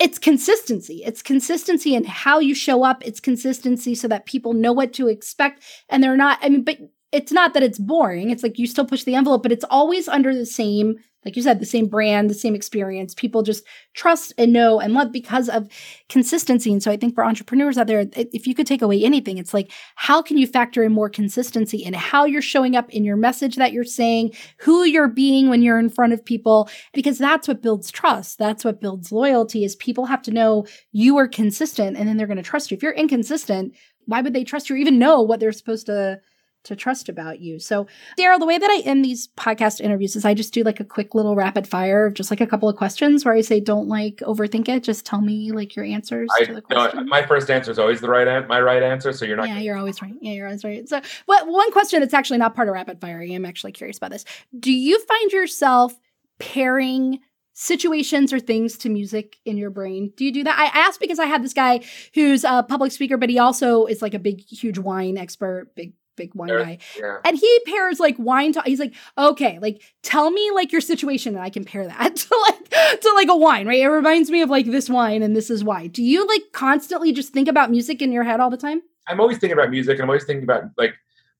[0.00, 1.02] it's consistency.
[1.04, 3.06] It's consistency in how you show up.
[3.06, 6.78] It's consistency so that people know what to expect and they're not, I mean, but
[7.14, 8.30] it's not that it's boring.
[8.30, 11.42] It's like you still push the envelope, but it's always under the same like you
[11.42, 13.14] said, the same brand, the same experience.
[13.14, 15.68] People just trust and know and love because of
[16.08, 16.70] consistency.
[16.72, 19.54] And so I think for entrepreneurs out there, if you could take away anything, it's
[19.54, 23.16] like, how can you factor in more consistency in how you're showing up in your
[23.16, 26.68] message that you're saying, who you're being when you're in front of people?
[26.92, 28.38] Because that's what builds trust.
[28.38, 32.26] That's what builds loyalty is people have to know you are consistent and then they're
[32.26, 32.76] going to trust you.
[32.76, 33.74] If you're inconsistent,
[34.06, 36.20] why would they trust you or even know what they're supposed to
[36.64, 37.58] to trust about you.
[37.58, 37.86] So,
[38.18, 40.84] Daryl, the way that I end these podcast interviews is I just do like a
[40.84, 43.88] quick little rapid fire of just like a couple of questions where I say, don't
[43.88, 44.82] like overthink it.
[44.82, 47.00] Just tell me like your answers I, to the question.
[47.00, 49.12] No, my first answer is always the right an- my right answer.
[49.12, 49.48] So you're not.
[49.48, 50.14] Yeah, you're always right.
[50.20, 50.88] Yeah, you're always right.
[50.88, 53.98] So, but one question that's actually not part of rapid fire, I am actually curious
[53.98, 54.24] about this.
[54.58, 55.94] Do you find yourself
[56.38, 57.20] pairing
[57.54, 60.12] situations or things to music in your brain?
[60.16, 60.58] Do you do that?
[60.58, 61.80] I asked because I had this guy
[62.12, 65.92] who's a public speaker, but he also is like a big, huge wine expert, big
[66.16, 66.78] big wine guy.
[66.98, 67.18] Yeah.
[67.24, 71.34] And he pairs like wine to he's like, okay, like tell me like your situation
[71.34, 73.80] and I compare that to like to like a wine, right?
[73.80, 75.86] It reminds me of like this wine and this is why.
[75.86, 78.82] Do you like constantly just think about music in your head all the time?
[79.08, 80.94] I'm always thinking about music and I'm always thinking about like,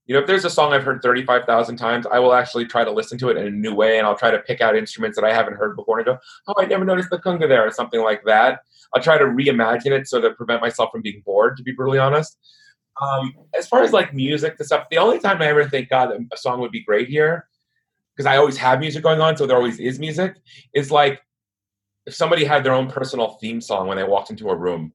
[0.06, 2.90] you know, if there's a song I've heard 35,000 times, I will actually try to
[2.90, 5.24] listen to it in a new way and I'll try to pick out instruments that
[5.24, 8.02] I haven't heard before and go, oh, I never noticed the conga there or something
[8.02, 8.60] like that.
[8.94, 11.98] I'll try to reimagine it so that prevent myself from being bored, to be brutally
[11.98, 12.38] honest.
[13.00, 16.12] Um, as far as like music, the stuff, the only time I ever think, God,
[16.32, 17.48] a song would be great here,
[18.14, 20.36] because I always have music going on, so there always is music,
[20.74, 21.20] is like
[22.06, 24.92] if somebody had their own personal theme song when they walked into a room.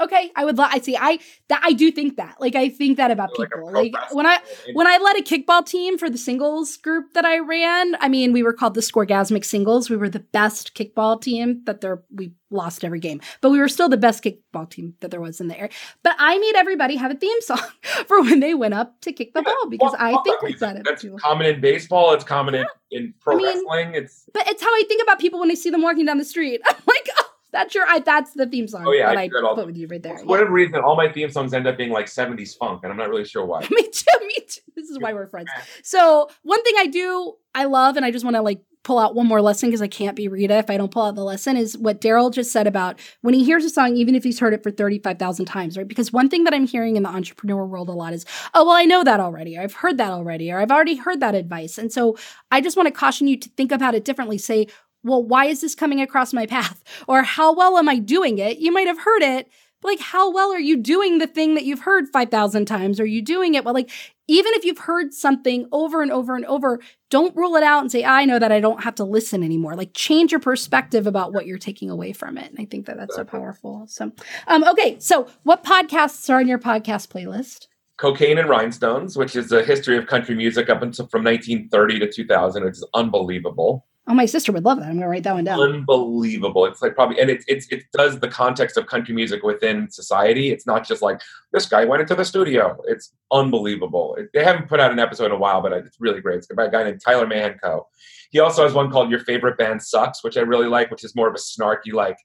[0.00, 0.56] Okay, I would.
[0.58, 0.96] Lo- I see.
[0.96, 1.18] I
[1.48, 2.36] that I do think that.
[2.40, 3.70] Like I think that about Like people.
[3.70, 4.38] pro Like when I
[4.72, 8.32] when I led a kickball team for the singles group that I ran, I mean,
[8.32, 9.90] we were called the scorgasmic Singles.
[9.90, 12.02] We were the best kickball team that there.
[12.14, 15.40] We lost every game, but we were still the best kickball team that there was
[15.40, 15.70] in the area.
[16.02, 17.60] But I made everybody have a theme song
[18.08, 20.58] for when they went up to kick the ball because Well, I well, think like
[20.58, 20.82] that.
[20.84, 21.18] That's people.
[21.18, 22.12] common in baseball.
[22.14, 23.94] It's common in, in pro I mean, wrestling.
[23.94, 26.24] It's But it's how I think about people when I see them walking down the
[26.24, 26.60] street.
[26.68, 27.86] I'm like, oh, that's your.
[27.86, 29.86] I, that's the theme song Oh, yeah, that I I all put the- with you
[29.88, 30.14] right there.
[30.16, 30.26] for Yeah.
[30.26, 33.08] whatever reason, all my theme songs end up being like 70s funk, and I'm not
[33.08, 33.60] really sure why.
[33.70, 34.04] me too.
[34.26, 34.60] Me too.
[34.76, 35.48] This is why we're friends.
[35.82, 39.14] So one thing I do, I love, and I just want to like pull out
[39.14, 41.54] one more lesson because I can't be Rita if I don't pull out the lesson
[41.58, 44.54] is what Daryl just said about when he hears a song, even if he's heard
[44.54, 45.86] it for 35,000 times, right?
[45.86, 48.24] Because one thing that I'm hearing in the entrepreneur world a lot is,
[48.54, 49.58] oh, well, I know that already.
[49.58, 51.76] Or I've heard that already, or I've already heard that advice.
[51.76, 52.16] And so
[52.50, 54.38] I just want to caution you to think about it differently.
[54.38, 54.66] Say,
[55.02, 56.82] well, why is this coming across my path?
[57.08, 58.58] Or how well am I doing it?
[58.58, 59.48] You might have heard it,
[59.80, 63.00] but like, how well are you doing the thing that you've heard 5,000 times?
[63.00, 63.72] Are you doing it well?
[63.72, 63.90] Like,
[64.28, 67.90] even if you've heard something over and over and over, don't rule it out and
[67.90, 69.74] say, I know that I don't have to listen anymore.
[69.74, 72.50] Like, change your perspective about what you're taking away from it.
[72.50, 73.86] And I think that that's so powerful.
[73.88, 74.12] So,
[74.46, 74.98] um, okay.
[75.00, 77.66] So, what podcasts are on your podcast playlist?
[77.96, 82.10] Cocaine and Rhinestones, which is a history of country music up until from 1930 to
[82.10, 82.66] 2000.
[82.66, 83.86] It's unbelievable.
[84.10, 84.86] Oh, my sister would love that.
[84.86, 85.60] I'm going to write that one down.
[85.60, 86.66] Unbelievable.
[86.66, 90.50] It's like probably, and it, it's it does the context of country music within society.
[90.50, 91.20] It's not just like
[91.52, 92.76] this guy went into the studio.
[92.88, 94.16] It's unbelievable.
[94.16, 96.38] It, they haven't put out an episode in a while, but it's really great.
[96.38, 97.86] It's by a guy named Tyler Mahan Coe.
[98.32, 101.14] He also has one called Your Favorite Band Sucks, which I really like, which is
[101.14, 102.16] more of a snarky, like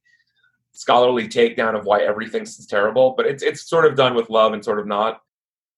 [0.72, 3.14] scholarly takedown of why everything's terrible.
[3.16, 5.22] But it's it's sort of done with love and sort of not.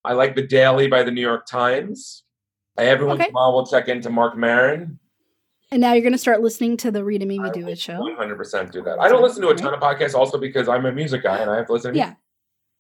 [0.06, 2.24] I like The Daily by the New York Times.
[2.78, 5.00] I every once in a while will check into Marc Maron.
[5.72, 8.00] And now you're going to start listening to the Rita Me Do It show.
[8.00, 9.00] 100% do that.
[9.00, 11.50] I don't listen to a ton of podcasts also because I'm a music guy and
[11.52, 12.14] I have to listen to Yeah.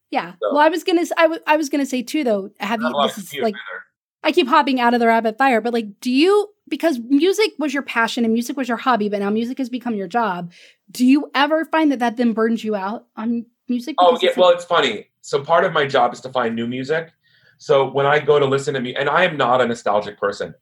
[0.09, 0.33] Yeah.
[0.41, 1.01] So- Well, I was gonna.
[1.01, 2.49] s- I w- I was gonna say too, though.
[2.59, 2.93] Have you?
[3.03, 3.83] This is like either.
[4.23, 7.73] I keep hopping out of the rabbit fire, but like, do you, because music was
[7.73, 10.51] your passion and music was your hobby, but now music has become your job.
[10.89, 13.95] Do you ever find that that then burns you out on music?
[13.99, 15.07] Oh yeah, it's well, it's funny.
[15.21, 17.11] So part of my job is to find new music.
[17.57, 20.55] So when I go to listen to me, and I am not a nostalgic person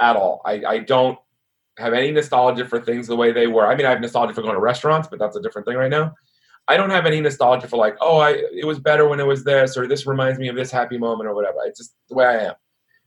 [0.00, 0.40] at all.
[0.46, 1.18] I, I don't
[1.78, 3.66] have any nostalgia for things the way they were.
[3.66, 5.90] I mean, I have nostalgia for going to restaurants, but that's a different thing right
[5.90, 6.14] now.
[6.68, 9.44] I don't have any nostalgia for like, oh, I it was better when it was
[9.44, 11.58] this, or this reminds me of this happy moment, or whatever.
[11.64, 12.54] It's just the way I am,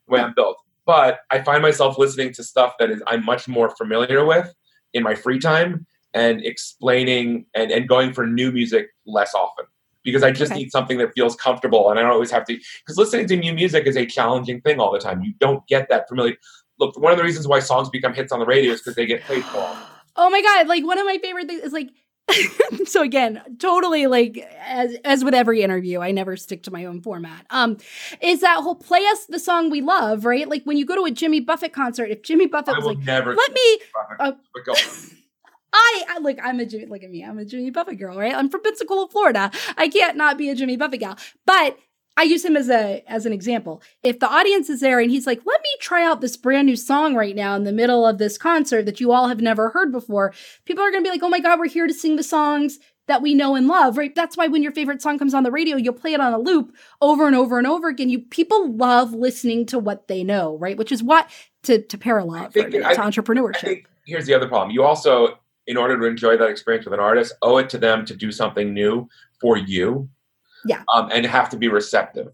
[0.08, 0.58] the way I'm built.
[0.86, 4.54] But I find myself listening to stuff that is I'm much more familiar with
[4.94, 9.66] in my free time and explaining and, and going for new music less often
[10.04, 10.62] because I just Okay.
[10.62, 13.54] need something that feels comfortable and I don't always have to because listening to new
[13.54, 15.22] music is a challenging thing all the time.
[15.22, 16.36] You don't get that familiar.
[16.80, 19.06] Look, one of the reasons why songs become hits on the radio is because they
[19.06, 19.76] get played for.
[20.16, 20.68] oh my God.
[20.68, 21.90] Like, one of my favorite things is like,
[22.86, 27.02] so again, totally like as as with every interview, I never stick to my own
[27.02, 27.46] format.
[27.50, 27.78] Um,
[28.22, 30.48] is that whole play us the song we love, right?
[30.48, 32.94] Like when you go to a Jimmy Buffett concert, if Jimmy Buffett I was will
[32.96, 33.34] like, never.
[33.36, 33.80] let me
[34.20, 34.32] uh.
[35.74, 38.34] I, I like I'm a Jimmy look at me I'm a Jimmy Buffett girl right
[38.34, 41.16] I'm from Pensacola Florida I can't not be a Jimmy Buffett gal
[41.46, 41.78] but
[42.20, 43.82] I use him as a as an example.
[44.04, 46.76] If the audience is there and he's like let me try out this brand new
[46.76, 49.92] song right now in the middle of this concert that you all have never heard
[49.94, 50.34] before
[50.66, 52.78] people are gonna be like oh my god we're here to sing the songs
[53.08, 54.14] that we know and love right?
[54.14, 56.38] That's why when your favorite song comes on the radio you'll play it on a
[56.40, 58.10] loop over and over and over again.
[58.10, 60.78] You people love listening to what they know right?
[60.78, 61.30] Which is what
[61.64, 64.48] to to parallel it a think- minute, I- to I entrepreneurship think here's the other
[64.48, 64.72] problem.
[64.72, 68.04] You also, in order to enjoy that experience with an artist, owe it to them
[68.08, 69.08] to do something new
[69.40, 70.10] for you.
[70.66, 70.84] Yeah.
[70.94, 72.34] Um, and have to be receptive.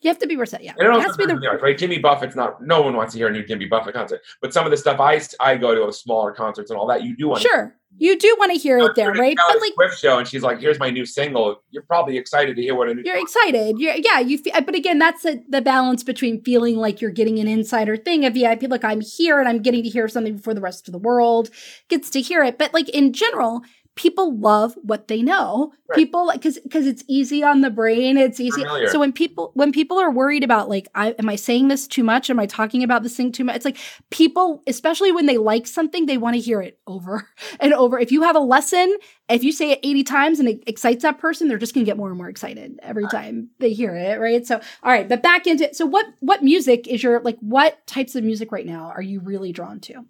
[0.00, 0.66] You have to be receptive.
[0.78, 1.76] Yeah, it it has to be the the right?
[1.76, 2.62] Jimmy Buffett's not.
[2.62, 4.20] No one wants to hear a new Jimmy Buffett concert.
[4.40, 7.02] But some of the stuff I I go to smaller concerts and all that.
[7.02, 7.74] You do want sure.
[7.96, 9.36] You do want to hear it there, right?
[9.36, 12.62] But like Swift show, and she's like, "Here's my new single." You're probably excited to
[12.62, 13.02] hear what a new.
[13.04, 13.76] you're excited.
[13.78, 14.20] You're yeah.
[14.20, 17.96] You feel, but again, that's a, the balance between feeling like you're getting an insider
[17.96, 18.64] thing, a VIP.
[18.68, 21.50] Like I'm here and I'm getting to hear something before the rest of the world
[21.88, 22.56] gets to hear it.
[22.56, 23.62] But like in general,
[23.98, 25.72] people love what they know.
[25.88, 25.96] Right.
[25.96, 28.16] People because because it's easy on the brain.
[28.16, 28.62] It's easy.
[28.62, 28.88] Familiar.
[28.88, 32.04] So when people when people are worried about like, I am I saying this too
[32.04, 32.30] much?
[32.30, 33.56] Am I talking about this thing too much?
[33.56, 33.76] It's like
[34.10, 37.28] people, especially when they like something, they want to hear it over
[37.60, 37.98] and over.
[37.98, 38.96] If you have a lesson,
[39.28, 41.96] if you say it 80 times and it excites that person, they're just gonna get
[41.96, 44.46] more and more excited every time they hear it, right?
[44.46, 48.14] So all right, but back into so what what music is your like what types
[48.14, 50.04] of music right now are you really drawn to?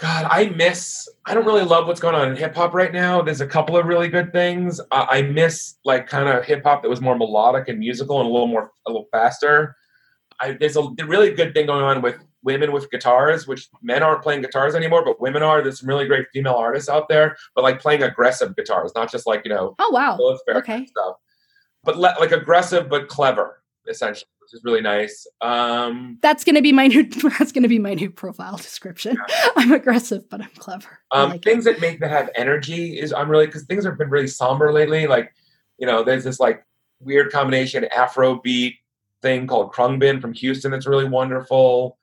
[0.00, 1.06] God, I miss.
[1.26, 3.20] I don't really love what's going on in hip hop right now.
[3.20, 4.80] There's a couple of really good things.
[4.90, 8.28] I, I miss like kind of hip hop that was more melodic and musical and
[8.28, 9.76] a little more a little faster.
[10.40, 14.22] I, there's a really good thing going on with women with guitars, which men aren't
[14.22, 15.62] playing guitars anymore, but women are.
[15.62, 19.26] There's some really great female artists out there, but like playing aggressive guitars, not just
[19.26, 20.16] like you know Oh wow.
[20.48, 20.86] Okay.
[20.86, 21.16] stuff,
[21.84, 25.26] but le- like aggressive but clever, essentially, which is really nice.
[25.40, 27.04] Um, That's gonna be my new
[27.38, 29.16] that's gonna be my new profile description.
[29.56, 31.00] I'm aggressive, but I'm clever.
[31.10, 31.44] Um, like it.
[31.44, 34.72] things that make that have energy is I'm really because things have been really somber
[34.72, 35.06] lately.
[35.06, 35.32] Like,
[35.78, 36.64] you know, there's this like
[37.00, 38.76] weird combination Afro beat
[39.22, 41.98] thing called Khruangbin from Houston that's really wonderful.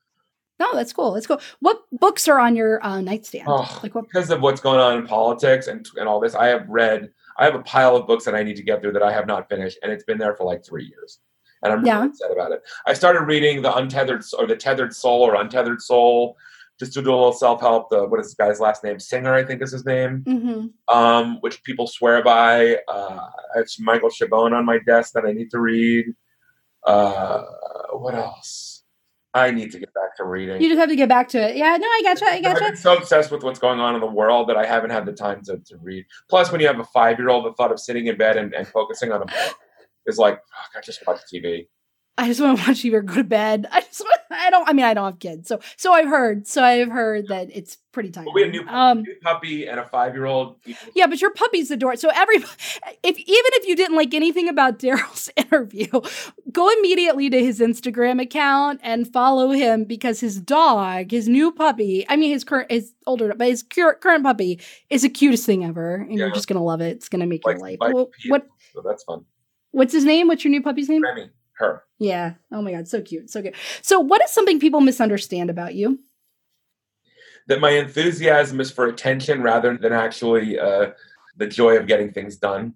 [0.60, 1.14] No, that's cool.
[1.14, 1.40] That's cool.
[1.60, 3.46] What books are on your uh, nightstand?
[3.48, 4.06] Oh, like what?
[4.06, 7.12] because of what's going on in politics and and all this, I have read.
[7.38, 9.26] I have a pile of books that I need to get through that I have
[9.26, 11.20] not finished, and it's been there for like three years,
[11.64, 12.06] and I'm really Yeah.
[12.06, 12.62] upset about it.
[12.86, 16.38] I started reading the Untethered or the Tethered Soul or Untethered Soul,
[16.80, 17.90] just to do a little self help.
[17.90, 19.00] The what is this guy's last name?
[19.00, 20.24] Singer, I think is his name.
[20.26, 20.96] Mm-hmm.
[20.96, 22.78] um, which people swear by.
[22.88, 23.20] Uh,
[23.56, 26.06] I have Michael Chabon on my desk that I need to read.
[26.86, 27.44] Uh,
[27.94, 28.84] what else?
[29.34, 30.60] I need to get back to reading.
[30.60, 31.56] You just have to get back to it.
[31.56, 32.26] Yeah, no, I gotcha.
[32.26, 32.64] I gotcha.
[32.64, 35.14] been so obsessed with what's going on in the world that I haven't had the
[35.14, 36.06] time to, to read.
[36.30, 38.56] Plus, when you have a five year old, the thought of sitting in bed and,
[38.56, 39.56] and focusing on a book
[40.06, 40.40] is like,
[40.76, 41.68] I just watch TV.
[42.18, 43.66] I just want to watch you or go to bed.
[43.72, 45.48] I just want, I don't I mean I don't have kids.
[45.48, 46.48] So so I've heard.
[46.48, 48.26] So I've heard that it's pretty tight.
[48.26, 50.58] But we have a new, um new puppy and a five year old.
[50.94, 51.98] yeah, but your puppy's adorable.
[51.98, 52.36] So every
[53.04, 55.88] if even if you didn't like anything about Daryl's interview,
[56.52, 62.06] go immediately to his Instagram account and follow him because his dog, his new puppy,
[62.10, 64.60] I mean his current his older but his cur- current puppy
[64.90, 65.96] is the cutest thing ever.
[65.96, 66.98] And you're just gonna love it.
[66.98, 67.78] It's gonna make Like, your life.
[67.80, 69.24] like Well, what So that's fun.
[69.72, 70.28] What's his name?
[70.28, 71.04] What's your new puppy's name?
[71.04, 71.84] Remy, her.
[71.98, 72.34] Yeah.
[72.52, 73.56] Oh my god, so cute, so cute.
[73.82, 76.00] So, what is something people misunderstand about you?
[77.50, 80.92] that my enthusiasm is for attention rather than actually uh,
[81.36, 82.76] the joy of getting things done.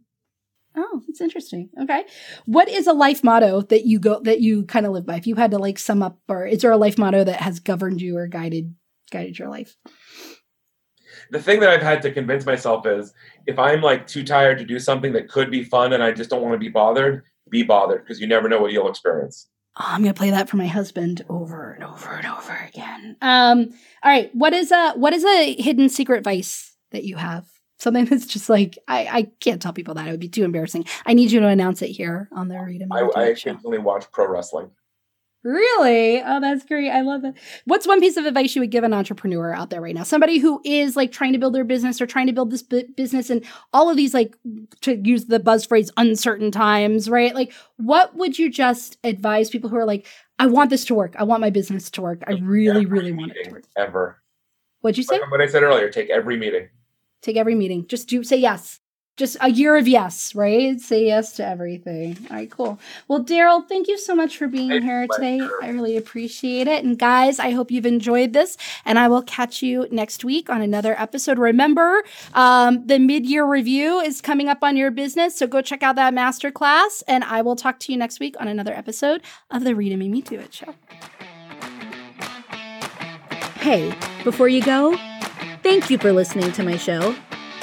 [0.76, 1.70] Oh, that's interesting.
[1.80, 2.04] Okay.
[2.46, 5.16] What is a life motto that you go that you kind of live by?
[5.16, 7.60] If you had to like sum up or is there a life motto that has
[7.60, 8.74] governed you or guided
[9.12, 9.78] guided your life?
[11.34, 13.12] The thing that I've had to convince myself is
[13.48, 16.30] if I'm like too tired to do something that could be fun and I just
[16.30, 19.48] don't want to be bothered, be bothered because you never know what you'll experience.
[19.80, 23.18] Oh, I'm gonna play that for my husband over and over and over again.
[23.24, 23.74] Um,
[24.04, 24.30] all right.
[24.36, 27.48] What is a what is a hidden secret vice that you have?
[27.80, 30.86] Something that's just like I, I can't tell people that it would be too embarrassing.
[31.08, 34.28] I need you to announce it here on the Read I, I occasionally watch pro
[34.28, 34.70] wrestling.
[35.44, 36.22] Really?
[36.22, 36.90] Oh, that's great.
[36.90, 37.36] I love it.
[37.66, 40.04] What's one piece of advice you would give an entrepreneur out there right now?
[40.04, 42.88] Somebody who is like trying to build their business or trying to build this bu-
[42.96, 43.44] business and
[43.74, 44.38] all of these, like,
[44.82, 47.36] to use the buzz phrase, uncertain times, right?
[47.36, 50.08] Like, what would you just advise people who are like,
[50.40, 51.14] I want this to work.
[51.18, 52.24] I want my business to work.
[52.26, 53.64] I really, really want it to work.
[53.76, 54.22] Ever.
[54.80, 55.20] What'd you say?
[55.30, 56.70] What I said earlier, take every meeting.
[57.22, 57.88] Take every meeting.
[57.88, 58.80] Just do say yes.
[59.16, 60.80] Just a year of yes, right?
[60.82, 62.18] Say yes to everything.
[62.32, 62.80] All right, cool.
[63.08, 65.40] Well, Daryl, thank you so much for being here today.
[65.62, 66.84] I really appreciate it.
[66.84, 68.58] And guys, I hope you've enjoyed this.
[68.86, 71.38] And I will catch you next week on another episode.
[71.38, 72.04] Remember,
[72.34, 76.16] um, the mid-year review is coming up on your business, so go check out that
[76.16, 77.04] masterclass.
[77.08, 79.22] And I will talk to you next week on another episode
[79.52, 80.74] of the Rita Made Me Do It show.
[83.60, 84.98] Hey, before you go,
[85.62, 87.16] thank you for listening to my show.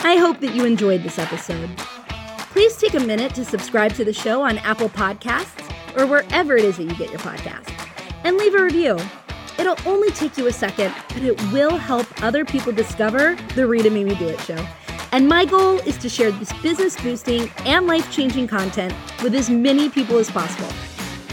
[0.03, 1.69] I hope that you enjoyed this episode.
[2.53, 6.65] Please take a minute to subscribe to the show on Apple Podcasts or wherever it
[6.65, 7.71] is that you get your podcasts
[8.25, 8.99] and leave a review.
[9.59, 13.91] It'll only take you a second, but it will help other people discover the Rita
[13.91, 14.67] Made Me Do It show.
[15.13, 19.51] And my goal is to share this business boosting and life changing content with as
[19.51, 20.73] many people as possible.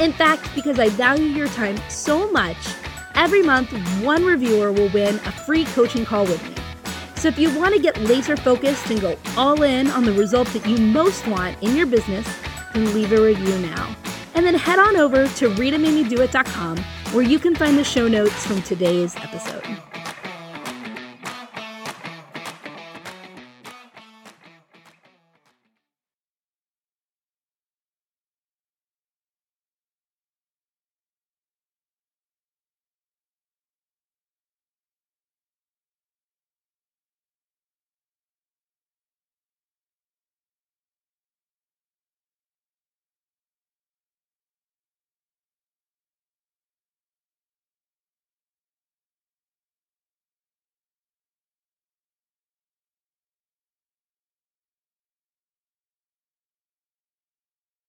[0.03, 2.57] In fact, because I value your time so much,
[3.15, 3.71] every month
[4.03, 6.66] one reviewer will win a free coaching call with me.
[7.17, 10.53] So if you want to get laser focused and go all in on the results
[10.53, 12.27] that you most want in your business,
[12.73, 13.95] then leave a review now.
[14.35, 16.77] And then head on over to RitaMadeMeDoIt.com
[17.13, 19.63] where you can find the show notes from today's episode.